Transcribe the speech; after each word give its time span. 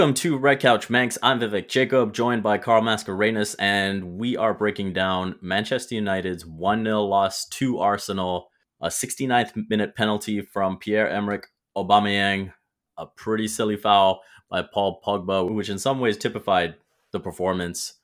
welcome 0.00 0.14
to 0.14 0.38
Red 0.38 0.60
Couch 0.60 0.88
Manx. 0.88 1.18
I'm 1.22 1.40
Vivek 1.40 1.68
Jacob, 1.68 2.14
joined 2.14 2.42
by 2.42 2.56
Carl 2.56 2.80
Mascarenas, 2.80 3.54
and 3.58 4.16
we 4.16 4.34
are 4.34 4.54
breaking 4.54 4.94
down 4.94 5.34
Manchester 5.42 5.94
United's 5.96 6.46
1 6.46 6.84
0 6.84 7.02
loss 7.02 7.44
to 7.48 7.80
Arsenal, 7.80 8.48
a 8.80 8.86
69th 8.86 9.68
minute 9.68 9.94
penalty 9.94 10.40
from 10.40 10.78
Pierre 10.78 11.06
Emerick 11.06 11.48
Aubameyang, 11.76 12.50
a 12.96 13.04
pretty 13.04 13.46
silly 13.46 13.76
foul 13.76 14.22
by 14.48 14.62
Paul 14.62 15.02
Pogba, 15.06 15.54
which 15.54 15.68
in 15.68 15.78
some 15.78 16.00
ways 16.00 16.16
typified 16.16 16.76
the 17.10 17.20
performance. 17.20 17.98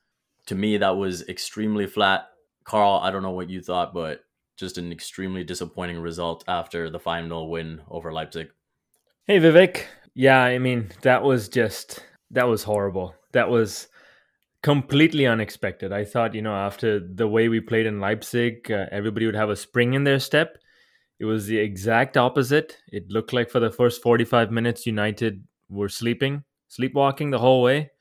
To 0.45 0.53
me, 0.53 0.77
that 0.77 0.97
was 0.97 1.27
extremely 1.27 1.87
flat. 1.87 2.27
Carl, 2.63 2.99
I 3.01 3.09
don't 3.09 3.23
know 3.23 3.31
what 3.31 3.49
you 3.49 3.59
thought, 3.59 3.91
but 3.91 4.23
just 4.55 4.77
an 4.77 4.91
extremely 4.91 5.43
disappointing 5.43 5.97
result 5.97 6.43
after 6.47 6.91
the 6.91 6.99
5 6.99 7.25
0 7.25 7.45
win 7.45 7.81
over 7.89 8.13
Leipzig. 8.13 8.49
Hey, 9.25 9.39
Vivek. 9.39 9.85
Yeah, 10.17 10.41
I 10.41 10.57
mean, 10.57 10.89
that 11.03 11.21
was 11.21 11.47
just, 11.47 12.03
that 12.31 12.47
was 12.47 12.63
horrible. 12.63 13.13
That 13.33 13.51
was 13.51 13.87
completely 14.63 15.27
unexpected. 15.27 15.93
I 15.93 16.05
thought, 16.05 16.33
you 16.33 16.41
know, 16.41 16.55
after 16.55 16.99
the 16.99 17.27
way 17.27 17.49
we 17.49 17.59
played 17.59 17.85
in 17.85 17.99
Leipzig, 17.99 18.71
uh, 18.71 18.87
everybody 18.91 19.27
would 19.27 19.35
have 19.35 19.51
a 19.51 19.55
spring 19.55 19.93
in 19.93 20.05
their 20.05 20.17
step. 20.17 20.57
It 21.19 21.25
was 21.25 21.45
the 21.45 21.59
exact 21.59 22.17
opposite. 22.17 22.79
It 22.91 23.11
looked 23.11 23.31
like 23.31 23.51
for 23.51 23.59
the 23.59 23.69
first 23.69 24.01
45 24.01 24.49
minutes, 24.49 24.87
United 24.87 25.43
were 25.69 25.87
sleeping, 25.87 26.43
sleepwalking 26.67 27.29
the 27.29 27.37
whole 27.37 27.61
way. 27.61 27.91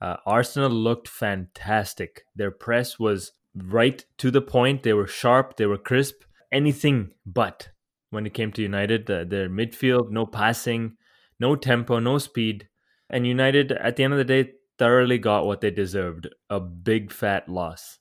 Uh, 0.00 0.16
Arsenal 0.24 0.70
looked 0.70 1.08
fantastic. 1.08 2.24
Their 2.34 2.52
press 2.52 2.98
was 2.98 3.32
right 3.54 4.02
to 4.16 4.30
the 4.30 4.40
point. 4.40 4.82
They 4.82 4.94
were 4.94 5.06
sharp, 5.06 5.58
they 5.58 5.66
were 5.66 5.76
crisp. 5.76 6.22
Anything 6.50 7.12
but 7.26 7.68
when 8.08 8.24
it 8.24 8.32
came 8.32 8.50
to 8.52 8.62
United, 8.62 9.10
uh, 9.10 9.24
their 9.24 9.50
midfield, 9.50 10.10
no 10.10 10.24
passing, 10.24 10.96
no 11.38 11.56
tempo, 11.56 11.98
no 11.98 12.18
speed. 12.18 12.68
And 13.08 13.26
United, 13.26 13.72
at 13.72 13.96
the 13.96 14.04
end 14.04 14.12
of 14.12 14.18
the 14.18 14.24
day, 14.24 14.52
thoroughly 14.78 15.18
got 15.18 15.46
what 15.46 15.60
they 15.60 15.70
deserved 15.70 16.28
a 16.50 16.60
big 16.60 17.10
fat 17.10 17.48
loss. 17.48 17.98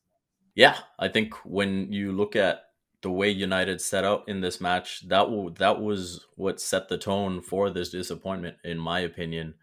Yeah, 0.55 0.78
I 0.97 1.09
think 1.09 1.33
when 1.45 1.91
you 1.91 2.11
look 2.11 2.36
at 2.36 2.61
the 3.02 3.11
way 3.11 3.30
United 3.30 3.81
set 3.81 4.03
out 4.03 4.23
in 4.28 4.41
this 4.41 4.59
match, 4.59 5.08
that 5.09 5.25
w- 5.25 5.53
that 5.59 5.81
was 5.81 6.25
what 6.36 6.59
set 6.59 6.89
the 6.89 6.97
tone 6.97 7.41
for 7.41 7.69
this 7.69 7.89
disappointment, 7.91 8.58
in 8.63 8.80
my 8.80 9.00
opinion. 9.00 9.56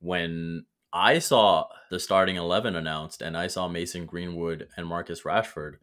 When 0.00 0.64
I 0.92 1.18
saw 1.18 1.66
the 1.90 2.00
starting 2.00 2.36
11 2.36 2.74
announced 2.74 3.22
and 3.22 3.36
I 3.36 3.46
saw 3.46 3.68
Mason 3.68 4.06
Greenwood 4.06 4.68
and 4.76 4.86
Marcus 4.86 5.22
Rashford, 5.22 5.74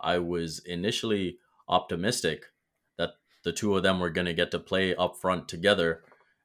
I 0.00 0.18
was 0.18 0.60
initially 0.60 1.38
optimistic 1.68 2.44
that 2.98 3.14
the 3.44 3.52
two 3.52 3.76
of 3.76 3.82
them 3.82 3.98
were 3.98 4.10
going 4.10 4.26
to 4.26 4.34
get 4.34 4.50
to 4.52 4.58
play 4.58 4.94
up 4.94 5.16
front 5.16 5.48
together 5.48 6.02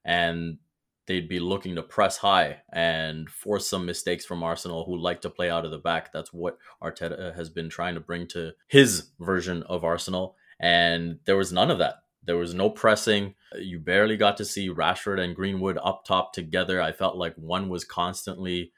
and 0.07 0.57
they'd 1.05 1.29
be 1.29 1.39
looking 1.39 1.75
to 1.75 1.83
press 1.83 2.17
high 2.17 2.61
and 2.71 3.29
force 3.29 3.67
some 3.67 3.85
mistakes 3.85 4.25
from 4.25 4.41
Arsenal, 4.41 4.85
who 4.85 4.97
like 4.97 5.21
to 5.21 5.29
play 5.29 5.49
out 5.49 5.65
of 5.65 5.71
the 5.71 5.77
back. 5.77 6.11
That's 6.11 6.33
what 6.33 6.57
Arteta 6.81 7.35
has 7.35 7.49
been 7.49 7.69
trying 7.69 7.93
to 7.95 7.99
bring 7.99 8.27
to 8.29 8.53
his 8.67 9.09
version 9.19 9.63
of 9.63 9.83
Arsenal. 9.83 10.35
And 10.59 11.19
there 11.25 11.37
was 11.37 11.53
none 11.53 11.69
of 11.69 11.77
that. 11.77 11.95
There 12.23 12.37
was 12.37 12.53
no 12.53 12.69
pressing. 12.69 13.35
You 13.57 13.79
barely 13.79 14.17
got 14.17 14.37
to 14.37 14.45
see 14.45 14.69
Rashford 14.69 15.19
and 15.19 15.35
Greenwood 15.35 15.77
up 15.81 16.03
top 16.05 16.33
together. 16.33 16.81
I 16.81 16.91
felt 16.91 17.15
like 17.15 17.35
one 17.35 17.69
was 17.69 17.85
constantly 17.85 18.71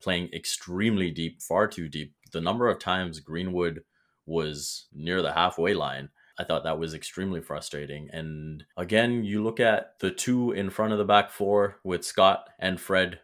playing 0.00 0.30
extremely 0.32 1.10
deep, 1.10 1.42
far 1.42 1.66
too 1.66 1.88
deep. 1.88 2.14
The 2.32 2.40
number 2.40 2.68
of 2.68 2.78
times 2.78 3.20
Greenwood 3.20 3.82
was 4.26 4.86
near 4.92 5.20
the 5.22 5.32
halfway 5.32 5.74
line 5.74 6.10
I 6.42 6.44
thought 6.44 6.64
that 6.64 6.80
was 6.80 6.92
extremely 6.92 7.40
frustrating. 7.40 8.10
And 8.12 8.64
again, 8.76 9.22
you 9.22 9.44
look 9.44 9.60
at 9.60 9.96
the 10.00 10.10
two 10.10 10.50
in 10.50 10.70
front 10.70 10.92
of 10.92 10.98
the 10.98 11.04
back 11.04 11.30
four 11.30 11.76
with 11.84 12.04
Scott 12.04 12.50
and 12.58 12.80
Fred, 12.80 13.20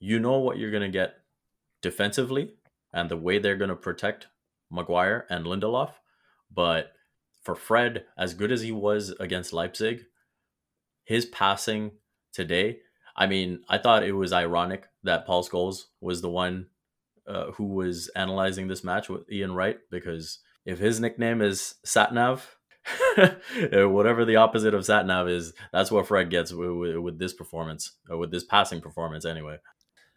you 0.00 0.18
know 0.18 0.38
what 0.38 0.58
you're 0.58 0.72
going 0.72 0.82
to 0.82 0.88
get 0.88 1.14
defensively 1.80 2.54
and 2.92 3.08
the 3.08 3.16
way 3.16 3.38
they're 3.38 3.56
going 3.56 3.70
to 3.70 3.76
protect 3.76 4.26
Maguire 4.68 5.26
and 5.30 5.46
Lindelof. 5.46 5.92
But 6.52 6.92
for 7.40 7.54
Fred, 7.54 8.04
as 8.18 8.34
good 8.34 8.50
as 8.50 8.62
he 8.62 8.72
was 8.72 9.14
against 9.20 9.52
Leipzig, 9.52 10.06
his 11.04 11.26
passing 11.26 11.92
today, 12.32 12.80
I 13.14 13.28
mean, 13.28 13.60
I 13.68 13.78
thought 13.78 14.02
it 14.02 14.14
was 14.14 14.32
ironic 14.32 14.88
that 15.04 15.24
Paul 15.24 15.44
Scholes 15.44 15.84
was 16.00 16.20
the 16.20 16.30
one 16.30 16.66
uh, 17.28 17.52
who 17.52 17.66
was 17.66 18.10
analyzing 18.16 18.66
this 18.66 18.82
match 18.82 19.08
with 19.08 19.30
Ian 19.30 19.54
Wright 19.54 19.78
because 19.88 20.40
if 20.64 20.78
his 20.78 21.00
nickname 21.00 21.42
is 21.42 21.74
Satnav, 21.86 22.42
whatever 23.90 24.24
the 24.24 24.36
opposite 24.36 24.74
of 24.74 24.82
Satnav 24.82 25.30
is, 25.30 25.52
that's 25.72 25.90
what 25.90 26.06
Fred 26.06 26.30
gets 26.30 26.52
with, 26.52 26.96
with 26.96 27.18
this 27.18 27.32
performance, 27.32 27.92
or 28.08 28.18
with 28.18 28.30
this 28.30 28.44
passing 28.44 28.80
performance, 28.80 29.24
anyway. 29.24 29.58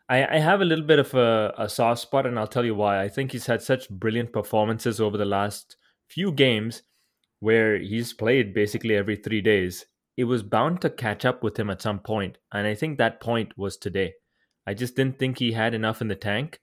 I, 0.10 0.36
I 0.36 0.40
have 0.40 0.62
a 0.62 0.66
little 0.66 0.86
bit 0.86 1.00
of 1.00 1.14
a, 1.14 1.54
a 1.58 1.70
soft 1.70 2.02
spot, 2.02 2.26
and 2.26 2.38
I'll 2.38 2.48
tell 2.48 2.66
you 2.66 2.76
why. 2.76 3.02
I 3.02 3.10
think 3.10 3.32
he's 3.32 3.46
had 3.46 3.62
such 3.62 3.90
brilliant 3.90 4.34
performances 4.34 5.00
over 5.00 5.18
the 5.18 5.26
last 5.26 5.78
few 6.08 6.32
games 6.32 6.84
where 7.40 7.78
he's 7.78 8.14
played 8.14 8.54
basically 8.54 8.96
every 8.96 9.16
three 9.16 9.42
days. 9.42 9.86
It 10.16 10.26
was 10.26 10.44
bound 10.44 10.82
to 10.82 10.90
catch 10.90 11.26
up 11.26 11.42
with 11.44 11.58
him 11.58 11.70
at 11.70 11.82
some 11.82 12.00
point, 12.00 12.38
and 12.52 12.68
I 12.68 12.76
think 12.76 12.98
that 12.98 13.20
point 13.20 13.58
was 13.58 13.78
today. 13.78 14.14
I 14.68 14.74
just 14.74 14.96
didn't 14.96 15.20
think 15.20 15.40
he 15.40 15.54
had 15.54 15.74
enough 15.74 16.02
in 16.02 16.08
the 16.08 16.16
tank. 16.16 16.60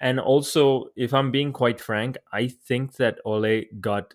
And 0.00 0.20
also, 0.20 0.86
if 0.96 1.14
I'm 1.14 1.30
being 1.30 1.52
quite 1.52 1.80
frank, 1.80 2.18
I 2.32 2.48
think 2.48 2.96
that 2.96 3.18
Ole 3.24 3.62
got 3.80 4.14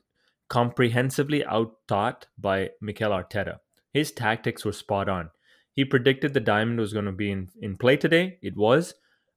comprehensively 0.50 1.44
out-taught 1.46 2.28
by 2.38 2.70
Mikel 2.80 3.12
Arteta. 3.12 3.58
His 3.92 4.12
tactics 4.12 4.64
were 4.64 4.72
spot 4.72 5.10
on. 5.10 5.32
He 5.74 5.84
predicted 5.86 6.34
the 6.34 6.40
diamond 6.40 6.80
was 6.80 6.94
going 6.94 7.06
to 7.06 7.12
be 7.12 7.32
in, 7.32 7.50
in 7.62 7.78
play 7.78 7.98
today. 7.98 8.38
It 8.42 8.56
was. 8.56 8.94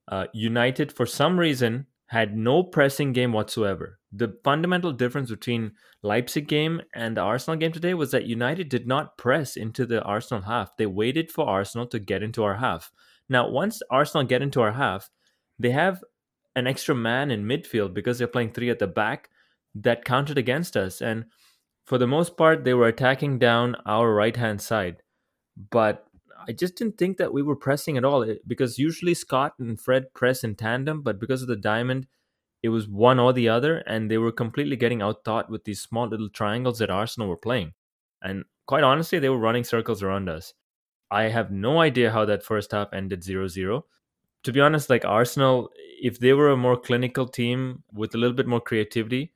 Uh, 0.09 0.27
United, 0.33 0.93
for 0.93 1.07
some 1.07 1.39
reason, 1.39 1.87
had 2.07 2.37
no 2.37 2.63
pressing 2.63 3.13
game 3.13 3.33
whatsoever. 3.33 3.99
The 4.13 4.37
fundamental 4.43 4.93
difference 4.93 5.31
between 5.31 5.73
Leipzig 6.03 6.49
game 6.49 6.83
and 6.95 7.17
the 7.17 7.21
Arsenal 7.21 7.59
game 7.59 7.73
today 7.73 7.95
was 7.95 8.11
that 8.11 8.27
United 8.27 8.69
did 8.69 8.87
not 8.87 9.17
press 9.17 9.57
into 9.57 9.87
the 9.87 10.03
Arsenal 10.03 10.43
half. 10.43 10.77
They 10.77 10.87
waited 10.87 11.31
for 11.31 11.49
Arsenal 11.49 11.87
to 11.87 11.99
get 11.99 12.23
into 12.23 12.43
our 12.43 12.57
half. 12.57 12.91
Now, 13.29 13.49
once 13.49 13.81
Arsenal 13.91 14.27
get 14.27 14.43
into 14.43 14.61
our 14.61 14.73
half, 14.73 15.11
they 15.61 15.71
have 15.71 16.03
an 16.57 16.67
extra 16.67 16.95
man 16.95 17.31
in 17.31 17.45
midfield 17.45 17.95
because 17.95 18.19
they're 18.19 18.27
playing 18.27 18.53
three 18.53 18.71
at 18.71 18.79
the 18.79 18.87
back 18.87 19.29
that 19.75 20.05
counted 20.05 20.39
against 20.39 20.77
us. 20.77 21.01
And 21.01 21.27
for 21.87 21.99
the 21.99 22.07
most 22.07 22.37
part, 22.37 22.65
they 22.65 22.75
were 22.75 22.89
attacking 22.89 23.39
down 23.39 23.77
our 23.87 24.13
right 24.13 24.37
hand 24.37 24.61
side. 24.63 25.03
But 25.71 26.07
I 26.49 26.53
just 26.53 26.77
didn't 26.77 26.97
think 26.97 27.19
that 27.19 27.35
we 27.35 27.43
were 27.43 27.57
pressing 27.57 27.99
at 27.99 28.05
all 28.05 28.25
eh, 28.25 28.37
because 28.47 28.79
usually 28.79 29.15
Scott 29.15 29.53
and 29.59 29.79
Fred 29.79 30.15
press 30.15 30.43
in 30.43 30.55
tandem, 30.55 31.03
but 31.03 31.21
because 31.21 31.43
of 31.43 31.49
the 31.49 31.57
diamond, 31.57 32.07
it 32.63 32.71
was 32.71 32.89
one 32.89 33.19
or 33.19 33.33
the 33.33 33.49
other, 33.49 33.79
and 33.79 34.11
they 34.11 34.19
were 34.19 34.33
completely 34.33 34.77
getting 34.77 35.01
outthought 35.01 35.51
with 35.51 35.65
these 35.65 35.83
small 35.83 36.09
little 36.09 36.31
triangles 36.31 36.79
that 36.79 36.91
Arsenal 36.91 37.29
were 37.29 37.37
playing. 37.37 37.73
And 38.23 38.45
quite 38.67 38.85
honestly, 38.85 39.19
they 39.19 39.29
were 39.29 39.39
running 39.39 39.65
circles 39.65 40.03
around 40.03 40.29
us. 40.29 40.55
I 41.11 41.25
have 41.25 41.51
no 41.51 41.81
idea 41.81 42.13
how 42.13 42.25
that 42.27 42.43
first 42.43 42.73
half 42.73 42.93
ended 42.93 43.25
0 43.25 43.49
0 43.49 43.85
to 44.45 44.53
be 44.53 44.61
honest, 44.61 44.91
like 44.91 45.05
Arsenal, 45.05 45.71
if 46.01 46.19
they 46.19 46.33
were 46.33 46.51
a 46.51 46.57
more 46.57 46.77
clinical 46.77 47.27
team 47.27 47.83
with 47.93 48.15
a 48.15 48.19
little 48.19 48.35
bit 48.37 48.47
more 48.47 48.61
creativity, 48.61 49.33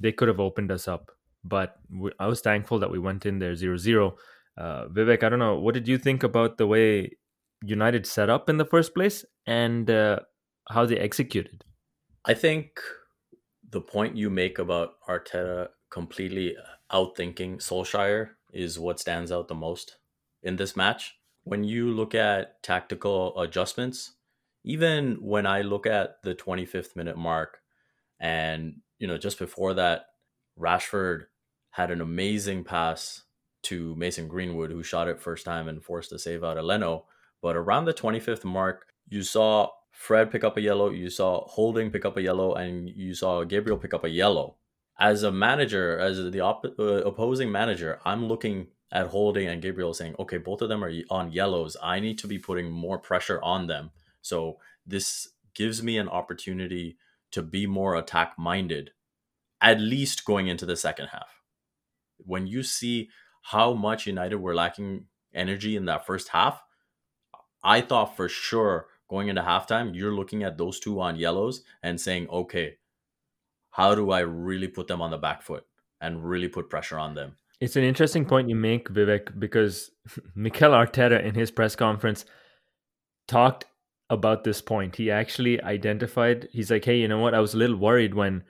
they 0.00 0.12
could 0.12 0.28
have 0.28 0.40
opened 0.40 0.70
us 0.70 0.88
up. 0.88 1.10
But 1.44 1.76
we, 1.90 2.10
I 2.18 2.26
was 2.26 2.40
thankful 2.40 2.78
that 2.80 2.90
we 2.90 2.98
went 2.98 3.26
in 3.26 3.38
there 3.38 3.54
0 3.54 3.76
0. 3.76 4.16
Uh, 4.58 4.86
Vivek, 4.86 5.22
I 5.22 5.28
don't 5.28 5.38
know. 5.38 5.56
What 5.56 5.74
did 5.74 5.86
you 5.86 5.98
think 5.98 6.22
about 6.22 6.56
the 6.56 6.66
way 6.66 7.10
United 7.62 8.06
set 8.06 8.30
up 8.30 8.48
in 8.48 8.56
the 8.56 8.64
first 8.64 8.94
place 8.94 9.24
and 9.46 9.90
uh, 9.90 10.20
how 10.70 10.86
they 10.86 10.98
executed? 10.98 11.64
I 12.24 12.34
think 12.34 12.80
the 13.70 13.80
point 13.80 14.16
you 14.16 14.30
make 14.30 14.58
about 14.58 14.94
Arteta 15.08 15.68
completely 15.90 16.56
outthinking 16.92 17.58
Solskjaer 17.58 18.30
is 18.52 18.78
what 18.78 18.98
stands 18.98 19.30
out 19.30 19.48
the 19.48 19.54
most 19.54 19.96
in 20.42 20.56
this 20.56 20.76
match. 20.76 21.14
When 21.44 21.62
you 21.62 21.90
look 21.90 22.14
at 22.14 22.62
tactical 22.62 23.38
adjustments, 23.38 24.15
even 24.66 25.18
when 25.20 25.46
I 25.46 25.62
look 25.62 25.86
at 25.86 26.22
the 26.24 26.34
25th 26.34 26.96
minute 26.96 27.16
mark, 27.16 27.60
and 28.18 28.80
you 28.98 29.06
know, 29.06 29.16
just 29.16 29.38
before 29.38 29.74
that, 29.74 30.06
Rashford 30.58 31.26
had 31.70 31.92
an 31.92 32.00
amazing 32.00 32.64
pass 32.64 33.22
to 33.62 33.94
Mason 33.94 34.26
Greenwood, 34.26 34.72
who 34.72 34.82
shot 34.82 35.08
it 35.08 35.20
first 35.20 35.44
time 35.44 35.68
and 35.68 35.82
forced 35.82 36.12
a 36.12 36.18
save 36.18 36.42
out 36.42 36.58
of 36.58 36.64
Leno. 36.64 37.04
But 37.40 37.56
around 37.56 37.84
the 37.84 37.94
25th 37.94 38.44
mark, 38.44 38.86
you 39.08 39.22
saw 39.22 39.70
Fred 39.92 40.32
pick 40.32 40.42
up 40.42 40.56
a 40.56 40.60
yellow, 40.60 40.90
you 40.90 41.10
saw 41.10 41.46
Holding 41.46 41.92
pick 41.92 42.04
up 42.04 42.16
a 42.16 42.22
yellow, 42.22 42.54
and 42.54 42.88
you 42.88 43.14
saw 43.14 43.44
Gabriel 43.44 43.78
pick 43.78 43.94
up 43.94 44.04
a 44.04 44.10
yellow. 44.10 44.56
As 44.98 45.22
a 45.22 45.30
manager, 45.30 45.98
as 45.98 46.30
the 46.32 46.40
op- 46.40 46.64
uh, 46.78 47.04
opposing 47.04 47.52
manager, 47.52 48.00
I'm 48.04 48.26
looking 48.26 48.68
at 48.90 49.08
Holding 49.08 49.46
and 49.46 49.62
Gabriel 49.62 49.94
saying, 49.94 50.16
okay, 50.18 50.38
both 50.38 50.62
of 50.62 50.68
them 50.68 50.82
are 50.82 50.92
on 51.10 51.30
yellows. 51.30 51.76
I 51.82 52.00
need 52.00 52.18
to 52.18 52.26
be 52.26 52.38
putting 52.38 52.70
more 52.70 52.98
pressure 52.98 53.40
on 53.42 53.68
them 53.68 53.90
so 54.26 54.58
this 54.84 55.28
gives 55.54 55.82
me 55.82 55.96
an 55.96 56.08
opportunity 56.08 56.96
to 57.30 57.42
be 57.42 57.64
more 57.64 57.94
attack 57.94 58.34
minded, 58.36 58.90
at 59.60 59.80
least 59.80 60.24
going 60.24 60.48
into 60.48 60.66
the 60.66 60.76
second 60.76 61.08
half. 61.08 61.40
When 62.18 62.46
you 62.48 62.64
see 62.64 63.08
how 63.42 63.72
much 63.72 64.06
United 64.06 64.36
were 64.36 64.54
lacking 64.54 65.04
energy 65.32 65.76
in 65.76 65.84
that 65.84 66.06
first 66.06 66.28
half, 66.28 66.60
I 67.62 67.80
thought 67.80 68.16
for 68.16 68.28
sure 68.28 68.88
going 69.08 69.28
into 69.28 69.42
halftime, 69.42 69.94
you're 69.94 70.14
looking 70.14 70.42
at 70.42 70.58
those 70.58 70.80
two 70.80 71.00
on 71.00 71.16
yellows 71.16 71.62
and 71.82 72.00
saying, 72.00 72.28
okay, 72.28 72.78
how 73.70 73.94
do 73.94 74.10
I 74.10 74.20
really 74.20 74.68
put 74.68 74.88
them 74.88 75.00
on 75.00 75.12
the 75.12 75.18
back 75.18 75.42
foot 75.42 75.64
and 76.00 76.28
really 76.28 76.48
put 76.48 76.68
pressure 76.68 76.98
on 76.98 77.14
them? 77.14 77.36
It's 77.60 77.76
an 77.76 77.84
interesting 77.84 78.24
point 78.24 78.48
you 78.48 78.56
make, 78.56 78.88
Vivek, 78.88 79.38
because 79.38 79.92
Mikel 80.34 80.72
Arteta 80.72 81.22
in 81.22 81.36
his 81.36 81.52
press 81.52 81.76
conference 81.76 82.24
talked 83.28 83.66
about 84.10 84.44
this 84.44 84.60
point. 84.60 84.96
He 84.96 85.10
actually 85.10 85.60
identified, 85.62 86.48
he's 86.52 86.70
like, 86.70 86.84
hey, 86.84 86.98
you 86.98 87.08
know 87.08 87.18
what? 87.18 87.34
I 87.34 87.40
was 87.40 87.54
a 87.54 87.58
little 87.58 87.76
worried 87.76 88.14
when 88.14 88.44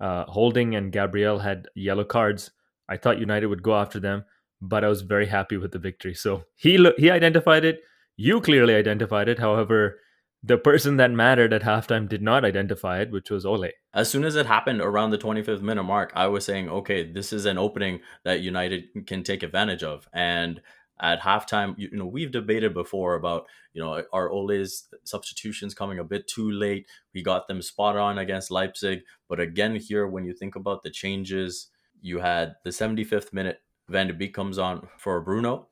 uh, 0.00 0.24
Holding 0.24 0.74
and 0.74 0.92
Gabriel 0.92 1.38
had 1.38 1.68
yellow 1.74 2.04
cards. 2.04 2.50
I 2.88 2.96
thought 2.96 3.18
United 3.18 3.46
would 3.46 3.62
go 3.62 3.74
after 3.74 4.00
them, 4.00 4.24
but 4.60 4.84
I 4.84 4.88
was 4.88 5.02
very 5.02 5.26
happy 5.26 5.56
with 5.56 5.72
the 5.72 5.78
victory. 5.78 6.14
So 6.14 6.44
he 6.56 6.92
he 6.98 7.10
identified 7.10 7.64
it. 7.64 7.80
You 8.16 8.40
clearly 8.40 8.74
identified 8.74 9.28
it. 9.28 9.38
However, 9.38 9.98
the 10.42 10.58
person 10.58 10.96
that 10.98 11.10
mattered 11.10 11.52
at 11.52 11.62
halftime 11.62 12.08
did 12.08 12.22
not 12.22 12.44
identify 12.44 13.00
it, 13.00 13.10
which 13.10 13.30
was 13.30 13.44
Ole. 13.44 13.70
As 13.92 14.08
soon 14.08 14.24
as 14.24 14.36
it 14.36 14.46
happened 14.46 14.80
around 14.80 15.10
the 15.10 15.18
25th 15.18 15.62
minute 15.62 15.82
mark, 15.82 16.12
I 16.14 16.28
was 16.28 16.44
saying, 16.44 16.68
okay, 16.68 17.10
this 17.10 17.32
is 17.32 17.44
an 17.44 17.58
opening 17.58 18.00
that 18.24 18.40
United 18.40 18.84
can 19.06 19.24
take 19.24 19.42
advantage 19.42 19.82
of. 19.82 20.08
And 20.12 20.60
at 21.00 21.20
halftime, 21.20 21.74
you, 21.76 21.90
know, 21.92 22.06
we've 22.06 22.32
debated 22.32 22.74
before 22.74 23.14
about, 23.14 23.46
you 23.72 23.82
know, 23.82 24.02
are 24.12 24.30
Ole's 24.30 24.88
substitutions 25.04 25.74
coming 25.74 25.98
a 25.98 26.04
bit 26.04 26.26
too 26.26 26.50
late? 26.50 26.86
We 27.14 27.22
got 27.22 27.46
them 27.46 27.62
spot 27.62 27.96
on 27.96 28.18
against 28.18 28.50
Leipzig. 28.50 29.02
But 29.28 29.40
again, 29.40 29.76
here, 29.76 30.06
when 30.08 30.24
you 30.24 30.32
think 30.32 30.56
about 30.56 30.82
the 30.82 30.90
changes, 30.90 31.68
you 32.00 32.18
had 32.18 32.56
the 32.64 32.70
75th 32.70 33.32
minute, 33.32 33.60
Van 33.88 34.08
de 34.08 34.12
Beek 34.12 34.34
comes 34.34 34.58
on 34.58 34.88
for 34.98 35.20
Bruno, 35.20 35.68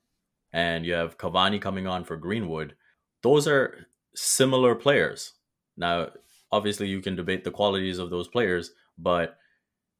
and 0.52 0.86
you 0.86 0.94
have 0.94 1.18
Cavani 1.18 1.60
coming 1.60 1.86
on 1.86 2.04
for 2.04 2.16
Greenwood. 2.16 2.74
Those 3.22 3.46
are 3.46 3.86
similar 4.14 4.74
players. 4.74 5.34
Now, 5.76 6.10
obviously, 6.52 6.88
you 6.88 7.00
can 7.00 7.16
debate 7.16 7.44
the 7.44 7.50
qualities 7.50 7.98
of 7.98 8.10
those 8.10 8.28
players, 8.28 8.72
but 8.96 9.36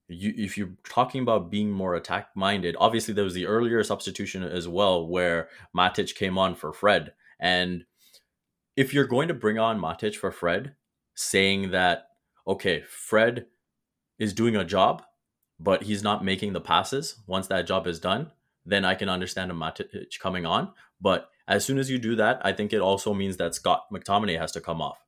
you, 0.08 0.32
if 0.36 0.56
you're 0.56 0.74
talking 0.88 1.22
about 1.22 1.50
being 1.50 1.70
more 1.70 1.94
attack 1.94 2.28
minded, 2.34 2.76
obviously 2.78 3.12
there 3.12 3.24
was 3.24 3.34
the 3.34 3.46
earlier 3.46 3.82
substitution 3.82 4.42
as 4.42 4.68
well 4.68 5.06
where 5.06 5.48
Matic 5.76 6.14
came 6.14 6.38
on 6.38 6.54
for 6.54 6.72
Fred. 6.72 7.12
And 7.40 7.84
if 8.76 8.94
you're 8.94 9.06
going 9.06 9.28
to 9.28 9.34
bring 9.34 9.58
on 9.58 9.80
Matic 9.80 10.14
for 10.14 10.30
Fred, 10.30 10.74
saying 11.14 11.70
that, 11.70 12.08
okay, 12.46 12.82
Fred 12.82 13.46
is 14.18 14.32
doing 14.32 14.56
a 14.56 14.64
job, 14.64 15.02
but 15.58 15.84
he's 15.84 16.02
not 16.02 16.24
making 16.24 16.52
the 16.52 16.60
passes 16.60 17.16
once 17.26 17.46
that 17.48 17.66
job 17.66 17.86
is 17.86 17.98
done, 17.98 18.30
then 18.64 18.84
I 18.84 18.94
can 18.94 19.08
understand 19.08 19.50
a 19.50 19.54
Matic 19.54 20.18
coming 20.20 20.46
on. 20.46 20.72
But 21.00 21.30
as 21.48 21.64
soon 21.64 21.78
as 21.78 21.90
you 21.90 21.98
do 21.98 22.16
that, 22.16 22.40
I 22.44 22.52
think 22.52 22.72
it 22.72 22.80
also 22.80 23.14
means 23.14 23.36
that 23.38 23.54
Scott 23.54 23.86
McTominay 23.92 24.38
has 24.38 24.52
to 24.52 24.60
come 24.60 24.82
off 24.82 24.98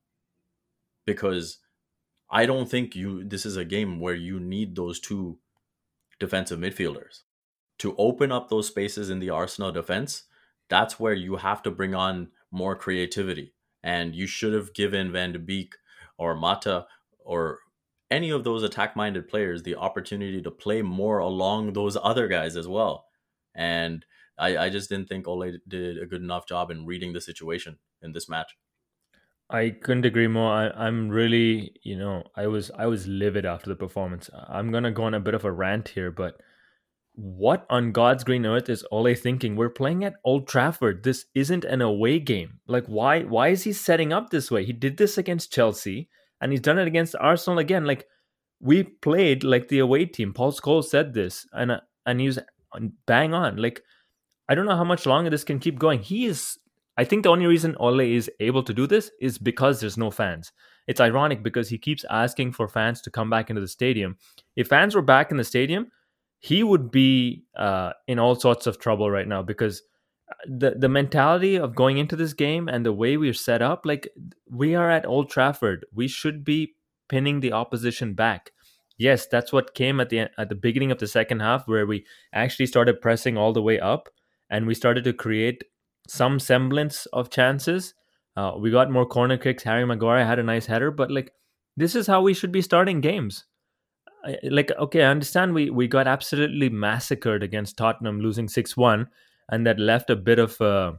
because 1.05 1.59
I 2.31 2.47
don't 2.47 2.71
think 2.71 2.95
you 2.95 3.25
this 3.25 3.47
is 3.47 3.57
a 3.57 3.65
game 3.65 4.01
where 4.01 4.15
you 4.15 4.39
need 4.39 4.77
those 4.77 5.01
two 5.01 5.39
defensive 6.21 6.59
midfielders 6.59 7.23
to 7.79 7.95
open 7.97 8.33
up 8.33 8.49
those 8.49 8.67
spaces 8.67 9.09
in 9.09 9.21
the 9.21 9.31
Arsenal 9.31 9.73
defense. 9.73 10.25
That's 10.69 11.01
where 11.01 11.15
you 11.15 11.37
have 11.37 11.63
to 11.63 11.71
bring 11.71 11.95
on 11.95 12.29
more 12.51 12.77
creativity, 12.77 13.55
and 13.83 14.15
you 14.15 14.27
should 14.27 14.53
have 14.53 14.75
given 14.75 15.13
Van 15.13 15.33
de 15.33 15.39
Beek 15.39 15.75
or 16.19 16.35
Mata 16.35 16.87
or 17.19 17.61
any 18.11 18.31
of 18.31 18.45
those 18.45 18.63
attack-minded 18.63 19.29
players 19.29 19.63
the 19.63 19.77
opportunity 19.77 20.41
to 20.43 20.51
play 20.51 20.83
more 20.83 21.19
along 21.19 21.73
those 21.73 21.97
other 22.03 22.27
guys 22.27 22.57
as 22.57 22.67
well. 22.67 23.07
And 23.55 24.05
I, 24.39 24.57
I 24.57 24.71
just 24.71 24.89
didn't 24.89 25.09
think 25.09 25.27
Ole 25.29 25.59
did 25.67 25.99
a 25.99 26.07
good 26.07 26.23
enough 26.23 26.47
job 26.47 26.71
in 26.71 26.87
reading 26.87 27.13
the 27.13 27.21
situation 27.21 27.79
in 28.01 28.13
this 28.13 28.29
match. 28.29 28.57
I 29.51 29.71
couldn't 29.71 30.05
agree 30.05 30.29
more. 30.29 30.53
I, 30.53 30.87
am 30.87 31.09
really, 31.09 31.73
you 31.83 31.97
know, 31.97 32.25
I 32.37 32.47
was 32.49 32.71
I 32.77 32.87
was 32.87 33.07
livid 33.07 33.47
after 33.47 33.71
the 33.71 33.77
performance. 33.77 34.29
I'm 34.49 34.71
gonna 34.71 34.91
go 34.91 35.05
on 35.05 35.15
a 35.15 35.21
bit 35.21 35.35
of 35.35 35.45
a 35.45 35.53
rant 35.53 35.89
here, 35.89 36.11
but 36.11 36.35
what 37.15 37.67
on 37.71 37.93
God's 37.93 38.25
green 38.25 38.45
earth 38.45 38.69
is 38.69 38.87
Ole 38.93 39.15
thinking? 39.15 39.57
We're 39.57 39.71
playing 39.71 40.05
at 40.05 40.17
Old 40.23 40.47
Trafford. 40.47 41.03
This 41.03 41.25
isn't 41.35 41.65
an 41.65 41.81
away 41.81 42.21
game. 42.21 42.61
Like, 42.67 42.87
why 42.87 43.23
why 43.23 43.49
is 43.49 43.65
he 43.65 43.73
setting 43.73 44.13
up 44.13 44.31
this 44.31 44.51
way? 44.51 44.65
He 44.65 44.73
did 44.73 44.99
this 44.99 45.17
against 45.17 45.53
Chelsea, 45.53 46.11
and 46.41 46.53
he's 46.53 46.61
done 46.61 46.79
it 46.79 46.87
against 46.87 47.17
Arsenal 47.19 47.59
again. 47.59 47.87
Like, 47.87 48.07
we 48.61 48.83
played 48.83 49.45
like 49.45 49.69
the 49.69 49.79
away 49.79 50.05
team. 50.05 50.35
Paul 50.35 50.53
Scholes 50.53 50.85
said 50.85 51.15
this, 51.15 51.47
and 51.53 51.81
and 52.05 52.21
he 52.21 52.27
was 52.27 52.39
bang 53.07 53.33
on. 53.33 53.57
Like, 53.57 53.83
I 54.49 54.55
don't 54.55 54.67
know 54.67 54.77
how 54.77 54.85
much 54.85 55.07
longer 55.07 55.31
this 55.31 55.45
can 55.45 55.59
keep 55.59 55.79
going. 55.79 56.01
He 56.01 56.27
is 56.27 56.59
I 56.99 57.05
think 57.05 57.23
the 57.23 57.31
only 57.31 57.47
reason 57.47 57.77
Ole 57.79 58.01
is 58.01 58.29
able 58.41 58.65
to 58.65 58.75
do 58.75 58.89
this 58.89 59.13
is 59.21 59.39
because 59.39 59.81
there's 59.81 59.97
no 59.97 60.11
fans. 60.11 60.51
It's 60.89 61.01
ironic 61.01 61.45
because 61.45 61.69
he 61.69 61.79
keeps 61.79 62.05
asking 62.11 62.53
for 62.53 62.67
fans 62.67 63.01
to 63.03 63.11
come 63.11 63.31
back 63.31 63.51
into 63.51 63.61
the 63.61 63.69
stadium. 63.69 64.17
If 64.57 64.67
fans 64.67 64.97
were 64.97 65.03
back 65.03 65.31
in 65.31 65.37
the 65.37 65.45
stadium, 65.45 65.93
he 66.41 66.65
would 66.65 66.91
be 66.91 67.45
uh, 67.57 67.93
in 68.09 68.19
all 68.19 68.35
sorts 68.35 68.67
of 68.67 68.81
trouble 68.81 69.13
right 69.13 69.29
now 69.29 69.43
because 69.43 69.83
uh, 70.29 70.35
the 70.49 70.71
the 70.73 70.89
mentality 70.89 71.57
of 71.57 71.77
going 71.77 71.99
into 71.99 72.17
this 72.17 72.33
game 72.33 72.69
and 72.69 72.85
the 72.85 72.93
way 72.93 73.17
we're 73.17 73.33
set 73.33 73.63
up, 73.63 73.87
like 73.87 74.09
we 74.51 74.75
are 74.75 74.91
at 74.91 75.07
Old 75.07 75.31
Trafford, 75.31 75.87
we 75.95 76.09
should 76.09 76.45
be 76.45 76.75
pinning 77.09 77.39
the 77.41 77.53
opposition 77.53 78.15
back. 78.15 78.51
Yes, 78.97 79.29
that's 79.29 79.53
what 79.53 79.75
came 79.75 80.01
at 80.01 80.09
the 80.11 80.31
at 80.37 80.49
the 80.49 80.57
beginning 80.57 80.91
of 80.91 80.99
the 80.99 81.07
second 81.07 81.41
half, 81.41 81.69
where 81.69 81.87
we 81.87 82.05
actually 82.33 82.67
started 82.67 83.01
pressing 83.01 83.37
all 83.37 83.53
the 83.53 83.63
way 83.63 83.79
up, 83.79 84.09
and 84.51 84.67
we 84.67 84.75
started 84.75 85.05
to 85.05 85.13
create 85.13 85.63
some 86.09 86.41
semblance 86.41 87.07
of 87.07 87.31
chances. 87.31 87.95
Uh, 88.37 88.53
we 88.59 88.71
got 88.71 88.91
more 88.91 89.07
corner 89.07 89.37
kicks. 89.37 89.63
Harry 89.63 89.85
Maguire 89.85 90.25
had 90.25 90.39
a 90.39 90.43
nice 90.43 90.67
header, 90.67 90.91
but 90.91 91.11
like 91.11 91.33
this 91.77 91.95
is 91.95 92.07
how 92.07 92.23
we 92.23 92.35
should 92.35 92.53
be 92.53 92.63
starting 92.63 93.01
games. 93.01 93.45
like 94.45 94.71
okay, 94.79 95.03
I 95.03 95.11
understand 95.11 95.55
we 95.55 95.71
we 95.71 95.87
got 95.87 96.07
absolutely 96.07 96.69
massacred 96.69 97.43
against 97.43 97.77
Tottenham, 97.77 98.21
losing 98.21 98.49
six 98.49 98.77
one, 98.77 99.09
and 99.49 99.67
that 99.67 99.79
left 99.79 100.11
a 100.11 100.17
bit 100.17 100.39
of 100.39 100.61
uh, 100.61 100.93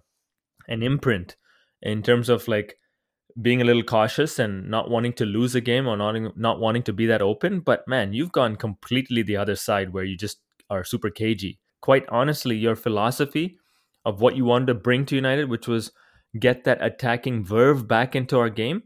an 0.68 0.84
imprint 0.84 1.36
in 1.82 2.04
terms 2.04 2.30
of 2.30 2.48
like 2.48 2.78
being 3.42 3.62
a 3.62 3.66
little 3.66 3.84
cautious 3.84 4.40
and 4.40 4.70
not 4.70 4.90
wanting 4.90 5.14
to 5.14 5.26
lose 5.26 5.56
a 5.56 5.62
game 5.62 5.88
or 5.88 5.96
not 5.96 6.38
not 6.38 6.60
wanting 6.60 6.84
to 6.84 6.94
be 6.94 7.06
that 7.06 7.22
open. 7.22 7.62
But 7.62 7.88
man, 7.88 8.14
you've 8.14 8.32
gone 8.32 8.56
completely 8.56 9.24
the 9.24 9.38
other 9.38 9.56
side 9.56 9.94
where 9.94 10.04
you 10.04 10.18
just 10.18 10.40
are 10.70 10.84
super 10.84 11.10
cagey. 11.10 11.60
Quite 11.82 12.06
honestly, 12.10 12.58
your 12.58 12.76
philosophy 12.76 13.59
of 14.06 14.22
what 14.22 14.36
you 14.36 14.46
wanted 14.46 14.68
to 14.68 14.74
bring 14.74 15.06
to 15.06 15.16
United, 15.16 15.50
which 15.50 15.68
was 15.68 15.92
get 16.40 16.64
that 16.64 16.84
attacking 16.84 17.46
verve 17.46 17.88
back 17.88 18.16
into 18.16 18.38
our 18.38 18.50
game, 18.50 18.84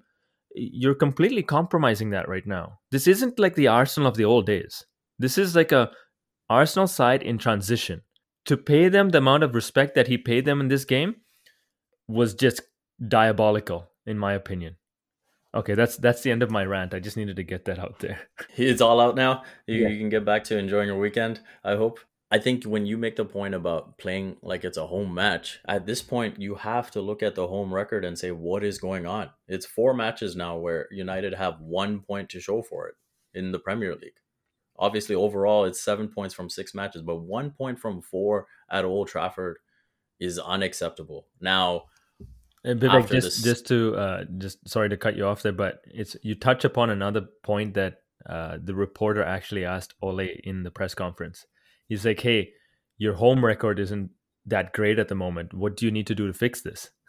you're 0.56 0.96
completely 0.96 1.44
compromising 1.44 2.12
that 2.12 2.30
right 2.30 2.46
now. 2.46 2.80
This 2.92 3.08
isn't 3.08 3.40
like 3.40 3.56
the 3.56 3.68
Arsenal 3.68 4.10
of 4.10 4.18
the 4.18 4.26
old 4.26 4.46
days. 4.46 4.86
This 5.20 5.38
is 5.38 5.56
like 5.56 5.72
a 5.72 5.92
Arsenal 6.50 6.88
side 6.88 7.24
in 7.24 7.38
transition. 7.38 8.02
To 8.46 8.58
pay 8.58 8.90
them 8.90 9.10
the 9.10 9.20
amount 9.20 9.44
of 9.44 9.56
respect 9.56 9.96
that 9.96 10.08
he 10.08 10.18
paid 10.18 10.46
them 10.46 10.60
in 10.60 10.68
this 10.68 10.86
game 10.86 11.16
was 12.08 12.34
just 12.34 12.62
diabolical, 13.08 13.90
in 14.06 14.18
my 14.18 14.34
opinion. 14.34 14.76
Okay, 15.56 15.76
that's 15.76 15.98
that's 15.98 16.22
the 16.22 16.32
end 16.32 16.42
of 16.44 16.52
my 16.52 16.66
rant. 16.66 16.94
I 16.94 17.00
just 17.00 17.16
needed 17.16 17.36
to 17.36 17.44
get 17.44 17.66
that 17.66 17.80
out 17.80 18.00
there. 18.00 18.20
It's 18.58 18.82
all 18.82 19.00
out 19.00 19.16
now. 19.16 19.44
You, 19.68 19.84
yeah. 19.84 19.88
you 19.90 20.00
can 20.00 20.10
get 20.10 20.26
back 20.26 20.44
to 20.46 20.58
enjoying 20.58 20.88
your 20.88 21.00
weekend. 21.00 21.40
I 21.64 21.76
hope. 21.76 22.00
I 22.34 22.40
think 22.40 22.64
when 22.64 22.88
you 22.88 22.98
make 22.98 23.16
the 23.16 23.26
point 23.26 23.54
about 23.54 24.00
playing 24.00 24.38
like 24.42 24.64
it's 24.64 24.78
a 24.78 24.88
home 24.88 25.14
match, 25.14 25.60
at 25.68 25.86
this 25.86 26.02
point 26.02 26.40
you 26.40 26.56
have 26.56 26.90
to 26.92 27.00
look 27.00 27.22
at 27.22 27.36
the 27.36 27.48
home 27.48 27.72
record 27.72 28.04
and 28.04 28.18
say 28.18 28.32
what 28.32 28.64
is 28.64 28.80
going 28.80 29.06
on. 29.06 29.30
It's 29.48 29.68
four 29.68 29.94
matches 29.94 30.36
now 30.36 30.58
where 30.58 30.88
United 30.90 31.36
have 31.36 31.62
one 31.62 32.00
point 32.00 32.30
to 32.30 32.40
show 32.40 32.64
for 32.64 32.88
it 32.88 32.96
in 33.36 33.52
the 33.52 33.60
Premier 33.60 33.94
League. 33.94 34.18
Obviously, 34.80 35.14
overall 35.14 35.66
it's 35.66 35.80
seven 35.80 36.08
points 36.08 36.34
from 36.34 36.50
six 36.50 36.74
matches, 36.74 37.04
but 37.04 37.18
one 37.18 37.52
point 37.52 37.78
from 37.78 38.02
four 38.02 38.48
at 38.68 38.84
Old 38.84 39.10
Trafford 39.10 39.58
is 40.20 40.40
unacceptable. 40.40 41.28
Now, 41.40 41.84
Vivek, 42.66 43.12
just 43.12 43.12
this... 43.12 43.42
just 43.44 43.68
to 43.68 43.96
uh, 43.96 44.24
just 44.40 44.68
sorry 44.68 44.90
to 44.90 44.98
cut 44.98 45.16
you 45.16 45.28
off 45.28 45.44
there, 45.44 45.52
but 45.52 45.82
it's 45.86 46.18
you 46.24 46.34
touch 46.34 46.66
upon 46.66 46.90
another 46.90 47.28
point 47.44 47.76
that 47.76 47.98
uh, 48.28 48.58
the 48.60 48.74
reporter 48.74 49.24
actually 49.24 49.66
asked 49.66 49.94
Ole 50.02 50.30
in 50.44 50.64
the 50.64 50.72
press 50.72 50.96
conference 50.96 51.46
he's 51.88 52.06
like, 52.06 52.20
hey, 52.20 52.52
your 52.98 53.14
home 53.14 53.44
record 53.44 53.80
isn't 53.80 54.12
that 54.46 54.74
great 54.74 55.00
at 55.00 55.08
the 55.08 55.16
moment. 55.16 55.54
What 55.54 55.78
do 55.78 55.86
you 55.86 55.92
need 55.92 56.08
to 56.08 56.16
do 56.16 56.28
to 56.28 56.34
fix 56.34 56.62
this? 56.62 56.90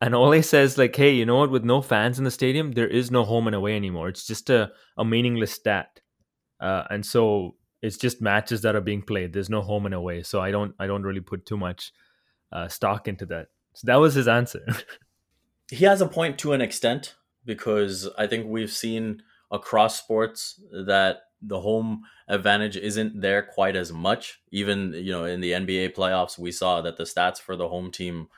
And 0.00 0.16
Ole 0.16 0.42
says, 0.42 0.76
like, 0.76 0.96
hey, 0.96 1.12
you 1.12 1.24
know 1.24 1.36
what? 1.36 1.52
With 1.52 1.62
no 1.62 1.80
fans 1.80 2.18
in 2.18 2.24
the 2.24 2.32
stadium, 2.32 2.72
there 2.72 2.88
is 2.88 3.12
no 3.12 3.22
home 3.22 3.46
and 3.46 3.54
away 3.54 3.76
anymore. 3.76 4.08
It's 4.08 4.26
just 4.26 4.50
a, 4.50 4.72
a 4.98 5.04
meaningless 5.04 5.52
stat. 5.52 6.00
Uh, 6.58 6.82
and 6.90 7.06
so 7.06 7.54
it's 7.82 7.96
just 7.96 8.20
matches 8.20 8.62
that 8.62 8.74
are 8.74 8.80
being 8.80 9.02
played. 9.02 9.32
There's 9.32 9.48
no 9.48 9.60
home 9.60 9.86
and 9.86 9.94
away. 9.94 10.24
So 10.24 10.40
I 10.40 10.50
don't 10.50 10.74
I 10.80 10.88
don't 10.88 11.02
really 11.02 11.20
put 11.20 11.44
too 11.44 11.56
much 11.56 11.92
uh, 12.52 12.68
stock 12.68 13.08
into 13.08 13.26
that. 13.26 13.48
So 13.74 13.86
that 13.86 13.96
was 13.96 14.14
his 14.14 14.28
answer. 14.28 14.64
he 15.70 15.84
has 15.84 16.00
a 16.00 16.06
point 16.06 16.38
to 16.38 16.52
an 16.52 16.60
extent 16.60 17.14
because 17.44 18.08
I 18.18 18.26
think 18.26 18.46
we've 18.46 18.72
seen 18.72 19.22
across 19.50 19.98
sports 19.98 20.60
that 20.86 21.22
the 21.42 21.60
home 21.60 22.04
advantage 22.28 22.76
isn't 22.76 23.20
there 23.20 23.42
quite 23.42 23.76
as 23.76 23.92
much. 23.92 24.40
Even 24.50 24.92
you 24.94 25.12
know 25.12 25.24
in 25.24 25.40
the 25.40 25.52
NBA 25.52 25.94
playoffs, 25.94 26.38
we 26.38 26.52
saw 26.52 26.80
that 26.82 26.96
the 26.96 27.04
stats 27.04 27.40
for 27.40 27.56
the 27.56 27.68
home 27.68 27.90
team 27.90 28.28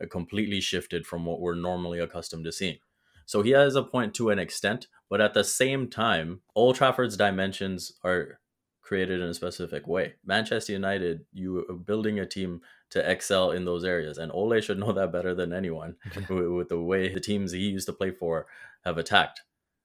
uh, 0.00 0.06
completely 0.06 0.60
shifted 0.60 1.06
from 1.06 1.24
what 1.24 1.40
we're 1.40 1.54
normally 1.54 1.98
accustomed 1.98 2.44
to 2.44 2.52
seeing. 2.52 2.78
So 3.26 3.42
he 3.42 3.50
has 3.50 3.74
a 3.74 3.82
point 3.82 4.14
to 4.14 4.30
an 4.30 4.38
extent, 4.38 4.86
but 5.10 5.20
at 5.20 5.34
the 5.34 5.44
same 5.44 5.88
time, 5.88 6.40
Old 6.54 6.76
Trafford's 6.76 7.16
dimensions 7.16 7.92
are 8.04 8.38
created 8.86 9.20
in 9.20 9.28
a 9.28 9.34
specific 9.34 9.88
way. 9.88 10.14
Manchester 10.24 10.72
United, 10.72 11.24
you 11.32 11.66
are 11.68 11.74
building 11.74 12.20
a 12.20 12.26
team 12.26 12.60
to 12.90 13.10
excel 13.10 13.50
in 13.50 13.64
those 13.64 13.84
areas, 13.84 14.16
and 14.16 14.30
Ole 14.30 14.60
should 14.60 14.78
know 14.82 14.92
that 14.92 15.12
better 15.12 15.34
than 15.34 15.52
anyone 15.52 15.96
with 16.28 16.68
the 16.68 16.80
way 16.80 17.12
the 17.12 17.20
teams 17.20 17.50
he 17.50 17.58
used 17.58 17.86
to 17.86 17.92
play 17.92 18.12
for 18.12 18.46
have 18.84 18.96
attacked. 18.96 19.42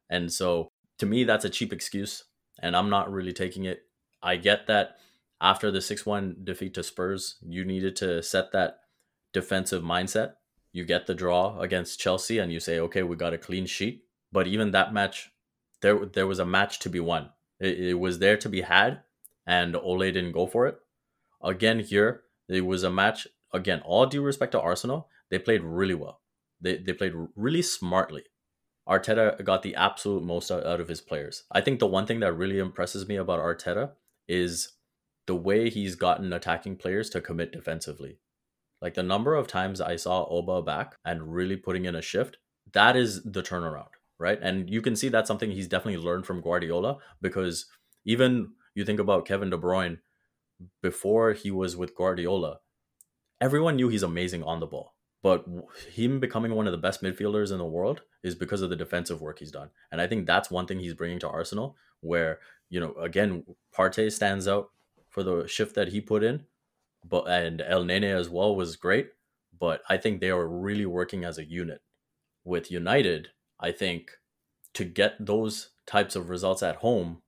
And 0.09 0.31
so, 0.31 0.71
to 0.99 1.07
me, 1.07 1.23
that's 1.23 1.45
a 1.45 1.49
cheap 1.49 1.73
excuse, 1.73 2.25
and 2.61 2.75
I'm 2.75 2.89
not 2.89 3.11
really 3.11 3.33
taking 3.33 3.65
it. 3.65 3.83
I 4.23 4.37
get 4.37 4.67
that 4.67 4.97
after 5.41 5.71
the 5.71 5.81
6 5.81 6.05
1 6.05 6.37
defeat 6.43 6.73
to 6.75 6.83
Spurs, 6.83 7.35
you 7.41 7.65
needed 7.65 7.95
to 7.97 8.21
set 8.23 8.51
that 8.53 8.79
defensive 9.33 9.83
mindset. 9.83 10.33
You 10.71 10.85
get 10.85 11.07
the 11.07 11.15
draw 11.15 11.59
against 11.59 11.99
Chelsea, 11.99 12.39
and 12.39 12.51
you 12.53 12.59
say, 12.59 12.79
okay, 12.79 13.03
we 13.03 13.15
got 13.17 13.33
a 13.33 13.37
clean 13.37 13.65
sheet. 13.65 14.05
But 14.31 14.47
even 14.47 14.71
that 14.71 14.93
match, 14.93 15.31
there, 15.81 16.05
there 16.05 16.27
was 16.27 16.39
a 16.39 16.45
match 16.45 16.79
to 16.79 16.89
be 16.89 17.01
won 17.01 17.31
it, 17.61 17.79
it 17.79 17.99
was 17.99 18.19
there 18.19 18.37
to 18.37 18.49
be 18.49 18.61
had, 18.61 19.01
and 19.45 19.75
Ole 19.75 19.99
didn't 19.99 20.33
go 20.33 20.47
for 20.47 20.67
it. 20.67 20.79
Again, 21.41 21.79
here 21.79 22.23
it 22.49 22.65
was 22.65 22.83
a 22.83 22.91
match. 22.91 23.27
Again, 23.53 23.81
all 23.85 24.05
due 24.05 24.21
respect 24.21 24.51
to 24.53 24.59
Arsenal, 24.59 25.07
they 25.29 25.39
played 25.39 25.61
really 25.63 25.93
well. 25.93 26.19
They 26.59 26.77
they 26.77 26.93
played 26.93 27.13
really 27.35 27.61
smartly. 27.61 28.23
Arteta 28.91 29.43
got 29.43 29.63
the 29.63 29.75
absolute 29.75 30.23
most 30.23 30.51
out, 30.51 30.65
of 30.65 30.87
his 30.87 31.01
players. 31.01 31.43
I 31.51 31.61
think 31.61 31.79
the 31.79 31.87
one 31.87 32.05
thing 32.05 32.19
that 32.19 32.33
really 32.33 32.59
impresses 32.59 33.07
me 33.07 33.15
about 33.15 33.39
Arteta 33.39 33.91
is 34.27 34.73
the 35.27 35.35
way 35.35 35.69
he's 35.69 35.95
gotten 35.95 36.33
attacking 36.33 36.75
players 36.75 37.09
to 37.11 37.21
commit 37.21 37.51
defensively. 37.51 38.19
Like 38.81 38.95
the 38.95 39.03
number 39.03 39.35
of 39.35 39.47
times 39.47 39.79
I 39.79 39.95
saw 39.95 40.25
Oba 40.25 40.61
back 40.61 40.95
and 41.05 41.33
really 41.33 41.55
putting 41.55 41.85
in 41.85 41.95
a 41.95 42.01
shift, 42.01 42.37
that 42.73 42.95
is 42.95 43.23
the 43.23 43.43
turnaround 43.43 43.89
right? 44.21 44.39
And 44.39 44.69
you 44.69 44.81
can 44.81 44.95
see 44.95 45.09
that's 45.09 45.27
something 45.27 45.49
he's 45.49 45.67
definitely 45.67 45.99
learned 45.99 46.27
from 46.27 46.41
Guardiola 46.41 46.99
because 47.21 47.65
even 48.05 48.51
you 48.75 48.85
think 48.85 48.99
about 48.99 49.25
Kevin 49.25 49.49
De 49.49 49.57
Bruyne 49.57 49.97
before 50.81 51.33
he 51.33 51.49
was 51.49 51.75
with 51.75 51.95
Guardiola, 51.95 52.59
everyone 53.41 53.75
knew 53.75 53.89
he's 53.89 54.03
amazing 54.03 54.43
on 54.43 54.59
the 54.59 54.67
ball. 54.67 54.93
But 55.23 55.45
him 55.93 56.19
becoming 56.19 56.55
one 56.55 56.65
of 56.65 56.71
the 56.71 56.77
best 56.77 57.03
midfielders 57.03 57.51
in 57.51 57.59
the 57.59 57.65
world 57.65 58.01
is 58.23 58.33
because 58.33 58.61
of 58.61 58.69
the 58.69 58.75
defensive 58.75 59.21
work 59.21 59.39
he's 59.39 59.51
done. 59.51 59.69
And 59.91 60.01
I 60.01 60.07
think 60.07 60.25
that's 60.25 60.49
one 60.49 60.65
thing 60.65 60.79
he's 60.79 60.95
bringing 60.95 61.19
to 61.19 61.29
Arsenal, 61.29 61.75
where, 61.99 62.39
you 62.69 62.79
know, 62.79 62.93
again, 62.95 63.43
Partey 63.75 64.11
stands 64.11 64.47
out 64.47 64.71
for 65.09 65.21
the 65.21 65.47
shift 65.47 65.75
that 65.75 65.89
he 65.89 66.01
put 66.01 66.23
in, 66.23 66.45
but 67.07 67.27
and 67.27 67.59
Elneny 67.59 68.11
as 68.15 68.29
well 68.29 68.55
was 68.55 68.75
great. 68.75 69.09
But 69.59 69.83
I 69.87 69.97
think 69.97 70.19
they 70.19 70.31
are 70.31 70.47
really 70.47 70.87
working 70.87 71.23
as 71.23 71.37
a 71.37 71.45
unit. 71.45 71.81
With 72.43 72.71
United, 72.71 73.29
I 73.59 73.71
think 73.71 74.11
to 74.73 74.83
get 74.83 75.23
those 75.23 75.69
types 75.85 76.15
of 76.15 76.29
results 76.29 76.63
at 76.63 76.77
home, 76.77 77.21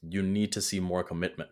you 0.00 0.22
need 0.22 0.52
to 0.52 0.60
see 0.60 0.78
more 0.78 1.02
commitment. 1.02 1.50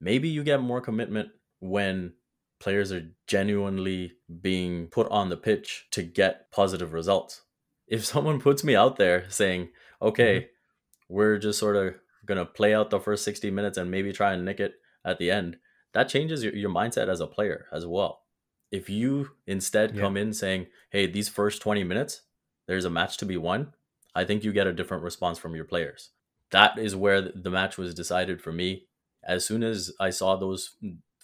Maybe 0.00 0.28
you 0.28 0.44
get 0.44 0.60
more 0.60 0.80
commitment 0.80 1.30
when 1.58 2.12
players 2.60 2.92
are 2.92 3.08
genuinely 3.26 4.14
being 4.40 4.88
put 4.88 5.08
on 5.10 5.28
the 5.28 5.36
pitch 5.36 5.86
to 5.92 6.02
get 6.02 6.50
positive 6.50 6.92
results. 6.92 7.42
If 7.86 8.04
someone 8.12 8.40
puts 8.40 8.64
me 8.64 8.74
out 8.74 8.96
there 8.96 9.28
saying, 9.30 9.70
okay, 10.00 10.40
mm-hmm. 10.40 11.14
we're 11.14 11.38
just 11.38 11.58
sort 11.58 11.76
of 11.76 11.94
going 12.26 12.38
to 12.38 12.44
play 12.44 12.74
out 12.74 12.90
the 12.90 13.00
first 13.00 13.24
60 13.24 13.50
minutes 13.50 13.78
and 13.78 13.90
maybe 13.90 14.12
try 14.12 14.32
and 14.32 14.44
nick 14.44 14.60
it 14.60 14.74
at 15.04 15.18
the 15.18 15.30
end, 15.30 15.56
that 15.94 16.08
changes 16.08 16.44
your, 16.44 16.54
your 16.54 16.70
mindset 16.70 17.08
as 17.08 17.20
a 17.20 17.26
player 17.26 17.66
as 17.72 17.86
well. 17.86 18.22
If 18.70 18.90
you 18.90 19.30
instead 19.46 19.94
yeah. 19.94 20.02
come 20.02 20.16
in 20.16 20.32
saying, 20.34 20.66
hey, 20.90 21.06
these 21.06 21.28
first 21.28 21.62
20 21.62 21.84
minutes, 21.84 22.22
there's 22.66 22.84
a 22.84 22.90
match 22.90 23.16
to 23.18 23.26
be 23.26 23.38
won, 23.38 23.72
I 24.14 24.24
think 24.24 24.44
you 24.44 24.52
get 24.52 24.66
a 24.66 24.72
different 24.72 25.02
response 25.02 25.38
from 25.38 25.54
your 25.54 25.64
players. 25.64 26.10
That 26.50 26.78
is 26.78 26.96
where 26.96 27.20
the 27.22 27.50
match 27.50 27.78
was 27.78 27.94
decided 27.94 28.42
for 28.42 28.52
me. 28.52 28.84
As 29.24 29.46
soon 29.46 29.62
as 29.62 29.92
I 30.00 30.10
saw 30.10 30.36
those 30.36 30.76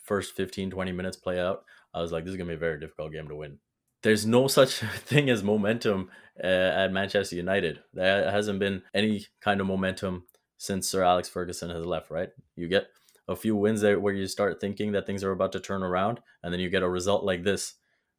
first 0.04 0.36
15, 0.36 0.70
20 0.70 0.92
minutes 0.92 1.16
play 1.16 1.40
out, 1.40 1.64
I 1.92 2.00
was 2.00 2.12
like, 2.12 2.24
this 2.24 2.32
is 2.32 2.36
going 2.36 2.48
to 2.48 2.52
be 2.52 2.56
a 2.56 2.58
very 2.58 2.78
difficult 2.78 3.12
game 3.12 3.28
to 3.28 3.36
win. 3.36 3.58
There's 4.02 4.26
no 4.26 4.46
such 4.58 4.76
thing 4.78 5.30
as 5.30 5.42
momentum 5.42 6.10
uh, 6.42 6.46
at 6.46 6.92
Manchester 6.92 7.36
United. 7.36 7.80
There 7.92 8.30
hasn't 8.30 8.58
been 8.58 8.82
any 8.94 9.26
kind 9.40 9.60
of 9.60 9.66
momentum 9.66 10.24
since 10.56 10.88
Sir 10.88 11.02
Alex 11.02 11.28
Ferguson 11.28 11.70
has 11.70 11.84
left, 11.84 12.10
right? 12.10 12.30
You 12.56 12.68
get 12.68 12.86
a 13.26 13.34
few 13.34 13.56
wins 13.56 13.80
there 13.80 13.98
where 13.98 14.14
you 14.14 14.26
start 14.26 14.60
thinking 14.60 14.92
that 14.92 15.06
things 15.06 15.24
are 15.24 15.32
about 15.32 15.52
to 15.52 15.60
turn 15.60 15.82
around, 15.82 16.20
and 16.42 16.52
then 16.52 16.60
you 16.60 16.70
get 16.70 16.82
a 16.82 16.88
result 16.88 17.24
like 17.24 17.42
this 17.42 17.74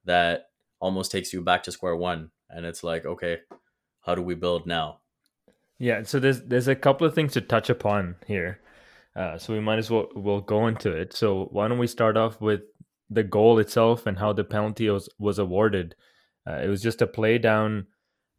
that 0.05 0.47
almost 0.79 1.11
takes 1.11 1.33
you 1.33 1.41
back 1.41 1.63
to 1.63 1.71
square 1.71 1.95
one 1.95 2.31
and 2.49 2.65
it's 2.65 2.83
like 2.83 3.05
okay 3.05 3.39
how 4.01 4.15
do 4.15 4.21
we 4.21 4.35
build 4.35 4.65
now 4.65 4.99
yeah 5.79 6.03
so 6.03 6.19
there's 6.19 6.41
there's 6.43 6.67
a 6.67 6.75
couple 6.75 7.07
of 7.07 7.13
things 7.13 7.33
to 7.33 7.41
touch 7.41 7.69
upon 7.69 8.15
here 8.27 8.59
uh, 9.15 9.37
so 9.37 9.53
we 9.53 9.59
might 9.59 9.79
as 9.79 9.89
well 9.89 10.07
we'll 10.15 10.41
go 10.41 10.67
into 10.67 10.91
it. 10.91 11.13
So 11.13 11.47
why 11.51 11.67
don't 11.67 11.79
we 11.79 11.87
start 11.87 12.17
off 12.17 12.41
with 12.41 12.61
the 13.09 13.23
goal 13.23 13.59
itself 13.59 14.05
and 14.05 14.17
how 14.17 14.33
the 14.33 14.43
penalty 14.43 14.89
was 14.89 15.09
was 15.19 15.39
awarded? 15.39 15.95
Uh, 16.47 16.59
it 16.63 16.67
was 16.67 16.81
just 16.81 17.01
a 17.01 17.07
play 17.07 17.37
down 17.37 17.87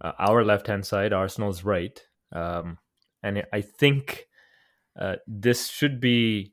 uh, 0.01 0.13
our 0.19 0.45
left 0.45 0.67
hand 0.67 0.85
side 0.87 1.13
arsenal's 1.13 1.65
right. 1.65 2.01
Um, 2.33 2.79
and 3.23 3.45
i 3.53 3.61
think 3.61 4.27
uh, 5.01 5.17
this 5.27 5.69
should 5.69 6.01
be 6.01 6.53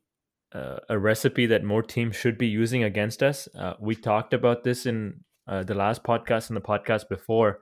uh, 0.53 0.77
a 0.89 0.98
recipe 0.98 1.46
that 1.48 1.63
more 1.63 1.82
teams 1.82 2.15
should 2.15 2.38
be 2.38 2.48
using 2.48 2.84
against 2.84 3.24
us. 3.24 3.48
Uh, 3.58 3.74
we 3.80 3.96
talked 3.96 4.34
about 4.34 4.63
this 4.63 4.86
in 4.86 5.22
the 5.48 5.74
last 5.74 6.03
podcast 6.03 6.50
and 6.50 6.58
the 6.58 6.62
podcast 6.62 7.10
before 7.10 7.60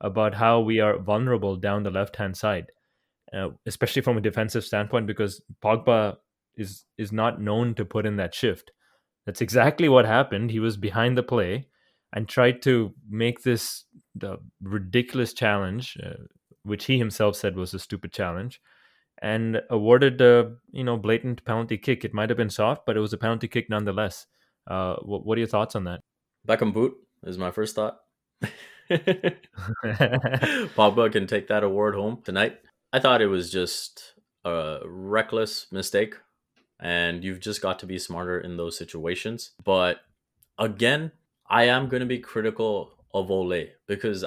about 0.00 0.34
how 0.34 0.60
we 0.60 0.80
are 0.80 0.98
vulnerable 0.98 1.56
down 1.56 1.82
the 1.82 1.90
left 1.90 2.16
hand 2.16 2.36
side, 2.36 2.66
uh, 3.32 3.48
especially 3.66 4.02
from 4.02 4.16
a 4.16 4.20
defensive 4.20 4.64
standpoint, 4.64 5.06
because 5.06 5.42
Pogba 5.62 6.16
is 6.56 6.84
is 6.98 7.12
not 7.12 7.40
known 7.40 7.74
to 7.74 7.84
put 7.84 8.06
in 8.06 8.16
that 8.16 8.34
shift. 8.34 8.70
That's 9.26 9.40
exactly 9.40 9.88
what 9.88 10.04
happened. 10.04 10.50
He 10.50 10.60
was 10.60 10.76
behind 10.76 11.16
the 11.16 11.22
play 11.22 11.68
and 12.12 12.28
tried 12.28 12.62
to 12.62 12.94
make 13.08 13.42
this 13.42 13.84
the 14.14 14.36
ridiculous 14.62 15.32
challenge, 15.32 15.96
uh, 16.04 16.24
which 16.62 16.84
he 16.84 16.98
himself 16.98 17.36
said 17.36 17.56
was 17.56 17.74
a 17.74 17.78
stupid 17.78 18.12
challenge, 18.12 18.60
and 19.20 19.60
awarded 19.70 20.20
a 20.20 20.54
you 20.70 20.84
know 20.84 20.96
blatant 20.96 21.44
penalty 21.44 21.78
kick. 21.78 22.04
It 22.04 22.14
might 22.14 22.30
have 22.30 22.38
been 22.38 22.50
soft, 22.50 22.82
but 22.86 22.96
it 22.96 23.00
was 23.00 23.12
a 23.12 23.18
penalty 23.18 23.48
kick 23.48 23.68
nonetheless. 23.68 24.26
Uh, 24.66 24.96
what, 25.02 25.26
what 25.26 25.36
are 25.36 25.40
your 25.40 25.48
thoughts 25.48 25.74
on 25.74 25.84
that? 25.84 26.00
Beckham 26.46 26.72
boot 26.72 26.94
is 27.24 27.38
my 27.38 27.50
first 27.50 27.74
thought. 27.74 27.98
Pogba 28.90 29.38
can 31.10 31.26
take 31.26 31.48
that 31.48 31.64
award 31.64 31.94
home 31.94 32.20
tonight. 32.22 32.58
I 32.94 33.00
thought 33.00 33.20
it 33.20 33.26
was 33.26 33.50
just 33.50 34.14
a 34.44 34.78
reckless 34.84 35.66
mistake, 35.72 36.14
and 36.78 37.24
you've 37.24 37.40
just 37.40 37.60
got 37.60 37.80
to 37.80 37.86
be 37.86 37.98
smarter 37.98 38.38
in 38.38 38.56
those 38.56 38.78
situations. 38.78 39.50
But 39.64 40.02
again, 40.60 41.10
I 41.48 41.64
am 41.64 41.88
going 41.88 42.02
to 42.02 42.06
be 42.06 42.20
critical 42.20 42.92
of 43.12 43.32
Ole 43.32 43.66
because 43.88 44.24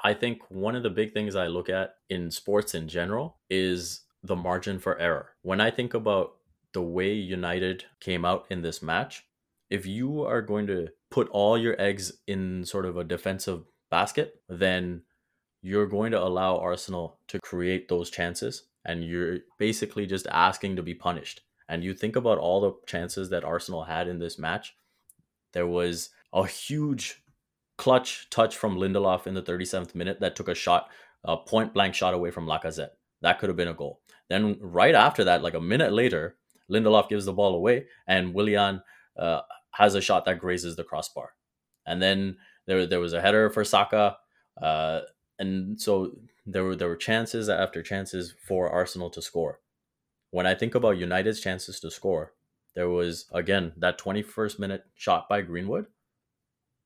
I 0.00 0.14
think 0.14 0.40
one 0.48 0.74
of 0.74 0.82
the 0.82 0.90
big 0.90 1.14
things 1.14 1.36
I 1.36 1.46
look 1.46 1.68
at 1.68 1.94
in 2.10 2.32
sports 2.32 2.74
in 2.74 2.88
general 2.88 3.36
is 3.48 4.00
the 4.24 4.34
margin 4.34 4.80
for 4.80 4.98
error. 4.98 5.28
When 5.42 5.60
I 5.60 5.70
think 5.70 5.94
about 5.94 6.32
the 6.72 6.82
way 6.82 7.12
United 7.12 7.84
came 8.00 8.24
out 8.24 8.46
in 8.50 8.62
this 8.62 8.82
match, 8.82 9.26
if 9.70 9.86
you 9.86 10.24
are 10.24 10.42
going 10.42 10.66
to 10.66 10.88
put 11.08 11.28
all 11.28 11.56
your 11.56 11.80
eggs 11.80 12.14
in 12.26 12.64
sort 12.64 12.84
of 12.84 12.96
a 12.96 13.04
defensive 13.04 13.62
basket, 13.92 14.42
then 14.48 15.02
you're 15.62 15.86
going 15.86 16.12
to 16.12 16.22
allow 16.22 16.58
Arsenal 16.58 17.18
to 17.28 17.38
create 17.40 17.88
those 17.88 18.10
chances 18.10 18.64
and 18.84 19.04
you're 19.04 19.38
basically 19.58 20.06
just 20.06 20.26
asking 20.30 20.76
to 20.76 20.82
be 20.82 20.94
punished. 20.94 21.42
And 21.68 21.84
you 21.84 21.92
think 21.92 22.16
about 22.16 22.38
all 22.38 22.60
the 22.60 22.72
chances 22.86 23.28
that 23.30 23.44
Arsenal 23.44 23.84
had 23.84 24.08
in 24.08 24.18
this 24.18 24.38
match. 24.38 24.76
There 25.52 25.66
was 25.66 26.10
a 26.32 26.46
huge 26.46 27.22
clutch 27.76 28.28
touch 28.30 28.56
from 28.56 28.76
Lindelof 28.76 29.26
in 29.26 29.34
the 29.34 29.42
37th 29.42 29.94
minute 29.94 30.20
that 30.20 30.36
took 30.36 30.48
a 30.48 30.54
shot, 30.54 30.88
a 31.24 31.36
point 31.36 31.74
blank 31.74 31.94
shot 31.94 32.14
away 32.14 32.30
from 32.30 32.46
Lacazette. 32.46 32.90
That 33.20 33.38
could 33.38 33.48
have 33.48 33.56
been 33.56 33.68
a 33.68 33.74
goal. 33.74 34.00
Then 34.28 34.58
right 34.60 34.94
after 34.94 35.24
that, 35.24 35.42
like 35.42 35.54
a 35.54 35.60
minute 35.60 35.92
later, 35.92 36.36
Lindelof 36.70 37.08
gives 37.08 37.24
the 37.24 37.32
ball 37.32 37.54
away 37.54 37.86
and 38.06 38.34
Willian 38.34 38.82
uh, 39.18 39.40
has 39.72 39.94
a 39.94 40.00
shot 40.00 40.24
that 40.24 40.38
grazes 40.38 40.76
the 40.76 40.84
crossbar. 40.84 41.32
And 41.86 42.00
then 42.00 42.36
there, 42.66 42.86
there 42.86 43.00
was 43.00 43.12
a 43.12 43.20
header 43.20 43.50
for 43.50 43.64
Saka. 43.64 44.16
Uh, 44.60 45.00
and 45.38 45.80
so 45.80 46.12
there 46.46 46.64
were 46.64 46.76
there 46.76 46.88
were 46.88 46.96
chances 46.96 47.48
after 47.48 47.82
chances 47.82 48.34
for 48.46 48.68
Arsenal 48.70 49.10
to 49.10 49.22
score. 49.22 49.60
When 50.30 50.46
I 50.46 50.54
think 50.54 50.74
about 50.74 50.98
United's 50.98 51.40
chances 51.40 51.80
to 51.80 51.90
score, 51.90 52.34
there 52.74 52.88
was 52.88 53.26
again 53.32 53.72
that 53.76 53.98
21st 53.98 54.58
minute 54.58 54.84
shot 54.94 55.28
by 55.28 55.42
Greenwood. 55.42 55.86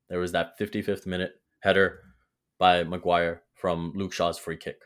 There 0.09 0.19
was 0.19 0.31
that 0.33 0.57
55th 0.59 1.05
minute 1.05 1.41
header 1.59 1.99
by 2.59 2.83
Maguire 2.83 3.43
from 3.55 3.93
Luke 3.95 4.13
Shaw's 4.13 4.37
free 4.37 4.57
kick. 4.57 4.81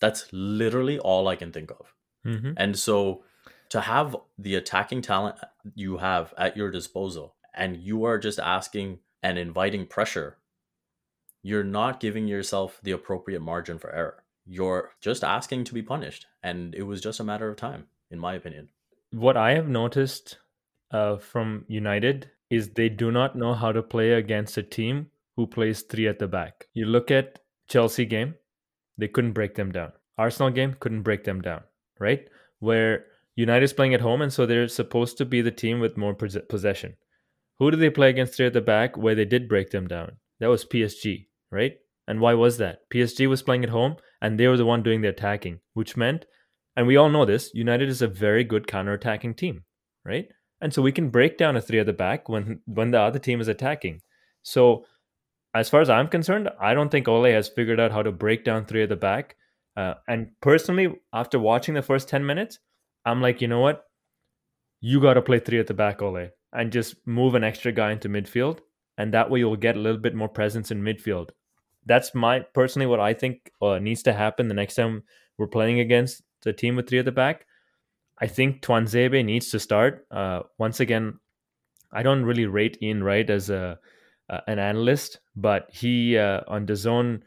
That's 0.00 0.26
literally 0.32 0.98
all 0.98 1.28
I 1.28 1.36
can 1.36 1.52
think 1.52 1.70
of. 1.70 1.94
hmm 2.24 2.52
And 2.56 2.78
so 2.78 3.24
to 3.70 3.80
have 3.80 4.16
the 4.38 4.54
attacking 4.54 5.02
talent 5.02 5.36
you 5.74 5.98
have 5.98 6.32
at 6.38 6.56
your 6.56 6.70
disposal 6.70 7.36
and 7.54 7.76
you 7.76 8.04
are 8.04 8.18
just 8.18 8.38
asking 8.38 9.00
and 9.22 9.38
inviting 9.38 9.86
pressure, 9.86 10.38
you're 11.44 11.62
not 11.62 12.00
giving 12.00 12.26
yourself 12.26 12.80
the 12.82 12.92
appropriate 12.92 13.40
margin 13.40 13.78
for 13.78 13.94
error. 13.94 14.24
You're 14.46 14.92
just 15.02 15.22
asking 15.22 15.64
to 15.64 15.74
be 15.74 15.82
punished. 15.82 16.26
And 16.42 16.74
it 16.74 16.84
was 16.84 17.02
just 17.02 17.20
a 17.20 17.24
matter 17.24 17.50
of 17.50 17.56
time, 17.56 17.84
in 18.10 18.18
my 18.18 18.32
opinion. 18.32 18.70
What 19.10 19.36
I 19.36 19.52
have 19.52 19.68
noticed 19.68 20.38
uh, 20.90 21.18
from 21.18 21.66
United 21.68 22.30
is 22.48 22.70
they 22.70 22.88
do 22.88 23.12
not 23.12 23.36
know 23.36 23.52
how 23.52 23.72
to 23.72 23.82
play 23.82 24.12
against 24.12 24.56
a 24.56 24.62
team 24.62 25.10
who 25.36 25.46
plays 25.46 25.82
three 25.82 26.08
at 26.08 26.18
the 26.18 26.26
back. 26.26 26.68
You 26.72 26.86
look 26.86 27.10
at 27.10 27.40
Chelsea 27.68 28.06
game, 28.06 28.36
they 28.96 29.08
couldn't 29.08 29.32
break 29.32 29.54
them 29.54 29.70
down. 29.70 29.92
Arsenal 30.16 30.50
game 30.50 30.74
couldn't 30.80 31.02
break 31.02 31.24
them 31.24 31.42
down, 31.42 31.62
right? 31.98 32.26
Where 32.60 33.04
United's 33.36 33.74
playing 33.74 33.92
at 33.92 34.00
home, 34.00 34.22
and 34.22 34.32
so 34.32 34.46
they're 34.46 34.68
supposed 34.68 35.18
to 35.18 35.26
be 35.26 35.42
the 35.42 35.50
team 35.50 35.78
with 35.78 35.98
more 35.98 36.14
possession. 36.14 36.96
Who 37.58 37.70
did 37.70 37.80
they 37.80 37.90
play 37.90 38.08
against 38.08 38.34
three 38.34 38.46
at 38.46 38.54
the 38.54 38.62
back 38.62 38.96
where 38.96 39.14
they 39.14 39.26
did 39.26 39.48
break 39.48 39.70
them 39.70 39.86
down? 39.86 40.16
That 40.40 40.48
was 40.48 40.64
PSG, 40.64 41.26
right? 41.54 41.74
And 42.06 42.20
why 42.20 42.34
was 42.34 42.58
that? 42.58 42.80
PSG 42.92 43.28
was 43.28 43.42
playing 43.42 43.64
at 43.64 43.70
home 43.70 43.96
and 44.20 44.38
they 44.38 44.48
were 44.48 44.56
the 44.56 44.66
one 44.66 44.82
doing 44.82 45.00
the 45.00 45.08
attacking, 45.08 45.60
which 45.72 45.96
meant, 45.96 46.26
and 46.76 46.86
we 46.86 46.96
all 46.96 47.08
know 47.08 47.24
this, 47.24 47.50
United 47.54 47.88
is 47.88 48.02
a 48.02 48.08
very 48.08 48.44
good 48.44 48.66
counter-attacking 48.66 49.34
team, 49.34 49.64
right? 50.04 50.26
And 50.60 50.74
so 50.74 50.82
we 50.82 50.92
can 50.92 51.10
break 51.10 51.38
down 51.38 51.56
a 51.56 51.60
three 51.60 51.78
at 51.78 51.86
the 51.86 51.92
back 51.92 52.28
when 52.28 52.60
when 52.64 52.90
the 52.90 53.00
other 53.00 53.18
team 53.18 53.40
is 53.40 53.48
attacking. 53.48 54.00
So 54.42 54.84
as 55.54 55.68
far 55.68 55.80
as 55.80 55.90
I'm 55.90 56.08
concerned, 56.08 56.50
I 56.60 56.74
don't 56.74 56.90
think 56.90 57.06
Ole 57.06 57.30
has 57.30 57.48
figured 57.48 57.78
out 57.78 57.92
how 57.92 58.02
to 58.02 58.10
break 58.10 58.44
down 58.44 58.64
three 58.64 58.82
at 58.82 58.88
the 58.88 58.96
back. 58.96 59.36
Uh, 59.76 59.94
and 60.08 60.28
personally, 60.40 60.94
after 61.12 61.38
watching 61.38 61.74
the 61.74 61.82
first 61.82 62.08
10 62.08 62.26
minutes, 62.26 62.58
I'm 63.04 63.20
like, 63.20 63.40
you 63.40 63.48
know 63.48 63.60
what? 63.60 63.84
You 64.80 65.00
got 65.00 65.14
to 65.14 65.22
play 65.22 65.38
three 65.38 65.60
at 65.60 65.66
the 65.66 65.74
back, 65.74 66.02
Ole, 66.02 66.30
and 66.52 66.72
just 66.72 67.06
move 67.06 67.34
an 67.34 67.44
extra 67.44 67.72
guy 67.72 67.92
into 67.92 68.08
midfield. 68.08 68.60
And 68.98 69.12
that 69.12 69.30
way 69.30 69.40
you'll 69.40 69.56
get 69.56 69.76
a 69.76 69.80
little 69.80 70.00
bit 70.00 70.14
more 70.14 70.28
presence 70.28 70.70
in 70.70 70.82
midfield. 70.82 71.30
That's 71.86 72.14
my 72.14 72.40
personally 72.40 72.86
what 72.86 73.00
I 73.00 73.14
think 73.14 73.50
uh, 73.60 73.78
needs 73.78 74.02
to 74.04 74.12
happen 74.12 74.48
the 74.48 74.54
next 74.54 74.74
time 74.74 75.02
we're 75.38 75.46
playing 75.46 75.80
against 75.80 76.22
the 76.42 76.52
team 76.52 76.76
with 76.76 76.88
three 76.88 76.98
at 76.98 77.04
the 77.04 77.12
back. 77.12 77.46
I 78.18 78.26
think 78.26 78.62
Tuanzebe 78.62 79.24
needs 79.24 79.50
to 79.50 79.58
start. 79.58 80.06
Uh, 80.10 80.40
once 80.58 80.80
again, 80.80 81.18
I 81.92 82.02
don't 82.02 82.24
really 82.24 82.46
rate 82.46 82.78
Ian 82.80 83.02
Wright 83.02 83.28
as 83.28 83.50
a 83.50 83.78
uh, 84.30 84.40
an 84.46 84.58
analyst, 84.58 85.20
but 85.36 85.68
he 85.70 86.16
uh, 86.16 86.40
on 86.48 86.66
DAZN 86.66 87.20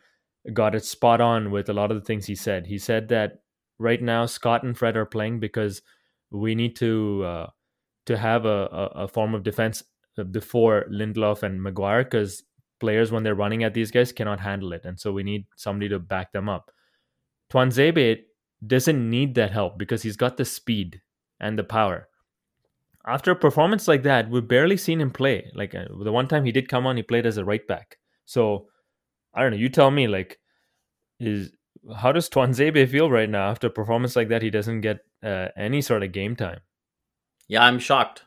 got 0.53 0.75
it 0.75 0.85
spot 0.85 1.21
on 1.21 1.51
with 1.51 1.69
a 1.69 1.73
lot 1.73 1.91
of 1.91 1.97
the 1.97 2.05
things 2.05 2.25
he 2.25 2.35
said. 2.35 2.65
He 2.65 2.79
said 2.79 3.09
that 3.09 3.41
right 3.77 4.01
now 4.01 4.25
Scott 4.25 4.63
and 4.63 4.77
Fred 4.77 4.97
are 4.97 5.05
playing 5.05 5.39
because 5.39 5.81
we 6.31 6.55
need 6.55 6.75
to 6.77 7.23
uh, 7.23 7.47
to 8.07 8.17
have 8.17 8.45
a, 8.45 8.67
a, 8.71 9.03
a 9.03 9.07
form 9.07 9.35
of 9.35 9.43
defense 9.43 9.83
before 10.31 10.85
Lindelof 10.91 11.43
and 11.43 11.61
Maguire 11.61 12.03
because 12.03 12.43
players 12.79 13.11
when 13.11 13.23
they're 13.23 13.35
running 13.35 13.63
at 13.63 13.73
these 13.73 13.91
guys 13.91 14.11
cannot 14.11 14.39
handle 14.39 14.73
it, 14.73 14.85
and 14.85 14.99
so 14.99 15.11
we 15.11 15.23
need 15.23 15.45
somebody 15.55 15.89
to 15.89 15.99
back 15.99 16.31
them 16.31 16.49
up. 16.49 16.71
Tuanzebe 17.51 18.23
doesn't 18.65 19.09
need 19.09 19.35
that 19.35 19.51
help 19.51 19.77
because 19.77 20.03
he's 20.03 20.17
got 20.17 20.37
the 20.37 20.45
speed 20.45 21.01
and 21.39 21.57
the 21.57 21.63
power. 21.63 22.07
After 23.05 23.31
a 23.31 23.35
performance 23.35 23.87
like 23.87 24.03
that, 24.03 24.29
we've 24.29 24.47
barely 24.47 24.75
seen 24.75 24.99
him 24.99 25.11
play. 25.11 25.49
Like 25.53 25.73
uh, 25.73 25.85
the 26.03 26.11
one 26.11 26.27
time 26.27 26.43
he 26.43 26.51
did 26.51 26.67
come 26.67 26.85
on, 26.85 26.97
he 26.97 27.03
played 27.03 27.25
as 27.25 27.37
a 27.37 27.45
right 27.45 27.65
back. 27.65 27.97
So 28.25 28.67
I 29.33 29.41
don't 29.41 29.51
know. 29.51 29.57
You 29.57 29.69
tell 29.69 29.91
me. 29.91 30.07
Like, 30.07 30.39
is 31.19 31.51
how 31.95 32.11
does 32.11 32.29
Tuanzebe 32.29 32.89
feel 32.89 33.09
right 33.09 33.29
now 33.29 33.49
after 33.49 33.67
a 33.67 33.71
performance 33.71 34.15
like 34.15 34.29
that? 34.29 34.41
He 34.41 34.49
doesn't 34.49 34.81
get 34.81 34.99
uh, 35.23 35.47
any 35.55 35.81
sort 35.81 36.03
of 36.03 36.11
game 36.11 36.35
time. 36.35 36.59
Yeah, 37.47 37.63
I'm 37.63 37.79
shocked. 37.79 38.23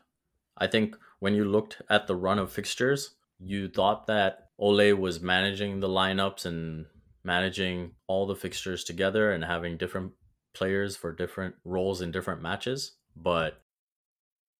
I 0.57 0.67
think 0.67 0.95
when 1.19 1.35
you 1.35 1.45
looked 1.45 1.81
at 1.89 2.07
the 2.07 2.15
run 2.15 2.39
of 2.39 2.51
fixtures, 2.51 3.11
you 3.43 3.67
thought 3.67 4.07
that 4.07 4.49
Ole 4.57 4.93
was 4.93 5.21
managing 5.21 5.79
the 5.79 5.89
lineups 5.89 6.45
and 6.45 6.85
managing 7.23 7.91
all 8.07 8.27
the 8.27 8.35
fixtures 8.35 8.83
together 8.83 9.31
and 9.31 9.43
having 9.43 9.77
different 9.77 10.11
players 10.53 10.95
for 10.95 11.13
different 11.13 11.55
roles 11.63 12.01
in 12.01 12.11
different 12.11 12.41
matches. 12.41 12.97
But 13.15 13.61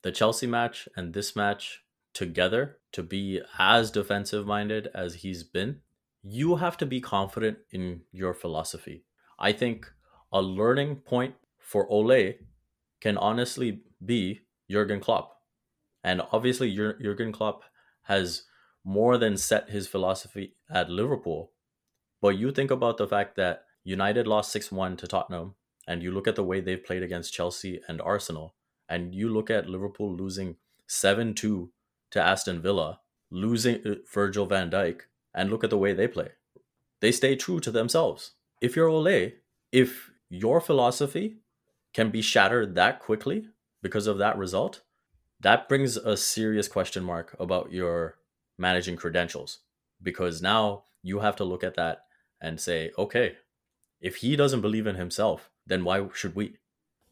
the 0.02 0.12
Chelsea 0.12 0.48
match 0.48 0.88
and 0.96 1.13
this 1.13 1.36
match 1.36 1.84
together 2.13 2.78
to 2.94 3.04
be 3.04 3.41
as 3.58 3.91
defensive 3.91 4.46
minded 4.46 4.89
as 4.94 5.15
he's 5.15 5.44
been, 5.44 5.82
you 6.24 6.58
have 6.58 6.78
to 6.78 6.86
be 6.86 7.02
confident 7.02 7.60
in 7.72 8.02
your 8.12 8.34
philosophy. 8.34 9.06
I 9.39 9.52
think 9.52 9.91
a 10.32 10.41
learning 10.41 10.98
point 10.98 11.36
for 11.60 11.88
Ole 11.89 12.34
can 13.00 13.17
honestly 13.17 13.82
be 14.04 14.41
Jurgen 14.70 15.00
Klopp. 15.00 15.38
And 16.04 16.22
obviously, 16.32 16.74
Jurgen 16.76 17.32
Klopp 17.32 17.63
has 18.04 18.44
more 18.84 19.17
than 19.17 19.38
set 19.38 19.70
his 19.70 19.88
philosophy 19.88 20.56
at 20.70 20.89
Liverpool. 20.89 21.52
But 22.22 22.38
you 22.38 22.52
think 22.52 22.72
about 22.72 22.98
the 22.98 23.08
fact 23.08 23.36
that 23.36 23.65
United 23.84 24.28
lost 24.28 24.52
6 24.52 24.72
1 24.72 24.98
to 24.98 25.08
Tottenham, 25.08 25.56
and 25.88 26.04
you 26.04 26.12
look 26.12 26.28
at 26.28 26.36
the 26.36 26.44
way 26.44 26.62
they've 26.62 26.84
played 26.84 27.04
against 27.04 27.34
Chelsea 27.34 27.82
and 27.88 28.02
Arsenal, 28.02 28.56
and 28.88 29.15
you 29.15 29.30
look 29.30 29.50
at 29.50 29.70
Liverpool 29.70 30.15
losing 30.15 30.58
7 30.88 31.34
2 31.34 31.72
to 32.12 32.22
Aston 32.22 32.62
Villa, 32.62 33.00
losing 33.30 33.86
uh, 33.86 33.96
Virgil 34.13 34.46
van 34.46 34.70
Dijk, 34.70 35.02
and 35.34 35.50
look 35.50 35.63
at 35.63 35.70
the 35.70 35.78
way 35.78 35.94
they 35.94 36.08
play. 36.08 36.30
They 37.00 37.12
stay 37.12 37.36
true 37.36 37.60
to 37.62 37.72
themselves. 37.72 38.32
If 38.60 38.76
you're 38.76 38.88
Ole, 38.88 39.32
if 39.72 40.12
your 40.30 40.62
philosophy 40.62 41.38
can 41.94 42.12
be 42.12 42.22
shattered 42.22 42.76
that 42.76 43.00
quickly 43.00 43.48
because 43.82 44.08
of 44.08 44.17
that 44.20 44.38
result, 44.38 44.82
that 45.39 45.67
brings 45.67 45.98
a 45.98 46.15
serious 46.15 46.67
question 46.67 47.04
mark 47.04 47.36
about 47.39 47.72
your 47.72 48.17
managing 48.57 48.95
credentials 48.95 49.59
because 50.01 50.41
now 50.41 50.83
you 51.03 51.19
have 51.19 51.35
to 51.37 51.43
look 51.43 51.63
at 51.63 51.75
that 51.75 52.03
and 52.41 52.59
say, 52.59 52.91
okay, 52.97 53.35
if 53.99 54.17
he 54.17 54.35
doesn't 54.35 54.61
believe 54.61 54.87
in 54.87 54.95
himself, 54.95 55.49
then 55.65 55.83
why 55.83 56.07
should 56.13 56.35
we? 56.35 56.55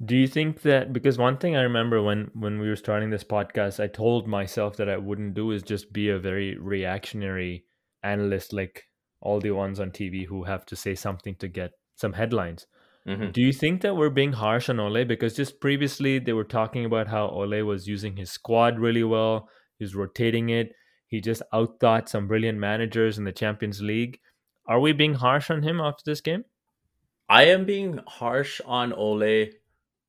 Do 0.03 0.15
you 0.15 0.27
think 0.27 0.61
that 0.61 0.93
because 0.93 1.17
one 1.17 1.37
thing 1.37 1.55
I 1.55 1.61
remember 1.61 2.01
when 2.01 2.31
when 2.33 2.59
we 2.59 2.69
were 2.69 2.77
starting 2.77 3.09
this 3.09 3.23
podcast, 3.23 3.83
I 3.83 3.87
told 3.87 4.27
myself 4.27 4.77
that 4.77 4.89
I 4.89 4.97
wouldn't 4.97 5.33
do 5.33 5.51
is 5.51 5.61
just 5.61 5.91
be 5.91 6.09
a 6.09 6.17
very 6.17 6.57
reactionary 6.57 7.65
analyst 8.01 8.53
like 8.53 8.85
all 9.21 9.41
the 9.41 9.51
ones 9.51 9.79
on 9.79 9.91
TV 9.91 10.25
who 10.25 10.45
have 10.45 10.65
to 10.67 10.75
say 10.75 10.95
something 10.95 11.35
to 11.35 11.47
get 11.49 11.71
some 11.95 12.13
headlines. 12.13 12.65
Mhm. 13.05 13.33
Do 13.33 13.41
you 13.41 13.51
think 13.51 13.81
that 13.81 13.97
we're 13.97 14.09
being 14.09 14.33
harsh 14.33 14.69
on 14.69 14.79
Ole 14.79 15.03
because 15.03 15.35
just 15.35 15.59
previously 15.59 16.19
they 16.19 16.33
were 16.33 16.45
talking 16.45 16.85
about 16.85 17.07
how 17.07 17.27
Ole 17.27 17.61
was 17.63 17.87
using 17.87 18.15
his 18.15 18.31
squad 18.31 18.79
really 18.79 19.03
well, 19.03 19.49
he's 19.79 19.95
rotating 19.95 20.49
it, 20.49 20.71
he 21.09 21.19
just 21.19 21.41
outthought 21.53 22.07
some 22.07 22.27
brilliant 22.27 22.59
managers 22.59 23.17
in 23.17 23.25
the 23.25 23.31
Champions 23.31 23.81
League. 23.81 24.19
Are 24.67 24.79
we 24.79 24.93
being 24.93 25.15
harsh 25.15 25.49
on 25.49 25.63
him 25.63 25.81
after 25.81 26.03
this 26.05 26.21
game? 26.21 26.45
I 27.27 27.43
am 27.45 27.65
being 27.65 27.99
harsh 28.07 28.61
on 28.65 28.93
Ole 28.93 29.47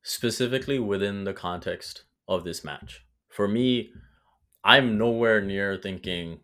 specifically 0.03 0.79
within 0.79 1.23
the 1.23 1.33
context 1.33 2.03
of 2.27 2.43
this 2.43 2.63
match. 2.63 3.05
For 3.29 3.47
me, 3.47 3.91
I'm 4.63 4.97
nowhere 4.97 5.41
near 5.41 5.77
thinking 5.77 6.39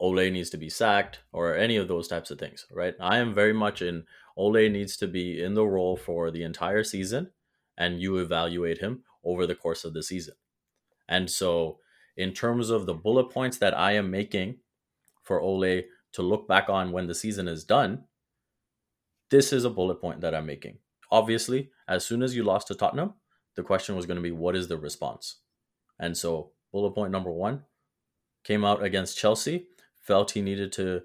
Ole 0.00 0.30
needs 0.30 0.50
to 0.50 0.56
be 0.56 0.70
sacked 0.70 1.20
or 1.32 1.54
any 1.54 1.76
of 1.76 1.88
those 1.88 2.08
types 2.08 2.30
of 2.30 2.38
things, 2.38 2.66
right? 2.70 2.94
I 3.00 3.18
am 3.18 3.34
very 3.34 3.52
much 3.52 3.82
in 3.82 4.04
Ole 4.36 4.68
needs 4.68 4.96
to 4.98 5.06
be 5.06 5.42
in 5.42 5.54
the 5.54 5.66
role 5.66 5.96
for 5.96 6.30
the 6.30 6.42
entire 6.42 6.84
season 6.84 7.32
and 7.76 8.00
you 8.00 8.16
evaluate 8.16 8.78
him 8.78 9.04
over 9.24 9.46
the 9.46 9.54
course 9.54 9.84
of 9.84 9.92
the 9.92 10.02
season. 10.02 10.34
And 11.08 11.30
so, 11.30 11.78
in 12.18 12.32
terms 12.32 12.68
of 12.68 12.84
the 12.84 12.94
bullet 12.94 13.30
points 13.30 13.56
that 13.58 13.78
I 13.78 13.92
am 13.92 14.10
making 14.10 14.56
for 15.22 15.40
Ole 15.40 15.82
to 16.12 16.22
look 16.22 16.48
back 16.48 16.68
on 16.68 16.90
when 16.90 17.06
the 17.06 17.14
season 17.14 17.46
is 17.46 17.64
done, 17.64 18.04
this 19.30 19.52
is 19.52 19.64
a 19.64 19.70
bullet 19.70 20.00
point 20.00 20.20
that 20.20 20.34
I'm 20.34 20.44
making. 20.44 20.78
Obviously, 21.12 21.70
as 21.86 22.04
soon 22.04 22.22
as 22.22 22.34
you 22.34 22.42
lost 22.42 22.66
to 22.66 22.74
Tottenham, 22.74 23.14
the 23.54 23.62
question 23.62 23.94
was 23.94 24.04
going 24.04 24.16
to 24.16 24.22
be 24.22 24.32
what 24.32 24.56
is 24.56 24.66
the 24.66 24.76
response? 24.76 25.36
And 25.98 26.16
so, 26.16 26.50
bullet 26.72 26.90
point 26.90 27.12
number 27.12 27.30
one 27.30 27.62
came 28.42 28.64
out 28.64 28.82
against 28.82 29.16
Chelsea, 29.16 29.68
felt 30.00 30.32
he 30.32 30.42
needed 30.42 30.72
to 30.72 31.02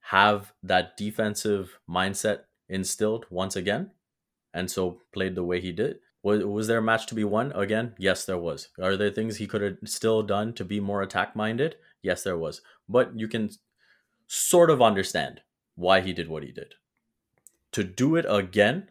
have 0.00 0.52
that 0.62 0.96
defensive 0.96 1.78
mindset 1.88 2.40
instilled 2.68 3.26
once 3.28 3.54
again, 3.54 3.90
and 4.54 4.70
so 4.70 5.00
played 5.12 5.34
the 5.34 5.44
way 5.44 5.60
he 5.60 5.72
did. 5.72 5.98
Was, 6.24 6.42
was 6.42 6.66
there 6.66 6.78
a 6.78 6.82
match 6.82 7.06
to 7.08 7.14
be 7.14 7.22
won 7.22 7.52
again? 7.52 7.94
Yes, 7.98 8.24
there 8.24 8.38
was. 8.38 8.68
Are 8.82 8.96
there 8.96 9.10
things 9.10 9.36
he 9.36 9.46
could 9.46 9.60
have 9.60 9.76
still 9.84 10.22
done 10.22 10.54
to 10.54 10.64
be 10.64 10.80
more 10.80 11.02
attack 11.02 11.36
minded? 11.36 11.76
Yes, 12.02 12.22
there 12.22 12.38
was. 12.38 12.62
But 12.88 13.16
you 13.18 13.28
can 13.28 13.50
sort 14.26 14.70
of 14.70 14.80
understand 14.80 15.42
why 15.76 16.00
he 16.00 16.14
did 16.14 16.28
what 16.28 16.42
he 16.42 16.50
did. 16.50 16.76
To 17.72 17.84
do 17.84 18.16
it 18.16 18.24
again 18.26 18.88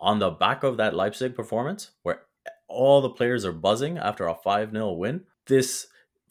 on 0.00 0.18
the 0.18 0.30
back 0.30 0.64
of 0.64 0.76
that 0.76 0.94
Leipzig 0.94 1.36
performance, 1.36 1.92
where 2.02 2.22
all 2.66 3.00
the 3.00 3.08
players 3.08 3.44
are 3.44 3.52
buzzing 3.52 3.96
after 3.96 4.26
a 4.26 4.34
5 4.34 4.72
0 4.72 4.92
win, 4.94 5.22
this 5.46 5.86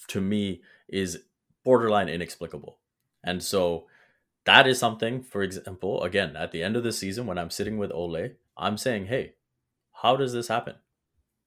to 0.08 0.20
me 0.20 0.62
is 0.90 1.24
borderline 1.64 2.10
inexplicable. 2.10 2.80
And 3.24 3.42
so 3.42 3.86
that 4.44 4.68
is 4.68 4.78
something, 4.78 5.24
for 5.24 5.42
example, 5.42 6.04
again, 6.04 6.36
at 6.36 6.52
the 6.52 6.64
end 6.64 6.76
of 6.76 6.84
the 6.84 6.92
season, 6.92 7.28
when 7.28 7.38
I'm 7.38 7.50
sitting 7.50 7.78
with 7.78 7.94
Ole 7.94 8.32
I'm 8.58 8.78
saying, 8.78 9.06
hey, 9.06 9.36
how 10.04 10.16
does 10.16 10.34
this 10.34 10.48
happen? 10.48 10.76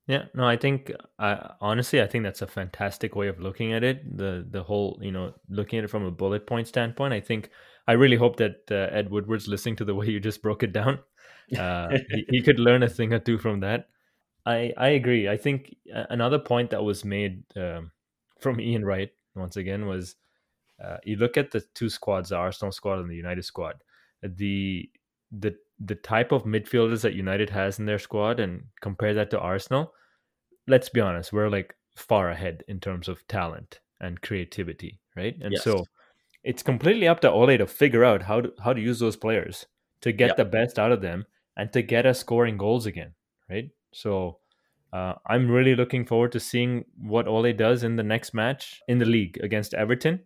Yeah, 0.08 0.24
no, 0.34 0.46
I 0.46 0.56
think 0.56 0.92
uh, 1.18 1.48
honestly, 1.60 2.00
I 2.00 2.06
think 2.06 2.24
that's 2.24 2.42
a 2.42 2.46
fantastic 2.46 3.14
way 3.16 3.28
of 3.28 3.40
looking 3.40 3.72
at 3.72 3.84
it. 3.84 4.16
The 4.16 4.46
the 4.48 4.62
whole, 4.62 4.98
you 5.02 5.12
know, 5.12 5.34
looking 5.48 5.78
at 5.78 5.84
it 5.84 5.88
from 5.88 6.04
a 6.04 6.10
bullet 6.10 6.46
point 6.46 6.68
standpoint. 6.68 7.12
I 7.12 7.20
think 7.20 7.50
I 7.88 7.92
really 7.92 8.16
hope 8.16 8.36
that 8.36 8.62
uh, 8.70 8.88
Ed 8.96 9.10
Woodward's 9.10 9.48
listening 9.48 9.76
to 9.76 9.84
the 9.84 9.94
way 9.94 10.06
you 10.06 10.20
just 10.20 10.42
broke 10.42 10.62
it 10.62 10.72
down. 10.72 10.98
Uh, 11.56 11.96
he, 12.10 12.26
he 12.28 12.42
could 12.42 12.58
learn 12.58 12.82
a 12.82 12.88
thing 12.88 13.12
or 13.12 13.20
two 13.20 13.38
from 13.38 13.60
that. 13.60 13.86
I 14.44 14.72
I 14.76 14.88
agree. 14.88 15.28
I 15.28 15.36
think 15.36 15.76
another 16.10 16.40
point 16.40 16.70
that 16.70 16.82
was 16.82 17.04
made 17.04 17.44
um, 17.54 17.92
from 18.40 18.60
Ian 18.60 18.84
Wright 18.84 19.12
once 19.36 19.56
again 19.56 19.86
was 19.86 20.16
uh, 20.82 20.96
you 21.04 21.14
look 21.14 21.36
at 21.36 21.52
the 21.52 21.60
two 21.74 21.88
squads, 21.88 22.30
the 22.30 22.36
Arsenal 22.36 22.72
squad 22.72 22.98
and 22.98 23.08
the 23.08 23.14
United 23.14 23.44
squad. 23.44 23.76
The 24.22 24.90
the 25.30 25.56
the 25.78 25.94
type 25.94 26.32
of 26.32 26.44
midfielders 26.44 27.02
that 27.02 27.14
United 27.14 27.50
has 27.50 27.78
in 27.78 27.86
their 27.86 27.98
squad 27.98 28.40
and 28.40 28.64
compare 28.80 29.14
that 29.14 29.30
to 29.30 29.38
Arsenal, 29.38 29.92
let's 30.66 30.88
be 30.88 31.00
honest, 31.00 31.32
we're 31.32 31.50
like 31.50 31.74
far 31.94 32.30
ahead 32.30 32.62
in 32.68 32.80
terms 32.80 33.08
of 33.08 33.26
talent 33.28 33.80
and 34.00 34.20
creativity, 34.20 35.00
right? 35.16 35.36
And 35.40 35.52
yes. 35.52 35.64
so 35.64 35.84
it's 36.44 36.62
completely 36.62 37.08
up 37.08 37.20
to 37.20 37.30
Ole 37.30 37.58
to 37.58 37.66
figure 37.66 38.04
out 38.04 38.22
how 38.22 38.40
to 38.40 38.52
how 38.62 38.72
to 38.72 38.80
use 38.80 38.98
those 38.98 39.16
players 39.16 39.66
to 40.02 40.12
get 40.12 40.28
yep. 40.28 40.36
the 40.36 40.44
best 40.44 40.78
out 40.78 40.92
of 40.92 41.00
them 41.00 41.26
and 41.56 41.72
to 41.72 41.82
get 41.82 42.06
us 42.06 42.20
scoring 42.20 42.56
goals 42.56 42.86
again, 42.86 43.12
right? 43.50 43.70
So 43.92 44.38
uh, 44.92 45.14
I'm 45.26 45.50
really 45.50 45.74
looking 45.74 46.04
forward 46.04 46.32
to 46.32 46.40
seeing 46.40 46.84
what 46.98 47.26
Ole 47.26 47.52
does 47.52 47.82
in 47.82 47.96
the 47.96 48.02
next 48.02 48.34
match 48.34 48.80
in 48.88 48.98
the 48.98 49.04
league 49.04 49.38
against 49.42 49.74
Everton. 49.74 50.20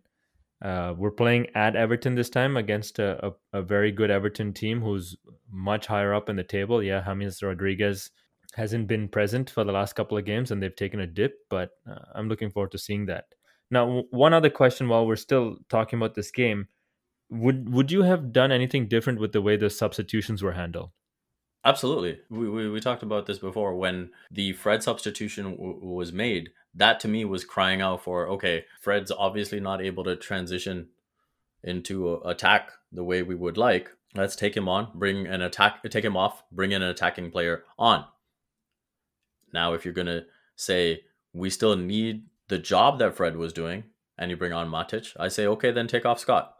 Uh, 0.61 0.93
we're 0.95 1.11
playing 1.11 1.47
at 1.55 1.75
Everton 1.75 2.13
this 2.13 2.29
time 2.29 2.55
against 2.55 2.99
a, 2.99 3.25
a, 3.25 3.31
a, 3.53 3.61
very 3.63 3.91
good 3.91 4.11
Everton 4.11 4.53
team 4.53 4.79
who's 4.79 5.15
much 5.51 5.87
higher 5.87 6.13
up 6.13 6.29
in 6.29 6.35
the 6.35 6.43
table. 6.43 6.83
Yeah, 6.83 7.03
James 7.03 7.41
Rodriguez 7.41 8.11
hasn't 8.53 8.87
been 8.87 9.07
present 9.07 9.49
for 9.49 9.63
the 9.63 9.71
last 9.71 9.93
couple 9.93 10.17
of 10.17 10.25
games 10.25 10.51
and 10.51 10.61
they've 10.61 10.75
taken 10.75 10.99
a 10.99 11.07
dip, 11.07 11.33
but 11.49 11.71
uh, 11.89 11.95
I'm 12.13 12.29
looking 12.29 12.51
forward 12.51 12.71
to 12.73 12.77
seeing 12.77 13.07
that. 13.07 13.25
Now, 13.71 13.85
w- 13.85 14.07
one 14.11 14.33
other 14.33 14.51
question 14.51 14.87
while 14.87 15.07
we're 15.07 15.15
still 15.15 15.57
talking 15.69 15.97
about 15.97 16.13
this 16.13 16.29
game 16.29 16.67
would 17.31 17.73
would 17.73 17.91
you 17.91 18.03
have 18.03 18.33
done 18.33 18.51
anything 18.51 18.87
different 18.87 19.19
with 19.19 19.31
the 19.31 19.41
way 19.41 19.55
the 19.55 19.69
substitutions 19.69 20.43
were 20.43 20.51
handled? 20.51 20.91
Absolutely. 21.63 22.19
We, 22.29 22.49
we, 22.49 22.69
we 22.69 22.79
talked 22.79 23.03
about 23.03 23.25
this 23.25 23.39
before 23.39 23.75
when 23.75 24.09
the 24.29 24.53
Fred 24.53 24.83
substitution 24.83 25.51
w- 25.51 25.79
was 25.81 26.11
made 26.11 26.49
that 26.73 26.99
to 27.01 27.07
me 27.07 27.25
was 27.25 27.43
crying 27.43 27.81
out 27.81 28.03
for 28.03 28.27
okay, 28.29 28.65
Fred's 28.79 29.11
obviously 29.11 29.59
not 29.59 29.81
able 29.81 30.03
to 30.05 30.15
transition 30.15 30.87
into 31.63 32.15
attack 32.25 32.71
the 32.91 33.03
way 33.03 33.21
we 33.21 33.35
would 33.35 33.57
like. 33.57 33.89
Let's 34.15 34.35
take 34.35 34.57
him 34.57 34.67
on, 34.67 34.89
bring 34.93 35.27
an 35.27 35.41
attack, 35.41 35.83
take 35.89 36.03
him 36.03 36.17
off, 36.17 36.43
bring 36.51 36.71
in 36.71 36.81
an 36.81 36.89
attacking 36.89 37.31
player 37.31 37.63
on. 37.77 38.05
Now, 39.53 39.73
if 39.73 39.85
you're 39.85 39.93
gonna 39.93 40.25
say 40.55 41.03
we 41.33 41.49
still 41.49 41.75
need 41.75 42.25
the 42.47 42.57
job 42.57 42.99
that 42.99 43.15
Fred 43.15 43.37
was 43.37 43.53
doing, 43.53 43.85
and 44.17 44.29
you 44.29 44.37
bring 44.37 44.53
on 44.53 44.69
Matic, 44.69 45.15
I 45.19 45.27
say 45.27 45.47
okay, 45.47 45.71
then 45.71 45.87
take 45.87 46.05
off 46.05 46.19
Scott. 46.19 46.55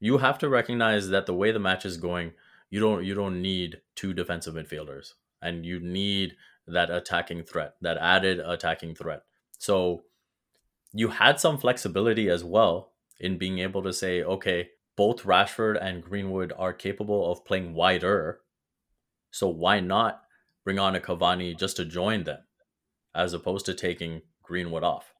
You 0.00 0.18
have 0.18 0.38
to 0.38 0.48
recognize 0.48 1.08
that 1.08 1.26
the 1.26 1.34
way 1.34 1.50
the 1.50 1.58
match 1.58 1.86
is 1.86 1.96
going, 1.96 2.32
you 2.70 2.80
don't 2.80 3.04
you 3.04 3.14
don't 3.14 3.40
need 3.40 3.80
two 3.94 4.12
defensive 4.12 4.54
midfielders, 4.54 5.14
and 5.40 5.64
you 5.64 5.80
need 5.80 6.36
that 6.66 6.90
attacking 6.90 7.44
threat, 7.44 7.76
that 7.80 7.96
added 7.98 8.40
attacking 8.40 8.94
threat. 8.94 9.22
So 9.58 10.04
you 10.92 11.08
had 11.08 11.40
some 11.40 11.58
flexibility 11.58 12.28
as 12.28 12.44
well 12.44 12.92
in 13.18 13.38
being 13.38 13.58
able 13.58 13.82
to 13.82 13.92
say, 13.92 14.22
okay, 14.22 14.68
both 14.96 15.24
Rashford 15.24 15.78
and 15.80 16.02
Greenwood 16.02 16.52
are 16.56 16.72
capable 16.72 17.30
of 17.30 17.44
playing 17.44 17.74
wider. 17.74 18.40
So 19.30 19.48
why 19.48 19.80
not 19.80 20.22
bring 20.64 20.78
on 20.78 20.96
a 20.96 21.00
Cavani 21.00 21.58
just 21.58 21.76
to 21.76 21.84
join 21.84 22.24
them 22.24 22.38
as 23.14 23.32
opposed 23.32 23.66
to 23.66 23.74
taking 23.74 24.22
Greenwood 24.42 24.82
off? 24.82 25.12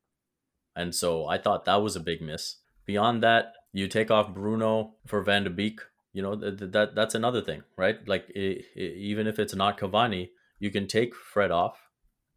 And 0.75 0.95
so 0.95 1.27
I 1.27 1.39
thought 1.39 1.65
that 1.65 1.83
was 1.83 1.97
a 1.97 2.01
big 2.01 2.21
miss. 2.21 2.57
Beyond 2.87 3.23
that, 3.23 3.53
you 3.73 3.89
take 3.89 4.11
off 4.11 4.33
Bruno 4.33 4.95
for 5.07 5.23
Van 5.23 5.45
de 5.45 5.51
Beek. 5.51 5.81
You 6.13 6.23
know 6.23 6.35
that, 6.37 6.73
that 6.73 6.95
that's 6.95 7.15
another 7.15 7.43
thing, 7.43 7.63
right? 7.77 7.97
Like 8.09 8.31
it, 8.31 8.65
it, 8.75 8.97
even 8.97 9.27
if 9.27 9.39
it's 9.39 9.55
not 9.55 9.79
Cavani, 9.79 10.31
you 10.59 10.71
can 10.71 10.87
take 10.87 11.15
Fred 11.15 11.51
off 11.51 11.86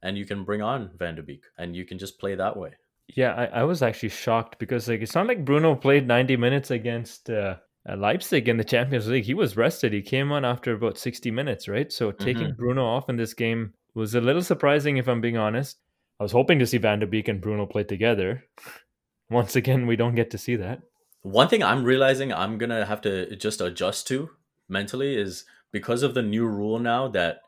and 0.01 0.17
you 0.17 0.25
can 0.25 0.43
bring 0.43 0.61
on 0.61 0.91
Van 0.97 1.15
de 1.15 1.23
Beek 1.23 1.43
and 1.57 1.75
you 1.75 1.85
can 1.85 1.97
just 1.97 2.19
play 2.19 2.35
that 2.35 2.57
way. 2.57 2.71
Yeah, 3.07 3.33
I, 3.33 3.61
I 3.61 3.63
was 3.63 3.81
actually 3.81 4.09
shocked 4.09 4.59
because 4.59 4.87
like 4.87 5.01
it's 5.01 5.15
not 5.15 5.27
like 5.27 5.45
Bruno 5.45 5.75
played 5.75 6.07
90 6.07 6.37
minutes 6.37 6.71
against 6.71 7.29
uh, 7.29 7.55
Leipzig 7.87 8.47
in 8.47 8.57
the 8.57 8.63
Champions 8.63 9.07
League. 9.07 9.23
He 9.23 9.33
was 9.33 9.57
rested. 9.57 9.93
He 9.93 10.01
came 10.01 10.31
on 10.31 10.45
after 10.45 10.73
about 10.73 10.97
60 10.97 11.31
minutes, 11.31 11.67
right? 11.67 11.91
So 11.91 12.11
taking 12.11 12.43
mm-hmm. 12.43 12.57
Bruno 12.57 12.85
off 12.85 13.09
in 13.09 13.17
this 13.17 13.33
game 13.33 13.73
was 13.95 14.15
a 14.15 14.21
little 14.21 14.43
surprising, 14.43 14.97
if 14.97 15.07
I'm 15.07 15.21
being 15.21 15.37
honest. 15.37 15.77
I 16.19 16.23
was 16.23 16.31
hoping 16.33 16.59
to 16.59 16.67
see 16.67 16.77
Van 16.77 16.99
de 16.99 17.07
Beek 17.07 17.27
and 17.27 17.41
Bruno 17.41 17.65
play 17.65 17.83
together. 17.83 18.43
Once 19.29 19.55
again, 19.55 19.87
we 19.87 19.95
don't 19.95 20.15
get 20.15 20.31
to 20.31 20.37
see 20.37 20.55
that. 20.57 20.81
One 21.21 21.47
thing 21.47 21.63
I'm 21.63 21.83
realizing 21.83 22.33
I'm 22.33 22.57
gonna 22.57 22.85
have 22.85 23.01
to 23.01 23.35
just 23.35 23.61
adjust 23.61 24.07
to 24.07 24.29
mentally 24.67 25.15
is 25.15 25.45
because 25.71 26.01
of 26.01 26.13
the 26.13 26.21
new 26.21 26.47
rule 26.47 26.79
now 26.79 27.07
that 27.09 27.41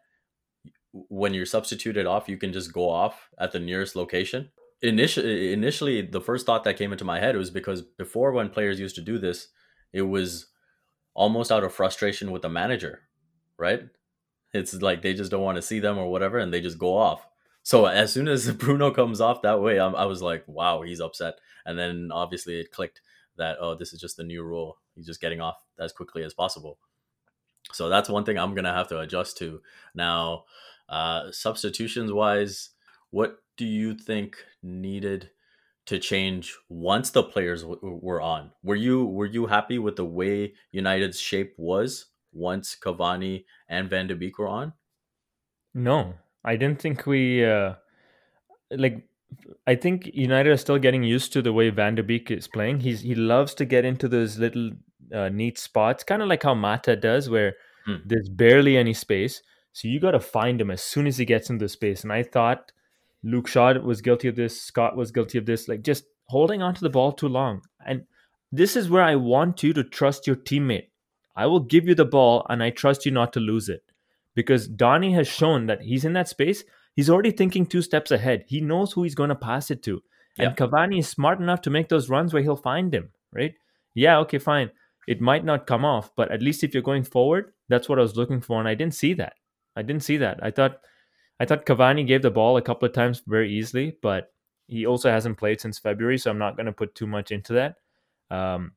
when 0.93 1.34
you're 1.34 1.45
substituted 1.45 2.06
off, 2.06 2.30
you 2.30 2.38
can 2.38 2.54
just 2.54 2.73
go 2.73 2.89
off 2.89 3.30
at 3.38 3.51
the 3.51 3.60
nearest 3.60 3.95
location. 3.95 4.51
Initially, 4.82 5.54
initially, 5.54 6.01
the 6.01 6.21
first 6.21 6.45
thought 6.45 6.63
that 6.63 6.77
came 6.77 6.91
into 6.91 7.06
my 7.06 7.19
head 7.19 7.36
was 7.36 7.51
because 7.51 7.82
before, 7.82 8.32
when 8.32 8.49
players 8.49 8.80
used 8.80 8.95
to 8.95 9.01
do 9.01 9.19
this, 9.19 9.47
it 9.93 10.01
was 10.01 10.47
almost 11.13 11.51
out 11.51 11.63
of 11.63 11.73
frustration 11.73 12.32
with 12.32 12.41
the 12.41 12.49
manager, 12.49 13.01
right? 13.58 13.84
It's 14.54 14.73
like 14.82 15.01
they 15.01 15.13
just 15.13 15.32
don't 15.32 15.43
want 15.43 15.58
to 15.58 15.62
see 15.62 15.80
them 15.80 15.97
or 15.97 16.12
whatever, 16.12 16.39
and 16.39 16.54
they 16.54 16.62
just 16.62 16.80
go 16.80 16.97
off. 16.97 17.27
So 17.63 17.86
as 17.86 18.12
soon 18.12 18.27
as 18.27 18.51
Bruno 18.54 18.91
comes 18.91 19.21
off 19.21 19.43
that 19.43 19.62
way, 19.62 19.80
I'm, 19.80 19.95
I 19.95 20.06
was 20.06 20.21
like, 20.21 20.43
wow, 20.47 20.82
he's 20.82 21.01
upset. 21.01 21.36
And 21.65 21.77
then 21.77 22.10
obviously 22.12 22.60
it 22.60 22.71
clicked 22.71 23.01
that 23.38 23.58
oh, 23.60 23.75
this 23.75 23.93
is 23.93 24.01
just 24.01 24.17
the 24.17 24.23
new 24.23 24.43
rule. 24.43 24.77
He's 24.95 25.06
just 25.06 25.21
getting 25.21 25.41
off 25.41 25.63
as 25.80 25.93
quickly 25.93 26.23
as 26.23 26.34
possible. 26.34 26.77
So 27.71 27.89
that's 27.89 28.10
one 28.10 28.25
thing 28.25 28.38
I'm 28.38 28.56
gonna 28.56 28.73
have 28.73 28.88
to 28.89 28.99
adjust 28.99 29.38
to 29.38 29.62
now. 29.95 30.45
Uh, 30.91 31.32
substitutions 31.32 32.12
wise, 32.12 32.71
what 33.12 33.38
do 33.56 33.65
you 33.65 33.95
think 33.95 34.36
needed 34.62 35.30
to 35.86 35.97
change 35.97 36.54
once 36.67 37.10
the 37.12 37.23
players 37.23 37.62
w- 37.62 37.80
were 37.82 38.21
on? 38.21 38.51
Were 38.62 38.75
you 38.75 39.06
were 39.06 39.25
you 39.25 39.45
happy 39.45 39.80
with 39.80 39.95
the 39.95 40.06
way 40.06 40.54
United's 40.71 41.19
shape 41.19 41.54
was 41.58 42.08
once 42.34 42.75
Cavani 42.75 43.45
and 43.69 43.89
Van 43.89 44.08
de 44.08 44.15
Beek 44.15 44.38
were 44.38 44.49
on? 44.49 44.73
No, 45.73 46.15
I 46.43 46.58
didn't 46.58 46.82
think 46.82 47.06
we 47.06 47.45
uh, 47.45 47.75
like. 48.69 49.08
I 49.65 49.75
think 49.75 50.10
United 50.13 50.49
are 50.49 50.58
still 50.58 50.77
getting 50.77 51.04
used 51.04 51.32
to 51.32 51.41
the 51.41 51.54
way 51.54 51.69
Van 51.69 51.95
de 51.95 52.04
Beek 52.04 52.30
is 52.30 52.49
playing. 52.49 52.82
He's 52.82 52.99
he 52.99 53.15
loves 53.15 53.54
to 53.56 53.65
get 53.65 53.86
into 53.86 54.10
those 54.10 54.38
little 54.38 54.71
uh, 55.13 55.30
neat 55.30 55.58
spots, 55.58 56.04
kind 56.04 56.21
of 56.21 56.27
like 56.27 56.43
how 56.43 56.54
Mata 56.54 56.97
does, 56.97 57.30
where 57.30 57.56
hmm. 57.86 57.95
there's 58.06 58.27
barely 58.27 58.75
any 58.75 58.93
space. 58.93 59.41
So 59.73 59.88
you 59.88 59.99
got 59.99 60.12
to 60.12 60.19
find 60.19 60.60
him 60.60 60.71
as 60.71 60.84
soon 60.84 61.07
as 61.07 61.17
he 61.17 61.25
gets 61.25 61.49
into 61.49 61.69
space. 61.69 62.03
And 62.03 62.12
I 62.12 62.23
thought 62.23 62.71
Luke 63.23 63.47
Shaw 63.47 63.73
was 63.79 64.01
guilty 64.01 64.27
of 64.27 64.36
this. 64.36 64.62
Scott 64.62 64.95
was 64.95 65.12
guilty 65.12 65.38
of 65.38 65.45
this. 65.45 65.67
Like 65.67 65.81
just 65.81 66.05
holding 66.27 66.62
onto 66.62 66.81
the 66.81 66.89
ball 66.89 67.12
too 67.12 67.27
long. 67.27 67.62
And 67.86 68.03
this 68.51 68.75
is 68.75 68.89
where 68.89 69.03
I 69.03 69.15
want 69.15 69.63
you 69.63 69.73
to 69.73 69.84
trust 69.84 70.27
your 70.27 70.36
teammate. 70.36 70.89
I 71.36 71.45
will 71.45 71.62
give 71.62 71.88
you 71.88 71.95
the 71.95 72.05
ball 72.05 72.45
and 72.49 72.62
I 72.62 72.69
trust 72.69 73.05
you 73.05 73.12
not 73.12 73.34
to 73.34 73.39
lose 73.39 73.69
it. 73.69 73.84
Because 74.36 74.67
Donny 74.67 75.13
has 75.13 75.27
shown 75.27 75.65
that 75.67 75.81
he's 75.81 76.05
in 76.05 76.13
that 76.13 76.29
space. 76.29 76.63
He's 76.95 77.10
already 77.10 77.31
thinking 77.31 77.65
two 77.65 77.81
steps 77.81 78.12
ahead. 78.12 78.45
He 78.47 78.62
knows 78.62 78.91
who 78.91 79.03
he's 79.03 79.15
going 79.15 79.29
to 79.29 79.36
pass 79.36 79.71
it 79.71 79.84
to. 79.84 80.01
Yep. 80.38 80.47
And 80.47 80.57
Cavani 80.57 80.99
is 80.99 81.07
smart 81.07 81.39
enough 81.39 81.62
to 81.62 81.69
make 81.69 81.89
those 81.89 82.10
runs 82.10 82.34
where 82.34 82.41
he'll 82.41 82.55
find 82.55 82.93
him, 82.93 83.10
right? 83.34 83.53
Yeah, 83.93 84.19
okay, 84.19 84.38
fine. 84.38 84.71
It 85.07 85.19
might 85.19 85.43
not 85.43 85.67
come 85.67 85.84
off, 85.84 86.12
but 86.15 86.31
at 86.31 86.41
least 86.41 86.63
if 86.63 86.73
you're 86.73 86.84
going 86.84 87.03
forward, 87.03 87.53
that's 87.67 87.89
what 87.89 87.99
I 87.99 88.01
was 88.01 88.15
looking 88.15 88.39
for. 88.39 88.60
And 88.60 88.67
I 88.67 88.75
didn't 88.75 88.93
see 88.93 89.13
that. 89.15 89.34
I 89.75 89.81
didn't 89.81 90.03
see 90.03 90.17
that. 90.17 90.39
I 90.43 90.51
thought 90.51 90.79
I 91.39 91.45
thought 91.45 91.65
Cavani 91.65 92.05
gave 92.05 92.21
the 92.21 92.31
ball 92.31 92.57
a 92.57 92.62
couple 92.62 92.88
of 92.88 92.93
times 92.93 93.23
very 93.25 93.51
easily, 93.51 93.97
but 94.01 94.31
he 94.67 94.86
also 94.86 95.10
hasn't 95.10 95.38
played 95.38 95.60
since 95.60 95.79
February, 95.79 96.17
so 96.17 96.29
I'm 96.29 96.38
not 96.38 96.55
going 96.55 96.67
to 96.67 96.71
put 96.71 96.95
too 96.95 97.07
much 97.07 97.31
into 97.31 97.53
that. 97.53 97.75
Um, 98.29 98.73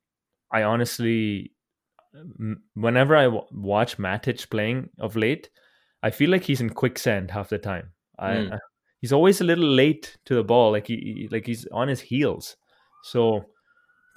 I 0.50 0.62
honestly, 0.62 1.52
whenever 2.74 3.16
I 3.16 3.24
w- 3.24 3.44
watch 3.52 3.98
Matic 3.98 4.48
playing 4.50 4.88
of 4.98 5.14
late, 5.14 5.50
I 6.02 6.10
feel 6.10 6.30
like 6.30 6.42
he's 6.42 6.60
in 6.60 6.70
quicksand 6.70 7.30
half 7.30 7.48
the 7.48 7.58
time. 7.58 7.92
I, 8.18 8.30
mm. 8.30 8.52
I, 8.54 8.58
he's 9.00 9.12
always 9.12 9.40
a 9.40 9.44
little 9.44 9.68
late 9.68 10.16
to 10.24 10.34
the 10.34 10.42
ball, 10.42 10.72
like 10.72 10.86
he 10.86 11.28
like 11.30 11.46
he's 11.46 11.66
on 11.66 11.88
his 11.88 12.00
heels. 12.00 12.56
So 13.04 13.44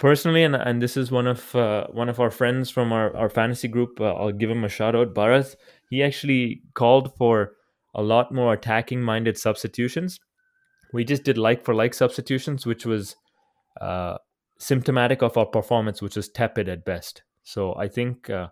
personally, 0.00 0.42
and 0.44 0.56
and 0.56 0.80
this 0.80 0.96
is 0.96 1.10
one 1.10 1.26
of 1.26 1.54
uh, 1.54 1.86
one 1.88 2.08
of 2.08 2.18
our 2.18 2.30
friends 2.30 2.70
from 2.70 2.92
our, 2.92 3.14
our 3.16 3.28
fantasy 3.28 3.68
group. 3.68 4.00
Uh, 4.00 4.14
I'll 4.14 4.32
give 4.32 4.50
him 4.50 4.64
a 4.64 4.68
shout 4.68 4.96
out, 4.96 5.14
Bharat. 5.14 5.54
He 5.88 6.02
actually 6.02 6.62
called 6.74 7.16
for 7.16 7.52
a 7.94 8.02
lot 8.02 8.32
more 8.32 8.52
attacking 8.52 9.02
minded 9.02 9.38
substitutions. 9.38 10.18
We 10.92 11.04
just 11.04 11.24
did 11.24 11.38
like 11.38 11.64
for 11.64 11.74
like 11.74 11.94
substitutions, 11.94 12.66
which 12.66 12.86
was 12.86 13.16
uh, 13.80 14.18
symptomatic 14.58 15.22
of 15.22 15.36
our 15.36 15.46
performance, 15.46 16.02
which 16.02 16.16
was 16.16 16.28
tepid 16.28 16.68
at 16.68 16.84
best. 16.84 17.22
So 17.42 17.74
I 17.76 17.88
think 17.88 18.28
uh, 18.30 18.48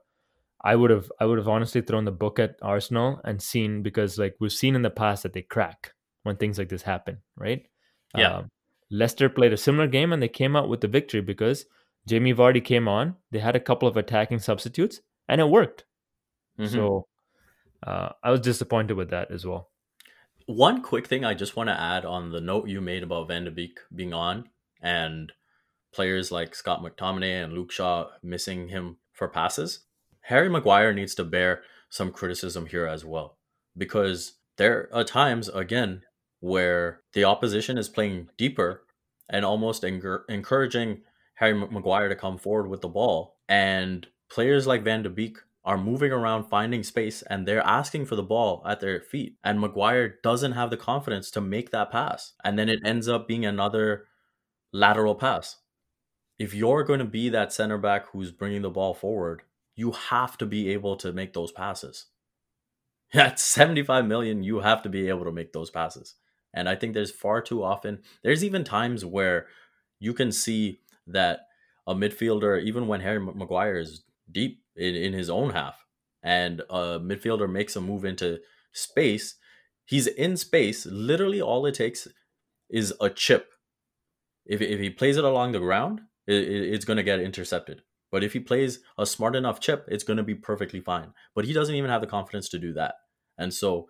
I 0.62 0.75
would 0.77 0.90
have 0.90 1.11
I 1.20 1.27
would 1.27 1.38
have 1.38 1.49
honestly 1.49 1.81
thrown 1.83 2.05
the 2.05 2.12
book 2.12 2.38
at 2.38 2.57
Arsenal 2.62 3.20
and 3.25 3.40
seen 3.40 3.83
because 3.83 4.18
like 4.18 4.37
we've 4.40 4.53
seen 4.53 4.75
in 4.75 4.83
the 4.83 4.90
past 4.90 5.22
that 5.22 5.33
they 5.33 5.42
crack 5.42 5.92
when 6.22 6.37
things 6.37 6.59
like 6.59 6.68
this 6.68 6.83
happen, 6.83 7.18
right? 7.37 7.66
Yeah. 8.16 8.38
Um, 8.38 8.51
Leicester 8.90 9.29
played 9.29 9.53
a 9.53 9.57
similar 9.57 9.87
game 9.87 10.12
and 10.12 10.22
they 10.22 10.29
came 10.29 10.57
out 10.57 10.68
with 10.68 10.81
the 10.81 10.88
victory 10.88 11.20
because 11.20 11.66
Jamie 12.07 12.35
Vardy 12.35 12.64
came 12.64 12.88
on. 12.88 13.16
They 13.33 13.40
had 13.40 13.57
a 13.57 13.61
couple 13.61 13.88
of 13.88 13.96
attacking 13.96 14.38
substitutes 14.38 15.01
and 15.29 15.40
it 15.40 15.49
worked. 15.49 15.85
Mhm. 16.59 16.68
So 16.68 17.07
uh, 17.82 18.10
I 18.22 18.30
was 18.30 18.40
disappointed 18.40 18.94
with 18.94 19.10
that 19.10 19.30
as 19.30 19.44
well. 19.44 19.70
One 20.46 20.82
quick 20.82 21.06
thing 21.08 21.24
I 21.24 21.34
just 21.34 21.56
want 21.56 21.68
to 21.68 21.80
add 21.80 22.04
on 22.04 22.30
the 22.30 22.40
note 22.40 22.68
you 22.68 22.80
made 22.80 23.02
about 23.02 23.28
Van 23.28 23.44
de 23.44 23.50
Beek 23.50 23.80
being 23.94 24.14
on 24.14 24.48
and 24.80 25.32
players 25.92 26.30
like 26.30 26.54
Scott 26.54 26.82
McTominay 26.82 27.42
and 27.42 27.52
Luke 27.52 27.72
Shaw 27.72 28.10
missing 28.22 28.68
him 28.68 28.98
for 29.12 29.28
passes. 29.28 29.80
Harry 30.20 30.48
Maguire 30.48 30.92
needs 30.92 31.14
to 31.16 31.24
bear 31.24 31.62
some 31.88 32.12
criticism 32.12 32.66
here 32.66 32.86
as 32.86 33.04
well 33.04 33.38
because 33.76 34.34
there 34.56 34.88
are 34.92 35.04
times, 35.04 35.48
again, 35.48 36.02
where 36.40 37.00
the 37.12 37.24
opposition 37.24 37.78
is 37.78 37.88
playing 37.88 38.28
deeper 38.36 38.82
and 39.28 39.44
almost 39.44 39.82
encour- 39.82 40.24
encouraging 40.28 41.02
Harry 41.34 41.54
Maguire 41.54 42.08
to 42.08 42.16
come 42.16 42.38
forward 42.38 42.68
with 42.68 42.80
the 42.80 42.88
ball. 42.88 43.36
And 43.48 44.06
players 44.28 44.66
like 44.66 44.84
Van 44.84 45.02
de 45.02 45.10
Beek 45.10 45.38
are 45.66 45.76
moving 45.76 46.12
around 46.12 46.44
finding 46.44 46.85
space 46.85 47.22
and 47.22 47.46
they're 47.46 47.66
asking 47.66 48.07
for 48.07 48.14
the 48.14 48.22
ball 48.22 48.62
at 48.64 48.79
their 48.79 49.00
feet. 49.00 49.37
And 49.42 49.61
Maguire 49.61 50.14
doesn't 50.22 50.52
have 50.52 50.70
the 50.70 50.76
confidence 50.76 51.29
to 51.33 51.40
make 51.40 51.70
that 51.72 51.90
pass. 51.90 52.35
And 52.44 52.57
then 52.57 52.68
it 52.68 52.79
ends 52.85 53.09
up 53.09 53.26
being 53.26 53.44
another 53.44 54.05
lateral 54.72 55.16
pass. 55.16 55.57
If 56.38 56.55
you're 56.55 56.85
going 56.85 57.00
to 57.00 57.05
be 57.05 57.29
that 57.31 57.52
center 57.52 57.79
back 57.79 58.07
who's 58.12 58.31
bringing 58.31 58.62
the 58.62 58.70
ball 58.70 58.94
forward, 58.94 59.42
you 59.74 59.90
have 59.90 60.38
to 60.38 60.46
be 60.46 60.70
able 60.70 60.94
to 60.98 61.12
make 61.12 61.33
those 61.33 61.50
passes. 61.50 62.07
At 63.12 63.40
75 63.40 64.07
million, 64.07 64.44
you 64.44 64.61
have 64.61 64.83
to 64.83 64.88
be 64.88 65.09
able 65.09 65.24
to 65.24 65.33
make 65.33 65.52
those 65.52 65.70
passes. 65.70 66.14
And 66.55 66.68
I 66.68 66.76
think 66.76 66.94
there's 66.94 67.11
far 67.11 67.42
too 67.42 67.64
often, 67.64 68.02
there's 68.22 68.44
even 68.44 68.62
times 68.62 69.05
where 69.05 69.46
you 69.98 70.14
can 70.14 70.31
see 70.31 70.79
that 71.09 71.40
a 71.88 71.94
midfielder, 71.94 72.62
even 72.62 72.87
when 72.87 73.00
Harry 73.00 73.20
Maguire 73.20 73.79
is 73.79 74.05
deep 74.31 74.62
in, 74.76 74.94
in 74.94 75.12
his 75.12 75.30
own 75.30 75.50
half, 75.50 75.84
and 76.22 76.60
a 76.70 76.98
midfielder 77.00 77.50
makes 77.50 77.76
a 77.76 77.80
move 77.80 78.04
into 78.04 78.40
space, 78.72 79.36
he's 79.84 80.06
in 80.06 80.36
space. 80.36 80.86
Literally, 80.86 81.40
all 81.40 81.66
it 81.66 81.74
takes 81.74 82.08
is 82.70 82.92
a 83.00 83.10
chip. 83.10 83.52
If, 84.44 84.60
if 84.60 84.78
he 84.80 84.90
plays 84.90 85.16
it 85.16 85.24
along 85.24 85.52
the 85.52 85.58
ground, 85.60 86.00
it, 86.26 86.34
it- 86.48 86.72
it's 86.74 86.84
going 86.84 86.96
to 86.98 87.02
get 87.02 87.20
intercepted. 87.20 87.82
But 88.12 88.22
if 88.22 88.32
he 88.32 88.40
plays 88.40 88.80
a 88.96 89.04
smart 89.04 89.34
enough 89.34 89.60
chip, 89.60 89.84
it's 89.88 90.04
going 90.04 90.16
to 90.16 90.22
be 90.22 90.34
perfectly 90.34 90.80
fine. 90.80 91.12
But 91.34 91.44
he 91.44 91.52
doesn't 91.52 91.74
even 91.74 91.90
have 91.90 92.00
the 92.00 92.06
confidence 92.06 92.48
to 92.50 92.58
do 92.58 92.72
that. 92.74 92.94
And 93.36 93.52
so 93.52 93.88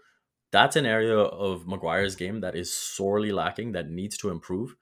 that's 0.53 0.77
an 0.77 0.87
area 0.87 1.17
of 1.19 1.67
Maguire's 1.67 2.17
game 2.17 2.41
that 2.41 2.57
is 2.57 2.75
sorely 2.75 3.31
lacking, 3.31 3.73
that 3.73 3.91
needs 3.91 4.17
to 4.19 4.31
improve. 4.31 4.75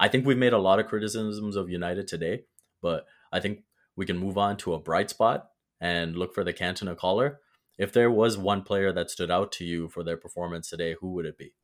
I 0.00 0.08
think 0.08 0.26
we've 0.26 0.36
made 0.38 0.52
a 0.52 0.58
lot 0.58 0.80
of 0.80 0.86
criticisms 0.86 1.54
of 1.56 1.70
United 1.70 2.08
today, 2.08 2.44
but 2.82 3.06
I 3.32 3.38
think 3.38 3.60
we 3.96 4.06
can 4.06 4.18
move 4.18 4.38
on 4.38 4.56
to 4.58 4.74
a 4.74 4.78
bright 4.78 5.10
spot 5.10 5.48
and 5.80 6.16
look 6.16 6.34
for 6.34 6.44
the 6.44 6.52
Cantona 6.52 6.96
collar. 6.96 7.40
If 7.78 7.92
there 7.92 8.10
was 8.10 8.36
one 8.36 8.62
player 8.62 8.92
that 8.92 9.10
stood 9.10 9.30
out 9.30 9.52
to 9.52 9.64
you 9.64 9.88
for 9.88 10.04
their 10.04 10.16
performance 10.16 10.68
today, 10.68 10.94
who 11.00 11.12
would 11.12 11.26
it 11.26 11.38
be? 11.38 11.54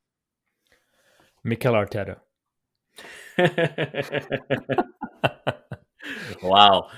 Mikel 1.44 1.74
Arteta. 1.74 2.18
wow. 6.42 6.88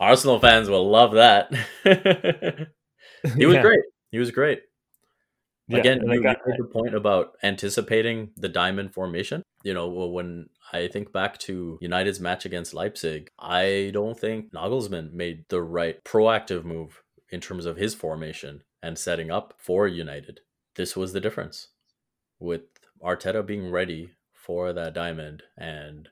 Arsenal 0.00 0.40
fans 0.40 0.68
will 0.68 0.90
love 0.90 1.12
that. 1.12 1.52
he 3.36 3.46
was 3.46 3.56
Yeah. 3.56 3.62
great. 3.62 3.80
He 4.10 4.18
was 4.18 4.30
great. 4.30 4.60
Yeah, 5.68 5.78
Again, 5.78 6.02
you, 6.06 6.12
you 6.12 6.22
made 6.22 6.58
the 6.58 6.64
point 6.64 6.94
about 6.94 7.32
anticipating 7.42 8.30
the 8.36 8.48
diamond 8.48 8.94
formation. 8.94 9.42
You 9.64 9.74
know, 9.74 9.88
when 9.88 10.48
I 10.72 10.86
think 10.86 11.12
back 11.12 11.38
to 11.38 11.78
United's 11.80 12.20
match 12.20 12.44
against 12.44 12.74
Leipzig, 12.74 13.30
I 13.38 13.90
don't 13.92 14.18
think 14.18 14.52
Nagelsmann 14.52 15.12
made 15.12 15.44
the 15.48 15.60
right 15.62 16.02
proactive 16.04 16.64
move 16.64 17.02
in 17.30 17.40
terms 17.40 17.66
of 17.66 17.76
his 17.76 17.94
formation 17.94 18.62
and 18.82 18.96
setting 18.96 19.30
up 19.30 19.54
for 19.58 19.88
United. 19.88 20.40
This 20.76 20.94
was 20.94 21.12
the 21.12 21.20
difference 21.20 21.68
with 22.38 22.62
Arteta 23.02 23.44
being 23.44 23.70
ready 23.70 24.10
for 24.32 24.72
that 24.72 24.94
diamond. 24.94 25.42
And 25.56 26.08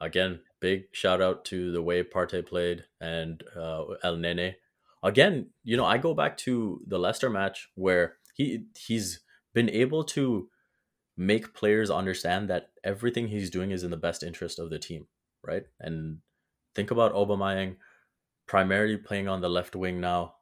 again, 0.00 0.40
big 0.60 0.84
shout 0.92 1.20
out 1.20 1.44
to 1.46 1.72
the 1.72 1.82
way 1.82 2.04
Partey 2.04 2.46
played 2.46 2.84
and 3.00 3.42
uh, 3.56 3.84
Elneny. 4.04 4.54
Again, 5.02 5.48
you 5.64 5.76
know, 5.76 5.84
I 5.84 5.98
go 5.98 6.14
back 6.14 6.36
to 6.38 6.80
the 6.86 6.98
Leicester 6.98 7.28
match 7.28 7.68
where 7.74 8.18
he 8.32 8.64
he's 8.76 9.20
been 9.54 9.70
able 9.70 10.04
to 10.04 10.48
make 11.16 11.54
players 11.54 11.90
understand 11.90 12.48
that 12.48 12.70
everything 12.82 13.28
he's 13.28 13.50
doing 13.50 13.70
is 13.70 13.82
in 13.82 13.90
the 13.90 13.96
best 13.96 14.22
interest 14.22 14.58
of 14.58 14.70
the 14.70 14.78
team, 14.78 15.06
right? 15.44 15.64
And 15.78 16.18
think 16.74 16.90
about 16.90 17.14
Aubameyang 17.14 17.76
primarily 18.46 18.96
playing 18.96 19.28
on 19.28 19.40
the 19.40 19.48
left 19.48 19.76
wing 19.76 20.00
now, 20.00 20.34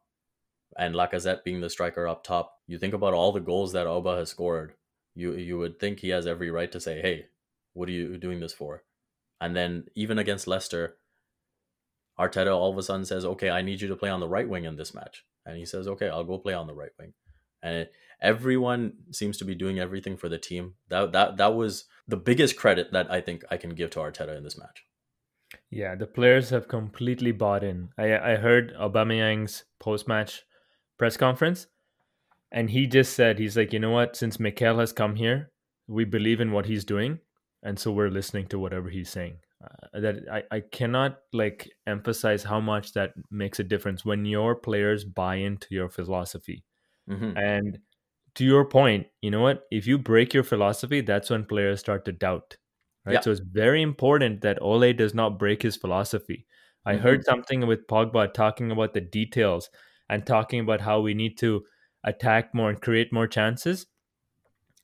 and 0.79 0.95
Lacazette 0.95 1.45
being 1.45 1.61
the 1.61 1.71
striker 1.71 2.07
up 2.09 2.25
top. 2.25 2.59
You 2.67 2.79
think 2.79 2.95
about 2.95 3.15
all 3.15 3.33
the 3.33 3.41
goals 3.41 3.73
that 3.73 3.87
Oba 3.87 4.17
has 4.17 4.31
scored. 4.31 4.75
You 5.15 5.35
you 5.35 5.59
would 5.59 5.79
think 5.79 6.01
he 6.01 6.11
has 6.11 6.27
every 6.27 6.51
right 6.51 6.71
to 6.73 6.81
say, 6.81 7.01
"Hey, 7.03 7.27
what 7.75 7.89
are 7.89 7.93
you 7.93 8.17
doing 8.17 8.41
this 8.41 8.53
for?" 8.53 8.85
And 9.41 9.57
then 9.57 9.87
even 9.95 10.19
against 10.19 10.47
Leicester, 10.47 10.97
Arteta 12.19 12.55
all 12.55 12.71
of 12.71 12.79
a 12.79 12.83
sudden 12.83 13.05
says, 13.05 13.25
"Okay, 13.25 13.51
I 13.51 13.63
need 13.63 13.81
you 13.81 13.89
to 13.89 13.97
play 13.97 14.11
on 14.11 14.21
the 14.21 14.29
right 14.29 14.49
wing 14.49 14.65
in 14.65 14.77
this 14.77 14.95
match," 14.95 15.25
and 15.45 15.57
he 15.57 15.67
says, 15.67 15.89
"Okay, 15.89 16.09
I'll 16.09 16.25
go 16.25 16.39
play 16.39 16.55
on 16.55 16.67
the 16.67 16.75
right 16.75 16.93
wing." 16.99 17.15
And 17.63 17.77
it, 17.77 17.93
everyone 18.21 18.93
seems 19.11 19.39
to 19.39 19.45
be 19.45 19.55
doing 19.55 19.79
everything 19.79 20.17
for 20.17 20.29
the 20.29 20.39
team. 20.39 20.75
That 20.89 21.13
that 21.13 21.37
that 21.39 21.55
was 21.55 21.85
the 22.07 22.17
biggest 22.17 22.57
credit 22.57 22.93
that 22.93 23.11
I 23.11 23.21
think 23.21 23.45
I 23.51 23.57
can 23.57 23.71
give 23.71 23.91
to 23.91 24.01
Arteta 24.01 24.37
in 24.37 24.45
this 24.45 24.59
match. 24.59 24.85
Yeah, 25.71 25.95
the 25.95 26.07
players 26.07 26.51
have 26.51 26.69
completely 26.69 27.33
bought 27.33 27.65
in. 27.65 27.91
I 27.99 28.33
I 28.33 28.37
heard 28.37 28.75
Aubameyang's 28.75 29.65
post 29.79 30.07
match 30.09 30.43
press 30.99 31.17
conference, 31.17 31.67
and 32.53 32.71
he 32.71 32.87
just 32.87 33.15
said 33.15 33.39
he's 33.39 33.57
like, 33.57 33.73
you 33.73 33.79
know 33.79 33.91
what? 33.91 34.17
Since 34.17 34.41
Mikel 34.41 34.79
has 34.79 34.93
come 34.93 35.17
here, 35.17 35.51
we 35.89 36.05
believe 36.05 36.41
in 36.41 36.53
what 36.53 36.67
he's 36.67 36.85
doing, 36.85 37.21
and 37.63 37.79
so 37.79 37.91
we're 37.91 38.11
listening 38.11 38.47
to 38.49 38.59
whatever 38.59 38.89
he's 38.91 39.11
saying. 39.11 39.39
Uh, 39.63 40.01
that 40.01 40.17
I 40.31 40.43
I 40.57 40.61
cannot 40.61 41.19
like 41.33 41.71
emphasize 41.87 42.45
how 42.45 42.61
much 42.61 42.93
that 42.95 43.13
makes 43.31 43.59
a 43.59 43.65
difference 43.65 44.05
when 44.05 44.25
your 44.25 44.55
players 44.55 45.05
buy 45.05 45.37
into 45.37 45.75
your 45.75 45.89
philosophy. 45.89 46.65
Mhm. 47.11 47.37
And 47.37 47.79
to 48.37 48.45
your 48.45 48.65
point, 48.65 49.09
you 49.23 49.31
know 49.31 49.41
what? 49.43 49.67
If 49.71 49.87
you 49.87 49.99
break 49.99 50.33
your 50.35 50.45
philosophy, 50.45 51.01
that's 51.03 51.31
when 51.31 51.45
players 51.45 51.81
start 51.81 52.05
to 52.07 52.13
doubt. 52.13 52.57
Right. 53.05 53.15
Yeah. 53.15 53.21
So 53.21 53.31
it's 53.33 53.41
very 53.41 53.83
important 53.83 54.43
that 54.43 54.63
Ole 54.63 54.93
does 54.93 55.15
not 55.15 55.39
break 55.39 55.63
his 55.63 55.77
philosophy. 55.77 56.47
I 56.87 56.95
Mhm. 56.95 57.01
heard 57.01 57.25
something 57.25 57.67
with 57.67 57.87
Pogba 57.89 58.33
talking 58.33 58.71
about 58.71 58.95
the 58.95 59.01
details 59.01 59.71
and 60.09 60.27
talking 60.27 60.61
about 60.61 60.81
how 60.83 61.01
we 61.01 61.15
need 61.15 61.37
to 61.39 61.67
attack 62.05 62.55
more 62.55 62.71
and 62.71 62.81
create 62.81 63.13
more 63.13 63.27
chances. 63.27 63.87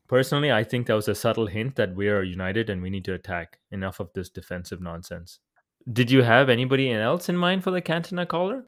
Personally, 0.08 0.52
I 0.52 0.64
think 0.64 0.86
that 0.86 0.94
was 0.94 1.08
a 1.08 1.14
subtle 1.14 1.46
hint 1.46 1.76
that 1.76 1.94
we 1.94 2.08
are 2.08 2.22
united 2.22 2.70
and 2.70 2.82
we 2.82 2.90
need 2.90 3.04
to 3.06 3.14
attack. 3.14 3.60
Enough 3.70 4.00
of 4.00 4.12
this 4.14 4.28
defensive 4.30 4.80
nonsense. 4.80 5.40
Did 5.92 6.10
you 6.10 6.22
have 6.22 6.48
anybody 6.48 6.92
else 6.92 7.28
in 7.28 7.36
mind 7.36 7.64
for 7.64 7.70
the 7.70 7.82
Cantona 7.82 8.26
collar? 8.26 8.64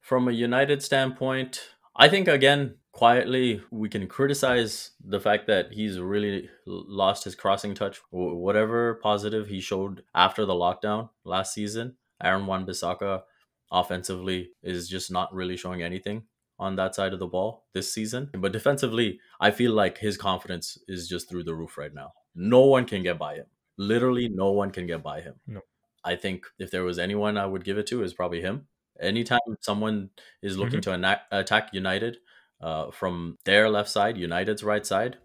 From 0.00 0.28
a 0.28 0.32
United 0.32 0.82
standpoint, 0.82 1.70
I 1.96 2.08
think 2.08 2.28
again, 2.28 2.76
quietly, 2.94 3.60
we 3.70 3.88
can 3.88 4.06
criticize 4.06 4.92
the 5.04 5.20
fact 5.20 5.48
that 5.48 5.72
he's 5.72 5.98
really 5.98 6.48
lost 6.64 7.24
his 7.24 7.34
crossing 7.34 7.74
touch. 7.74 8.00
Whatever 8.10 8.94
positive 8.94 9.48
he 9.48 9.60
showed 9.60 10.04
after 10.14 10.46
the 10.46 10.54
lockdown 10.54 11.10
last 11.24 11.52
season, 11.52 11.96
Aaron 12.22 12.46
Wan 12.46 12.64
Bissaka 12.64 13.22
offensively 13.70 14.50
is 14.62 14.88
just 14.88 15.10
not 15.10 15.34
really 15.34 15.56
showing 15.56 15.82
anything 15.82 16.22
on 16.58 16.76
that 16.76 16.94
side 16.94 17.12
of 17.12 17.18
the 17.18 17.26
ball 17.26 17.64
this 17.74 17.92
season. 17.92 18.30
But 18.32 18.52
defensively, 18.52 19.18
I 19.40 19.50
feel 19.50 19.72
like 19.72 19.98
his 19.98 20.16
confidence 20.16 20.78
is 20.86 21.08
just 21.08 21.28
through 21.28 21.44
the 21.44 21.54
roof 21.54 21.76
right 21.76 21.92
now. 21.92 22.12
No 22.36 22.60
one 22.60 22.84
can 22.84 23.02
get 23.02 23.18
by 23.18 23.34
him. 23.34 23.46
Literally, 23.76 24.28
no 24.28 24.52
one 24.52 24.70
can 24.70 24.86
get 24.86 25.02
by 25.02 25.20
him. 25.20 25.34
No. 25.48 25.60
I 26.04 26.14
think 26.14 26.46
if 26.60 26.70
there 26.70 26.84
was 26.84 27.00
anyone 27.00 27.36
I 27.36 27.46
would 27.46 27.64
give 27.64 27.76
it 27.76 27.88
to, 27.88 28.04
is 28.04 28.14
probably 28.14 28.40
him. 28.40 28.68
Anytime 29.00 29.40
someone 29.60 30.10
is 30.42 30.56
looking 30.56 30.80
mm-hmm. 30.80 31.02
to 31.02 31.08
ana- 31.08 31.22
attack 31.32 31.70
United 31.72 32.18
uh, 32.60 32.90
from 32.90 33.38
their 33.44 33.68
left 33.68 33.88
side, 33.90 34.16
United's 34.16 34.64
right 34.64 34.86
side, 34.86 35.18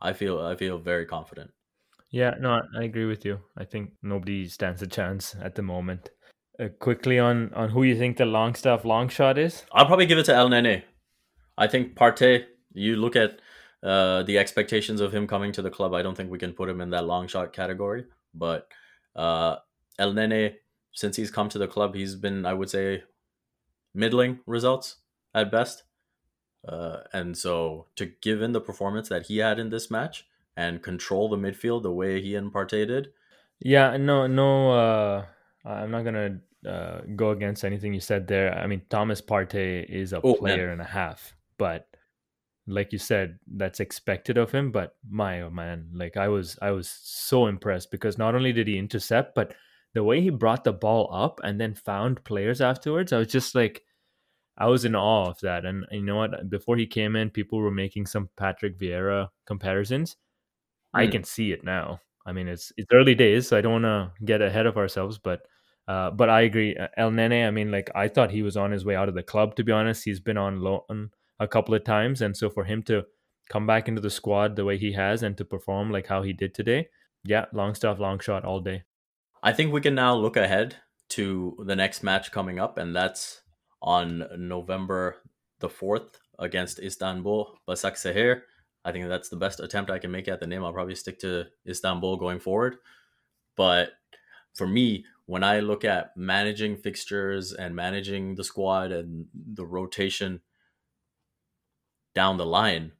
I 0.00 0.12
feel 0.12 0.40
I 0.40 0.54
feel 0.56 0.78
very 0.78 1.06
confident. 1.06 1.50
Yeah, 2.10 2.34
no, 2.40 2.60
I- 2.78 2.84
agree 2.84 3.06
with 3.06 3.24
you. 3.24 3.40
I 3.56 3.64
think 3.64 3.92
nobody 4.02 4.48
stands 4.48 4.82
a 4.82 4.86
chance 4.86 5.34
at 5.42 5.54
the 5.56 5.62
moment. 5.62 6.10
Uh, 6.60 6.68
quickly 6.78 7.18
on 7.18 7.52
on 7.54 7.70
who 7.70 7.82
you 7.82 7.96
think 7.98 8.16
the 8.16 8.24
long 8.26 8.54
stuff 8.54 8.84
long 8.84 9.08
shot 9.08 9.38
is? 9.38 9.64
I'll 9.72 9.86
probably 9.86 10.06
give 10.06 10.18
it 10.18 10.24
to 10.26 10.32
Elneny. 10.32 10.82
I 11.58 11.66
think 11.66 11.94
Partey. 11.96 12.44
You 12.72 12.96
look 12.96 13.16
at 13.16 13.40
uh, 13.82 14.22
the 14.24 14.38
expectations 14.38 15.00
of 15.00 15.12
him 15.12 15.26
coming 15.26 15.52
to 15.52 15.62
the 15.62 15.70
club. 15.70 15.94
I 15.94 16.02
don't 16.02 16.16
think 16.16 16.30
we 16.30 16.38
can 16.38 16.52
put 16.52 16.68
him 16.68 16.80
in 16.80 16.90
that 16.90 17.04
long 17.06 17.28
shot 17.28 17.52
category. 17.52 18.04
But 18.34 18.66
uh, 19.16 19.56
Elneny, 19.98 20.54
since 20.92 21.16
he's 21.16 21.30
come 21.30 21.48
to 21.50 21.58
the 21.58 21.68
club, 21.68 21.94
he's 21.94 22.14
been, 22.16 22.44
I 22.46 22.52
would 22.54 22.70
say, 22.70 23.02
middling 23.94 24.40
results. 24.46 24.96
at 25.34 25.50
best. 25.50 25.84
Uh, 26.66 26.98
and 27.12 27.36
so 27.36 27.86
to 27.96 28.06
give 28.22 28.40
in 28.42 28.52
the 28.52 28.60
performance 28.60 29.08
that 29.08 29.26
he 29.26 29.38
had 29.38 29.58
in 29.58 29.70
this 29.70 29.90
match 29.90 30.26
and 30.56 30.82
control 30.82 31.28
the 31.28 31.36
midfield 31.36 31.82
the 31.82 31.92
way 31.92 32.20
he 32.22 32.34
and 32.34 32.52
Partey 32.52 32.86
did. 32.86 33.12
Yeah, 33.60 33.96
no, 33.96 34.26
no. 34.26 34.72
Uh, 34.72 35.26
I'm 35.64 35.90
not 35.90 36.04
gonna 36.04 36.40
uh, 36.66 37.00
go 37.16 37.30
against 37.30 37.64
anything 37.64 37.92
you 37.94 38.00
said 38.00 38.26
there. 38.26 38.56
I 38.56 38.66
mean, 38.66 38.82
Thomas 38.88 39.20
Partey 39.20 39.84
is 39.88 40.12
a 40.12 40.20
Oh, 40.22 40.34
player 40.34 40.66
man. 40.66 40.72
and 40.74 40.80
a 40.80 40.84
half, 40.84 41.34
but 41.58 41.86
like 42.66 42.92
you 42.92 42.98
said, 42.98 43.38
that's 43.46 43.80
expected 43.80 44.38
of 44.38 44.50
him. 44.50 44.72
But 44.72 44.96
my 45.08 45.42
oh 45.42 45.50
man, 45.50 45.88
like 45.92 46.16
I 46.16 46.28
was, 46.28 46.58
I 46.62 46.70
was 46.70 46.88
so 46.88 47.46
impressed 47.46 47.90
because 47.90 48.16
not 48.16 48.34
only 48.34 48.52
did 48.52 48.68
he 48.68 48.78
intercept, 48.78 49.34
but 49.34 49.54
the 49.92 50.02
way 50.04 50.20
he 50.20 50.30
brought 50.30 50.64
the 50.64 50.72
ball 50.72 51.10
up 51.12 51.40
and 51.44 51.60
then 51.60 51.74
found 51.74 52.24
players 52.24 52.60
afterwards, 52.60 53.12
I 53.12 53.18
was 53.18 53.28
just 53.28 53.54
like, 53.54 53.82
I 54.56 54.66
was 54.66 54.84
in 54.84 54.94
awe 54.94 55.30
of 55.30 55.40
that. 55.40 55.64
And 55.64 55.84
you 55.90 56.02
know 56.02 56.16
what? 56.16 56.48
Before 56.50 56.76
he 56.76 56.86
came 56.86 57.16
in, 57.16 57.30
people 57.30 57.58
were 57.58 57.70
making 57.70 58.06
some 58.06 58.28
Patrick 58.36 58.78
Vieira 58.78 59.28
comparisons. 59.46 60.16
I 60.92 61.06
Hmm. 61.06 61.12
can 61.12 61.24
see 61.24 61.52
it 61.52 61.64
now. 61.64 62.00
I 62.26 62.32
mean, 62.32 62.48
it's 62.48 62.72
it's 62.76 62.92
early 62.92 63.14
days, 63.14 63.48
so 63.48 63.56
I 63.56 63.60
don't 63.60 63.82
want 63.82 63.84
to 63.84 64.12
get 64.24 64.40
ahead 64.42 64.66
of 64.66 64.76
ourselves, 64.76 65.18
but 65.18 65.42
uh, 65.88 66.10
but 66.10 66.30
I 66.30 66.42
agree. 66.42 66.74
Uh, 66.76 66.88
Elneny, 66.98 67.46
I 67.46 67.50
mean, 67.50 67.70
like 67.70 67.90
I 67.94 68.08
thought 68.08 68.30
he 68.30 68.42
was 68.42 68.56
on 68.56 68.70
his 68.72 68.84
way 68.84 68.96
out 68.96 69.08
of 69.10 69.14
the 69.14 69.22
club. 69.22 69.56
To 69.56 69.64
be 69.64 69.72
honest, 69.72 70.04
he's 70.04 70.20
been 70.20 70.38
on 70.38 70.60
loan 70.60 71.10
a 71.40 71.48
couple 71.48 71.74
of 71.74 71.84
times, 71.84 72.22
and 72.22 72.36
so 72.36 72.48
for 72.48 72.64
him 72.64 72.82
to 72.84 73.04
come 73.50 73.66
back 73.66 73.88
into 73.88 74.00
the 74.00 74.08
squad 74.10 74.56
the 74.56 74.64
way 74.64 74.78
he 74.78 74.92
has 74.92 75.22
and 75.22 75.36
to 75.36 75.44
perform 75.44 75.90
like 75.90 76.06
how 76.06 76.22
he 76.22 76.32
did 76.32 76.54
today, 76.54 76.88
yeah, 77.24 77.44
long 77.52 77.74
stuff, 77.74 77.98
long 77.98 78.18
shot 78.18 78.44
all 78.44 78.60
day. 78.60 78.84
I 79.42 79.52
think 79.52 79.72
we 79.72 79.82
can 79.82 79.94
now 79.94 80.14
look 80.14 80.38
ahead 80.38 80.76
to 81.10 81.54
the 81.66 81.76
next 81.76 82.02
match 82.02 82.32
coming 82.32 82.58
up, 82.58 82.78
and 82.78 82.96
that's 82.96 83.42
on 83.84 84.26
November 84.36 85.16
the 85.60 85.68
4th 85.68 86.14
against 86.38 86.80
Istanbul 86.80 87.58
Basaksehir. 87.68 88.40
I 88.84 88.92
think 88.92 89.08
that's 89.08 89.28
the 89.28 89.36
best 89.36 89.60
attempt 89.60 89.90
I 89.90 89.98
can 89.98 90.10
make 90.10 90.26
at 90.26 90.40
the 90.40 90.46
name. 90.46 90.64
I'll 90.64 90.72
probably 90.72 90.94
stick 90.94 91.18
to 91.20 91.44
Istanbul 91.68 92.16
going 92.16 92.40
forward. 92.40 92.76
But 93.56 93.92
for 94.54 94.66
me, 94.66 95.04
when 95.26 95.44
I 95.44 95.60
look 95.60 95.84
at 95.84 96.16
managing 96.16 96.76
fixtures 96.76 97.52
and 97.52 97.76
managing 97.76 98.34
the 98.34 98.44
squad 98.44 98.90
and 98.90 99.26
the 99.34 99.64
rotation 99.64 100.40
down 102.14 102.36
the 102.36 102.46
line, 102.46 102.92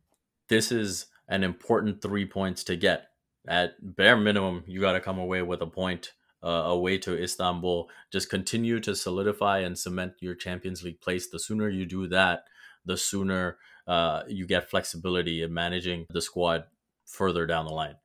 this 0.48 0.70
is 0.70 1.06
an 1.28 1.42
important 1.42 2.02
three 2.02 2.26
points 2.26 2.62
to 2.64 2.76
get. 2.76 3.08
At 3.46 3.96
bare 3.96 4.16
minimum, 4.16 4.64
you 4.66 4.80
got 4.80 4.92
to 4.92 5.00
come 5.00 5.18
away 5.18 5.42
with 5.42 5.60
a 5.60 5.66
point 5.66 6.12
uh, 6.44 6.64
away 6.66 6.98
to 6.98 7.20
Istanbul. 7.20 7.88
Just 8.12 8.28
continue 8.28 8.78
to 8.80 8.94
solidify 8.94 9.60
and 9.60 9.78
cement 9.78 10.12
your 10.20 10.34
Champions 10.34 10.82
League 10.82 11.00
place. 11.00 11.28
The 11.28 11.40
sooner 11.40 11.68
you 11.68 11.86
do 11.86 12.06
that, 12.08 12.44
the 12.84 12.96
sooner 12.96 13.56
uh, 13.86 14.22
you 14.28 14.46
get 14.46 14.70
flexibility 14.70 15.42
in 15.42 15.52
managing 15.52 16.06
the 16.10 16.20
squad 16.20 16.64
further 17.06 17.46
down 17.46 17.66
the 17.66 17.72
line. 17.72 17.96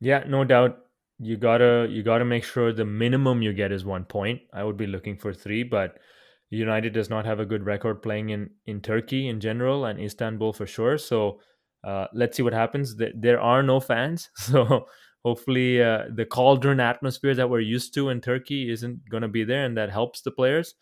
Yeah, 0.00 0.24
no 0.26 0.44
doubt. 0.44 0.78
You 1.18 1.36
gotta 1.36 1.86
you 1.88 2.02
gotta 2.02 2.24
make 2.24 2.42
sure 2.42 2.72
the 2.72 2.84
minimum 2.84 3.42
you 3.42 3.52
get 3.52 3.70
is 3.70 3.84
one 3.84 4.04
point. 4.04 4.40
I 4.52 4.64
would 4.64 4.76
be 4.76 4.86
looking 4.86 5.16
for 5.16 5.32
three, 5.32 5.62
but 5.62 5.98
United 6.50 6.92
does 6.92 7.08
not 7.08 7.24
have 7.24 7.38
a 7.38 7.46
good 7.46 7.64
record 7.64 8.02
playing 8.02 8.30
in 8.30 8.50
in 8.66 8.80
Turkey 8.80 9.28
in 9.28 9.40
general 9.40 9.84
and 9.84 10.00
Istanbul 10.00 10.52
for 10.52 10.66
sure. 10.66 10.98
So 10.98 11.40
uh, 11.84 12.06
let's 12.12 12.36
see 12.36 12.42
what 12.42 12.52
happens. 12.52 12.96
There 12.96 13.40
are 13.40 13.62
no 13.62 13.78
fans, 13.78 14.30
so 14.36 14.86
hopefully 15.24 15.82
uh, 15.82 16.04
the 16.14 16.24
cauldron 16.26 16.80
atmosphere 16.80 17.34
that 17.34 17.48
we're 17.48 17.60
used 17.60 17.94
to 17.94 18.08
in 18.10 18.20
Turkey 18.20 18.70
isn't 18.70 19.08
going 19.08 19.22
to 19.22 19.28
be 19.28 19.44
there, 19.44 19.64
and 19.64 19.76
that 19.76 19.90
helps 19.90 20.22
the 20.22 20.30
players. 20.30 20.74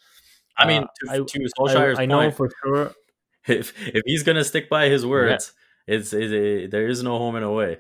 I 0.59 0.67
mean, 0.67 0.83
Uh, 0.83 0.87
to, 1.07 1.11
I- 1.13 1.17
to 1.27 1.49
Solskjaer's 1.59 1.99
I, 1.99 2.03
I 2.03 2.07
know 2.07 2.19
point, 2.21 2.37
for 2.37 2.51
sure. 2.65 2.93
if 3.49 3.73
if 3.89 4.03
he's 4.05 4.23
gonna 4.23 4.45
stick 4.45 4.69
by 4.69 4.89
his 4.89 5.07
words, 5.07 5.53
it's, 5.87 6.13
it's 6.13 6.33
a, 6.33 6.67
there 6.67 6.89
is 6.89 7.03
no 7.03 7.17
home 7.19 7.37
and 7.37 7.45
away. 7.45 7.79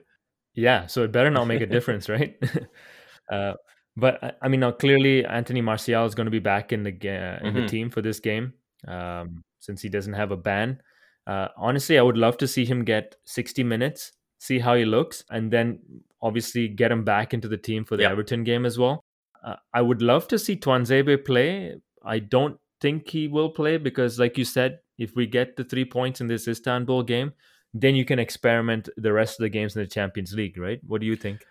Yeah, 0.54 0.86
so 0.86 1.04
it 1.04 1.12
better 1.12 1.30
not 1.30 1.44
make 1.46 1.60
a 1.60 1.66
difference, 1.76 2.08
right? 2.08 2.36
uh, 3.32 3.54
but 3.96 4.22
I- 4.24 4.32
I 4.42 4.48
mean, 4.48 4.60
now 4.60 4.70
clearly 4.72 5.24
Anthony 5.24 5.60
Martial 5.60 6.06
is 6.06 6.14
going 6.14 6.26
to 6.26 6.30
be 6.30 6.38
back 6.40 6.72
in 6.72 6.82
the 6.82 6.92
ga- 6.92 7.38
in 7.42 7.54
the 7.54 7.62
Mhm. 7.62 7.68
team 7.68 7.90
for 7.90 8.02
this 8.02 8.20
game 8.20 8.54
um, 8.88 9.44
since 9.58 9.82
he 9.82 9.88
doesn't 9.88 10.14
have 10.14 10.30
a 10.30 10.36
ban. 10.36 10.80
Uh, 11.26 11.48
honestly, 11.56 11.98
I 11.98 12.02
would 12.02 12.16
love 12.16 12.38
to 12.38 12.48
see 12.48 12.64
him 12.64 12.84
get 12.84 13.16
60 13.24 13.62
minutes, 13.62 14.12
see 14.40 14.58
how 14.58 14.74
he 14.74 14.84
looks, 14.84 15.22
and 15.30 15.52
then 15.52 15.78
obviously 16.22 16.66
get 16.66 16.90
him 16.90 17.04
back 17.04 17.32
into 17.32 17.46
the 17.46 17.56
team 17.56 17.84
for 17.84 17.96
the 17.96 18.02
Yeah. 18.02 18.10
Everton 18.12 18.42
game 18.42 18.66
as 18.66 18.78
well. 18.78 19.04
Uh, 19.44 19.56
I 19.72 19.80
would 19.82 20.02
love 20.02 20.26
to 20.28 20.38
see 20.38 20.56
Tuanzebe 20.56 21.24
play. 21.24 21.76
I 22.04 22.18
don't 22.18 22.58
think 22.80 23.08
he 23.08 23.28
will 23.28 23.50
play 23.50 23.76
because, 23.76 24.18
like 24.18 24.36
you 24.36 24.44
said, 24.44 24.80
if 24.98 25.14
we 25.14 25.26
get 25.26 25.56
the 25.56 25.64
three 25.64 25.84
points 25.84 26.20
in 26.20 26.26
this 26.26 26.48
Istanbul 26.48 27.02
game, 27.04 27.32
then 27.72 27.94
you 27.94 28.04
can 28.04 28.18
experiment 28.18 28.88
the 28.96 29.12
rest 29.12 29.38
of 29.38 29.44
the 29.44 29.48
games 29.48 29.76
in 29.76 29.82
the 29.82 29.88
Champions 29.88 30.34
League, 30.34 30.58
right? 30.58 30.80
What 30.86 31.00
do 31.00 31.06
you 31.06 31.16
think? 31.16 31.44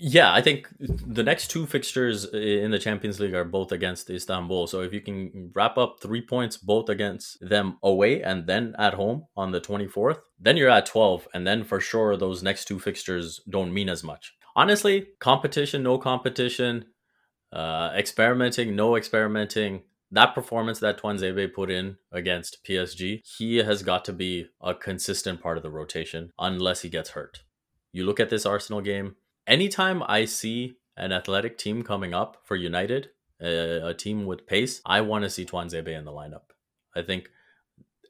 Yeah, 0.00 0.32
I 0.32 0.40
think 0.42 0.68
the 0.78 1.24
next 1.24 1.48
two 1.48 1.66
fixtures 1.66 2.24
in 2.26 2.70
the 2.70 2.78
Champions 2.78 3.18
League 3.18 3.34
are 3.34 3.44
both 3.44 3.72
against 3.72 4.08
Istanbul. 4.08 4.68
So 4.68 4.80
if 4.82 4.92
you 4.92 5.00
can 5.00 5.50
wrap 5.56 5.76
up 5.76 5.98
three 6.00 6.22
points 6.22 6.56
both 6.56 6.88
against 6.88 7.36
them 7.40 7.78
away 7.82 8.22
and 8.22 8.46
then 8.46 8.76
at 8.78 8.94
home 8.94 9.26
on 9.36 9.50
the 9.50 9.60
24th, 9.60 10.20
then 10.38 10.56
you're 10.56 10.70
at 10.70 10.86
12. 10.86 11.26
And 11.34 11.44
then 11.44 11.64
for 11.64 11.80
sure, 11.80 12.16
those 12.16 12.44
next 12.44 12.66
two 12.66 12.78
fixtures 12.78 13.40
don't 13.50 13.74
mean 13.74 13.88
as 13.88 14.04
much. 14.04 14.34
Honestly, 14.54 15.08
competition, 15.18 15.82
no 15.82 15.98
competition, 15.98 16.84
uh, 17.52 17.90
experimenting, 17.96 18.76
no 18.76 18.94
experimenting. 18.94 19.82
That 20.12 20.32
performance 20.32 20.78
that 20.78 21.00
Tuanzebe 21.02 21.52
put 21.52 21.70
in 21.72 21.96
against 22.12 22.64
PSG, 22.64 23.22
he 23.36 23.56
has 23.56 23.82
got 23.82 24.04
to 24.04 24.12
be 24.12 24.46
a 24.60 24.74
consistent 24.74 25.42
part 25.42 25.56
of 25.56 25.64
the 25.64 25.70
rotation 25.70 26.32
unless 26.38 26.82
he 26.82 26.88
gets 26.88 27.10
hurt. 27.10 27.42
You 27.92 28.04
look 28.04 28.20
at 28.20 28.30
this 28.30 28.46
Arsenal 28.46 28.80
game, 28.80 29.16
anytime 29.48 30.02
I 30.06 30.26
see 30.26 30.76
an 30.96 31.12
athletic 31.12 31.58
team 31.58 31.82
coming 31.82 32.14
up 32.14 32.36
for 32.44 32.54
United, 32.54 33.10
a, 33.40 33.88
a 33.88 33.94
team 33.94 34.26
with 34.26 34.46
pace, 34.46 34.80
I 34.86 35.00
want 35.00 35.24
to 35.24 35.30
see 35.30 35.44
Tuanzebe 35.44 35.88
in 35.88 36.04
the 36.04 36.12
lineup. 36.12 36.50
I 36.94 37.02
think 37.02 37.30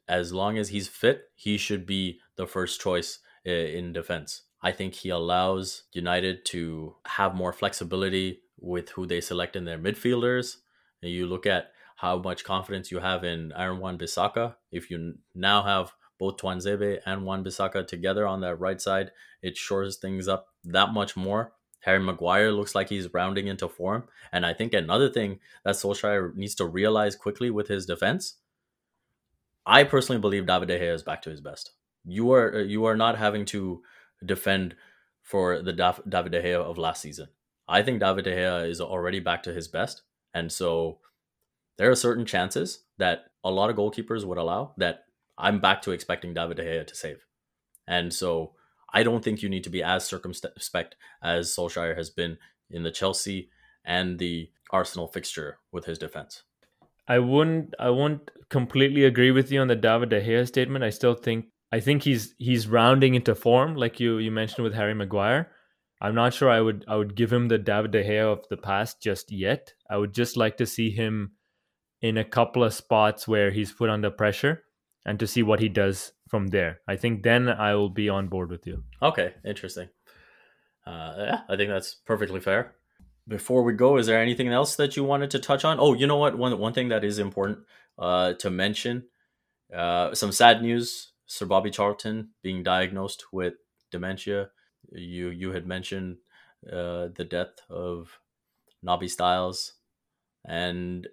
as 0.07 0.33
long 0.33 0.57
as 0.57 0.69
he's 0.69 0.87
fit, 0.87 1.29
he 1.35 1.57
should 1.57 1.85
be 1.85 2.19
the 2.35 2.47
first 2.47 2.81
choice 2.81 3.19
i- 3.45 3.49
in 3.49 3.93
defense. 3.93 4.43
I 4.61 4.71
think 4.71 4.95
he 4.95 5.09
allows 5.09 5.83
United 5.93 6.45
to 6.45 6.95
have 7.05 7.33
more 7.35 7.53
flexibility 7.53 8.41
with 8.59 8.89
who 8.89 9.05
they 9.05 9.21
select 9.21 9.55
in 9.55 9.65
their 9.65 9.77
midfielders. 9.79 10.57
You 11.01 11.27
look 11.27 11.45
at 11.45 11.71
how 11.97 12.17
much 12.17 12.43
confidence 12.43 12.91
you 12.91 12.99
have 12.99 13.23
in 13.23 13.53
Aaron 13.55 13.79
Wan 13.79 13.97
Bissaka. 13.97 14.55
If 14.71 14.91
you 14.91 15.15
now 15.33 15.63
have 15.63 15.93
both 16.17 16.37
Tuanzebe 16.37 16.99
and 17.05 17.25
Wan 17.25 17.43
Bissaka 17.43 17.87
together 17.87 18.27
on 18.27 18.41
that 18.41 18.55
right 18.57 18.81
side, 18.81 19.11
it 19.41 19.55
shores 19.55 19.95
things 19.97 20.27
up 20.27 20.48
that 20.63 20.93
much 20.93 21.15
more. 21.15 21.53
Harry 21.81 21.99
Maguire 21.99 22.51
looks 22.51 22.75
like 22.75 22.89
he's 22.89 23.13
rounding 23.13 23.47
into 23.47 23.69
form. 23.69 24.03
And 24.31 24.45
I 24.45 24.53
think 24.53 24.73
another 24.73 25.09
thing 25.09 25.39
that 25.63 25.75
Solskjaer 25.75 26.35
needs 26.35 26.55
to 26.55 26.65
realize 26.65 27.15
quickly 27.15 27.49
with 27.49 27.69
his 27.69 27.85
defense, 27.85 28.35
I 29.65 29.83
personally 29.83 30.19
believe 30.19 30.45
David 30.45 30.67
De 30.67 30.79
Gea 30.79 30.93
is 30.93 31.03
back 31.03 31.21
to 31.23 31.29
his 31.29 31.41
best. 31.41 31.71
You 32.05 32.31
are 32.31 32.55
uh, 32.55 32.59
you 32.59 32.85
are 32.85 32.97
not 32.97 33.17
having 33.17 33.45
to 33.45 33.81
defend 34.25 34.75
for 35.21 35.61
the 35.61 35.73
David 35.73 36.31
De 36.31 36.41
Gea 36.41 36.55
of 36.55 36.77
last 36.77 37.01
season. 37.01 37.27
I 37.67 37.83
think 37.83 37.99
David 37.99 38.25
De 38.25 38.31
Gea 38.31 38.69
is 38.69 38.81
already 38.81 39.19
back 39.19 39.43
to 39.43 39.53
his 39.53 39.67
best. 39.67 40.01
And 40.33 40.51
so 40.51 40.99
there 41.77 41.89
are 41.89 41.95
certain 41.95 42.25
chances 42.25 42.85
that 42.97 43.25
a 43.43 43.51
lot 43.51 43.69
of 43.69 43.75
goalkeepers 43.75 44.25
would 44.25 44.37
allow 44.37 44.73
that 44.77 45.05
I'm 45.37 45.61
back 45.61 45.81
to 45.83 45.91
expecting 45.91 46.33
David 46.33 46.57
De 46.57 46.63
Gea 46.63 46.87
to 46.87 46.95
save. 46.95 47.25
And 47.87 48.13
so 48.13 48.53
I 48.93 49.03
don't 49.03 49.23
think 49.23 49.41
you 49.41 49.49
need 49.49 49.63
to 49.65 49.69
be 49.69 49.83
as 49.83 50.05
circumspect 50.05 50.95
as 51.21 51.55
Solskjaer 51.55 51.95
has 51.95 52.09
been 52.09 52.37
in 52.69 52.83
the 52.83 52.91
Chelsea 52.91 53.49
and 53.85 54.19
the 54.19 54.49
Arsenal 54.71 55.07
fixture 55.07 55.59
with 55.71 55.85
his 55.85 55.97
defense. 55.97 56.43
I 57.07 57.19
wouldn't 57.19 57.73
I 57.79 57.89
wouldn't 57.89 58.29
completely 58.49 59.03
agree 59.03 59.31
with 59.31 59.51
you 59.51 59.61
on 59.61 59.67
the 59.67 59.75
David 59.75 60.09
De 60.09 60.21
Gea 60.21 60.47
statement. 60.47 60.83
I 60.83 60.91
still 60.91 61.15
think 61.15 61.47
I 61.71 61.79
think 61.79 62.03
he's 62.03 62.35
he's 62.37 62.67
rounding 62.67 63.15
into 63.15 63.33
form, 63.35 63.75
like 63.75 63.99
you 63.99 64.17
you 64.17 64.31
mentioned 64.31 64.63
with 64.63 64.75
Harry 64.75 64.93
Maguire. 64.93 65.51
I'm 66.01 66.15
not 66.15 66.33
sure 66.33 66.49
I 66.49 66.61
would 66.61 66.85
I 66.87 66.95
would 66.95 67.15
give 67.15 67.33
him 67.33 67.47
the 67.47 67.57
David 67.57 67.91
De 67.91 68.03
Gea 68.03 68.31
of 68.31 68.47
the 68.49 68.57
past 68.57 69.01
just 69.01 69.31
yet. 69.31 69.73
I 69.89 69.97
would 69.97 70.13
just 70.13 70.37
like 70.37 70.57
to 70.57 70.65
see 70.65 70.91
him 70.91 71.31
in 72.01 72.17
a 72.17 72.23
couple 72.23 72.63
of 72.63 72.73
spots 72.73 73.27
where 73.27 73.51
he's 73.51 73.73
put 73.73 73.89
under 73.89 74.09
pressure 74.09 74.63
and 75.05 75.19
to 75.19 75.27
see 75.27 75.43
what 75.43 75.59
he 75.59 75.67
does 75.67 76.13
from 76.29 76.47
there. 76.47 76.79
I 76.87 76.95
think 76.95 77.23
then 77.23 77.49
I 77.49 77.75
will 77.75 77.89
be 77.89 78.09
on 78.09 78.27
board 78.27 78.49
with 78.49 78.67
you. 78.67 78.83
Okay, 79.01 79.33
interesting. 79.43 79.89
Uh, 80.85 81.13
yeah, 81.17 81.41
I 81.49 81.55
think 81.55 81.69
that's 81.69 81.95
perfectly 82.05 82.39
fair. 82.39 82.75
Before 83.27 83.63
we 83.63 83.73
go, 83.73 83.97
is 83.97 84.07
there 84.07 84.21
anything 84.21 84.47
else 84.47 84.75
that 84.77 84.95
you 84.95 85.03
wanted 85.03 85.31
to 85.31 85.39
touch 85.39 85.65
on? 85.65 85.79
Oh, 85.79 85.93
you 85.93 86.07
know 86.07 86.17
what? 86.17 86.37
One 86.37 86.57
one 86.59 86.73
thing 86.73 86.89
that 86.89 87.03
is 87.03 87.19
important 87.19 87.59
uh, 87.97 88.33
to 88.39 88.49
mention: 88.49 89.03
uh, 89.75 90.15
some 90.15 90.31
sad 90.31 90.61
news. 90.61 91.13
Sir 91.25 91.45
Bobby 91.45 91.69
Charlton 91.69 92.29
being 92.41 92.63
diagnosed 92.63 93.25
with 93.31 93.53
dementia. 93.91 94.49
You 94.91 95.29
you 95.29 95.51
had 95.51 95.67
mentioned 95.67 96.17
uh, 96.65 97.09
the 97.15 97.27
death 97.29 97.61
of 97.69 98.19
Nobby 98.81 99.07
Stiles, 99.07 99.73
and 100.45 101.07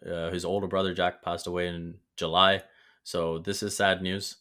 Uh, 0.00 0.32
his 0.32 0.44
older 0.44 0.66
brother 0.66 0.94
Jack 0.94 1.20
passed 1.20 1.46
away 1.46 1.68
in 1.68 2.00
July, 2.16 2.62
so 3.02 3.38
this 3.38 3.62
is 3.62 3.76
sad 3.76 4.02
news 4.02 4.36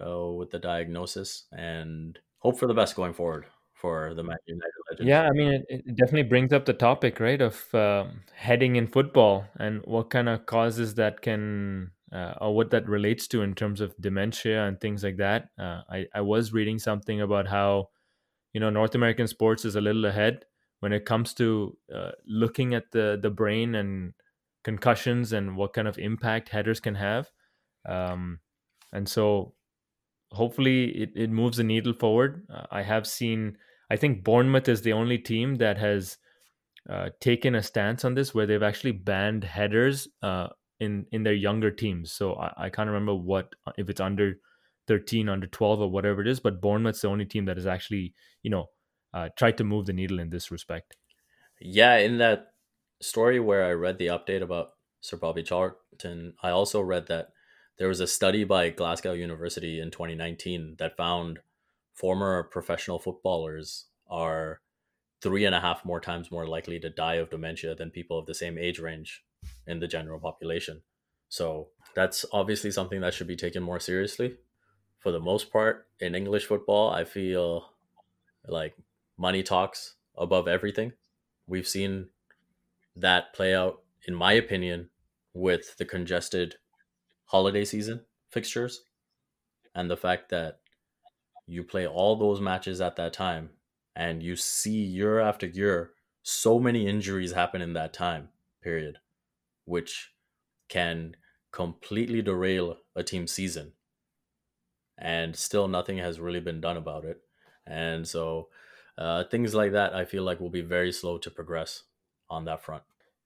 uh, 0.00 0.30
with 0.30 0.50
the 0.50 0.58
diagnosis, 0.58 1.44
and 1.52 2.18
hope 2.38 2.58
for 2.58 2.66
the 2.66 2.74
best 2.74 2.96
going 2.96 3.14
forward 3.14 3.46
for 3.74 4.14
the 4.14 4.22
Man 4.22 4.36
United 4.46 4.72
legends. 4.90 5.08
Yeah, 5.08 5.22
I 5.22 5.30
mean, 5.32 5.64
it, 5.68 5.82
it 5.86 5.96
definitely 5.96 6.28
brings 6.28 6.52
up 6.52 6.64
the 6.64 6.72
topic, 6.72 7.20
right, 7.20 7.40
of 7.40 7.74
um 7.74 8.22
heading 8.34 8.76
in 8.76 8.86
football 8.86 9.46
and 9.58 9.82
what 9.84 10.10
kind 10.10 10.28
of 10.28 10.46
causes 10.46 10.94
that 10.94 11.20
can, 11.20 11.90
uh, 12.12 12.34
or 12.40 12.54
what 12.54 12.70
that 12.70 12.88
relates 12.88 13.26
to 13.28 13.42
in 13.42 13.54
terms 13.54 13.80
of 13.80 13.94
dementia 14.00 14.64
and 14.66 14.80
things 14.80 15.02
like 15.04 15.16
that. 15.18 15.48
Uh, 15.58 15.82
I, 15.90 16.06
I 16.14 16.20
was 16.20 16.52
reading 16.52 16.78
something 16.78 17.20
about 17.20 17.46
how, 17.48 17.88
you 18.52 18.60
know, 18.60 18.70
North 18.70 18.94
American 18.94 19.26
sports 19.26 19.64
is 19.64 19.76
a 19.76 19.80
little 19.80 20.04
ahead 20.06 20.44
when 20.80 20.92
it 20.92 21.04
comes 21.06 21.34
to 21.34 21.76
uh, 21.94 22.12
looking 22.26 22.74
at 22.74 22.90
the, 22.92 23.18
the 23.20 23.30
brain 23.30 23.74
and 23.74 24.12
concussions 24.64 25.32
and 25.32 25.56
what 25.56 25.72
kind 25.72 25.88
of 25.88 25.98
impact 25.98 26.50
headers 26.50 26.80
can 26.80 26.94
have. 26.94 27.30
Um, 27.86 28.40
and 28.92 29.08
so 29.08 29.54
hopefully 30.32 30.86
it, 30.90 31.12
it 31.14 31.30
moves 31.30 31.56
the 31.56 31.64
needle 31.64 31.92
forward. 31.92 32.46
Uh, 32.52 32.66
I 32.70 32.82
have 32.82 33.06
seen, 33.06 33.56
I 33.90 33.96
think 33.96 34.24
Bournemouth 34.24 34.68
is 34.68 34.82
the 34.82 34.92
only 34.92 35.18
team 35.18 35.56
that 35.56 35.78
has 35.78 36.18
uh, 36.88 37.10
taken 37.20 37.54
a 37.54 37.62
stance 37.62 38.04
on 38.04 38.14
this 38.14 38.34
where 38.34 38.46
they've 38.46 38.62
actually 38.62 38.92
banned 38.92 39.44
headers 39.44 40.08
uh, 40.22 40.48
in 40.80 41.06
in 41.12 41.22
their 41.22 41.34
younger 41.34 41.70
teams. 41.70 42.12
So 42.12 42.34
I, 42.34 42.66
I 42.66 42.70
can't 42.70 42.88
remember 42.88 43.14
what 43.14 43.54
if 43.78 43.88
it's 43.88 44.00
under 44.00 44.34
13, 44.86 45.28
under 45.28 45.46
12, 45.46 45.80
or 45.80 45.90
whatever 45.90 46.20
it 46.20 46.28
is. 46.28 46.40
But 46.40 46.60
Bournemouth's 46.60 47.00
the 47.00 47.08
only 47.08 47.24
team 47.24 47.46
that 47.46 47.56
has 47.56 47.66
actually, 47.66 48.14
you 48.42 48.50
know, 48.50 48.66
uh, 49.14 49.28
tried 49.36 49.56
to 49.58 49.64
move 49.64 49.86
the 49.86 49.92
needle 49.92 50.18
in 50.18 50.30
this 50.30 50.50
respect. 50.50 50.96
Yeah, 51.60 51.96
in 51.96 52.18
that 52.18 52.48
story 53.00 53.40
where 53.40 53.64
I 53.64 53.72
read 53.72 53.98
the 53.98 54.08
update 54.08 54.42
about 54.42 54.70
Sir 55.00 55.16
Bobby 55.16 55.42
Charlton, 55.42 56.34
I 56.42 56.50
also 56.50 56.80
read 56.80 57.06
that 57.06 57.28
there 57.78 57.88
was 57.88 58.00
a 58.00 58.06
study 58.06 58.44
by 58.44 58.70
Glasgow 58.70 59.12
University 59.12 59.80
in 59.80 59.90
2019 59.90 60.76
that 60.78 60.96
found 60.96 61.40
former 61.92 62.44
professional 62.44 62.98
footballers 62.98 63.86
are 64.08 64.60
three 65.20 65.44
and 65.44 65.54
a 65.54 65.60
half 65.60 65.84
more 65.84 66.00
times 66.00 66.30
more 66.30 66.46
likely 66.46 66.78
to 66.78 66.90
die 66.90 67.14
of 67.14 67.30
dementia 67.30 67.74
than 67.74 67.90
people 67.90 68.18
of 68.18 68.26
the 68.26 68.34
same 68.34 68.58
age 68.58 68.78
range 68.78 69.24
in 69.66 69.80
the 69.80 69.88
general 69.88 70.20
population. 70.20 70.82
So 71.28 71.68
that's 71.94 72.24
obviously 72.32 72.70
something 72.70 73.00
that 73.00 73.14
should 73.14 73.26
be 73.26 73.36
taken 73.36 73.62
more 73.62 73.80
seriously. 73.80 74.36
For 74.98 75.10
the 75.10 75.20
most 75.20 75.52
part, 75.52 75.88
in 76.00 76.14
English 76.14 76.46
football, 76.46 76.90
I 76.90 77.04
feel 77.04 77.70
like 78.46 78.74
money 79.18 79.42
talks 79.42 79.94
above 80.16 80.46
everything. 80.46 80.92
We've 81.46 81.68
seen 81.68 82.08
that 82.96 83.34
play 83.34 83.54
out, 83.54 83.82
in 84.06 84.14
my 84.14 84.32
opinion, 84.32 84.90
with 85.32 85.76
the 85.76 85.84
congested 85.84 86.56
holiday 87.34 87.64
season 87.64 88.00
fixtures 88.30 88.84
and 89.74 89.90
the 89.90 89.96
fact 89.96 90.28
that 90.28 90.60
you 91.46 91.64
play 91.64 91.84
all 91.84 92.14
those 92.14 92.40
matches 92.40 92.80
at 92.80 92.94
that 92.94 93.12
time 93.12 93.50
and 93.96 94.22
you 94.22 94.36
see 94.36 94.70
year 94.70 95.18
after 95.18 95.44
year 95.46 95.90
so 96.22 96.60
many 96.60 96.86
injuries 96.86 97.32
happen 97.32 97.60
in 97.60 97.72
that 97.72 97.92
time 97.92 98.28
period 98.62 98.98
which 99.64 100.12
can 100.68 101.16
completely 101.50 102.22
derail 102.22 102.76
a 102.94 103.02
team's 103.02 103.32
season. 103.32 103.72
And 104.96 105.34
still 105.34 105.66
nothing 105.66 105.98
has 105.98 106.20
really 106.20 106.40
been 106.40 106.60
done 106.60 106.76
about 106.76 107.04
it. 107.04 107.20
And 107.66 108.06
so 108.06 108.48
uh, 108.96 109.24
things 109.24 109.56
like 109.56 109.72
that 109.72 109.92
i 109.92 110.04
feel 110.04 110.22
like 110.22 110.38
will 110.38 110.50
be 110.50 110.60
very 110.60 110.92
slow 110.92 111.18
to 111.18 111.28
progress 111.28 111.82
on 112.30 112.44
that 112.44 112.62
front. 112.62 112.84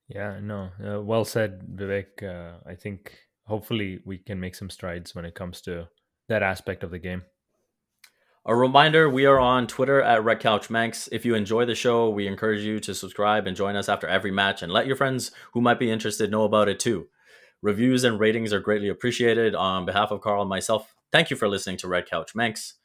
Yeah, 0.09 0.41
no, 0.41 0.71
uh, 0.83 1.03
well 1.03 1.27
said, 1.27 1.77
Vivek. 1.77 2.23
Uh, 2.23 2.61
I 2.67 2.75
think 2.75 3.28
hopefully 3.49 4.01
we 4.05 4.19
can 4.19 4.39
make 4.39 4.55
some 4.55 4.71
strides 4.71 5.15
when 5.15 5.25
it 5.25 5.35
comes 5.35 5.61
to 5.63 5.89
that 6.29 6.43
aspect 6.43 6.85
of 6.85 6.91
the 6.91 6.99
game. 6.99 7.23
A 8.47 8.55
reminder 8.55 9.11
we 9.11 9.27
are 9.27 9.39
on 9.39 9.67
Twitter 9.67 10.01
at 10.01 10.25
Red 10.25 10.41
Couch 10.41 10.71
Manx. 10.71 11.09
If 11.13 11.27
you 11.27 11.35
enjoy 11.35 11.65
the 11.65 11.75
show, 11.75 12.09
we 12.09 12.27
encourage 12.27 12.63
you 12.63 12.81
to 12.81 12.95
subscribe 12.95 13.47
and 13.47 13.57
join 13.57 13.77
us 13.77 13.89
after 13.89 14.07
every 14.07 14.31
match 14.31 14.63
and 14.63 14.73
let 14.73 14.87
your 14.87 14.97
friends 14.97 15.33
who 15.53 15.61
might 15.61 15.79
be 15.79 15.91
interested 15.91 16.31
know 16.31 16.45
about 16.45 16.69
it 16.69 16.81
too. 16.81 17.09
Reviews 17.61 18.05
and 18.05 18.21
ratings 18.21 18.53
are 18.53 18.61
greatly 18.61 18.89
appreciated. 18.89 19.55
On 19.55 19.85
behalf 19.85 20.11
of 20.11 20.21
Carl 20.21 20.43
and 20.43 20.49
myself, 20.49 20.95
thank 21.11 21.29
you 21.29 21.37
for 21.37 21.49
listening 21.49 21.77
to 21.79 21.89
Red 21.89 22.09
Couch 22.09 22.35
Manx. 22.35 22.79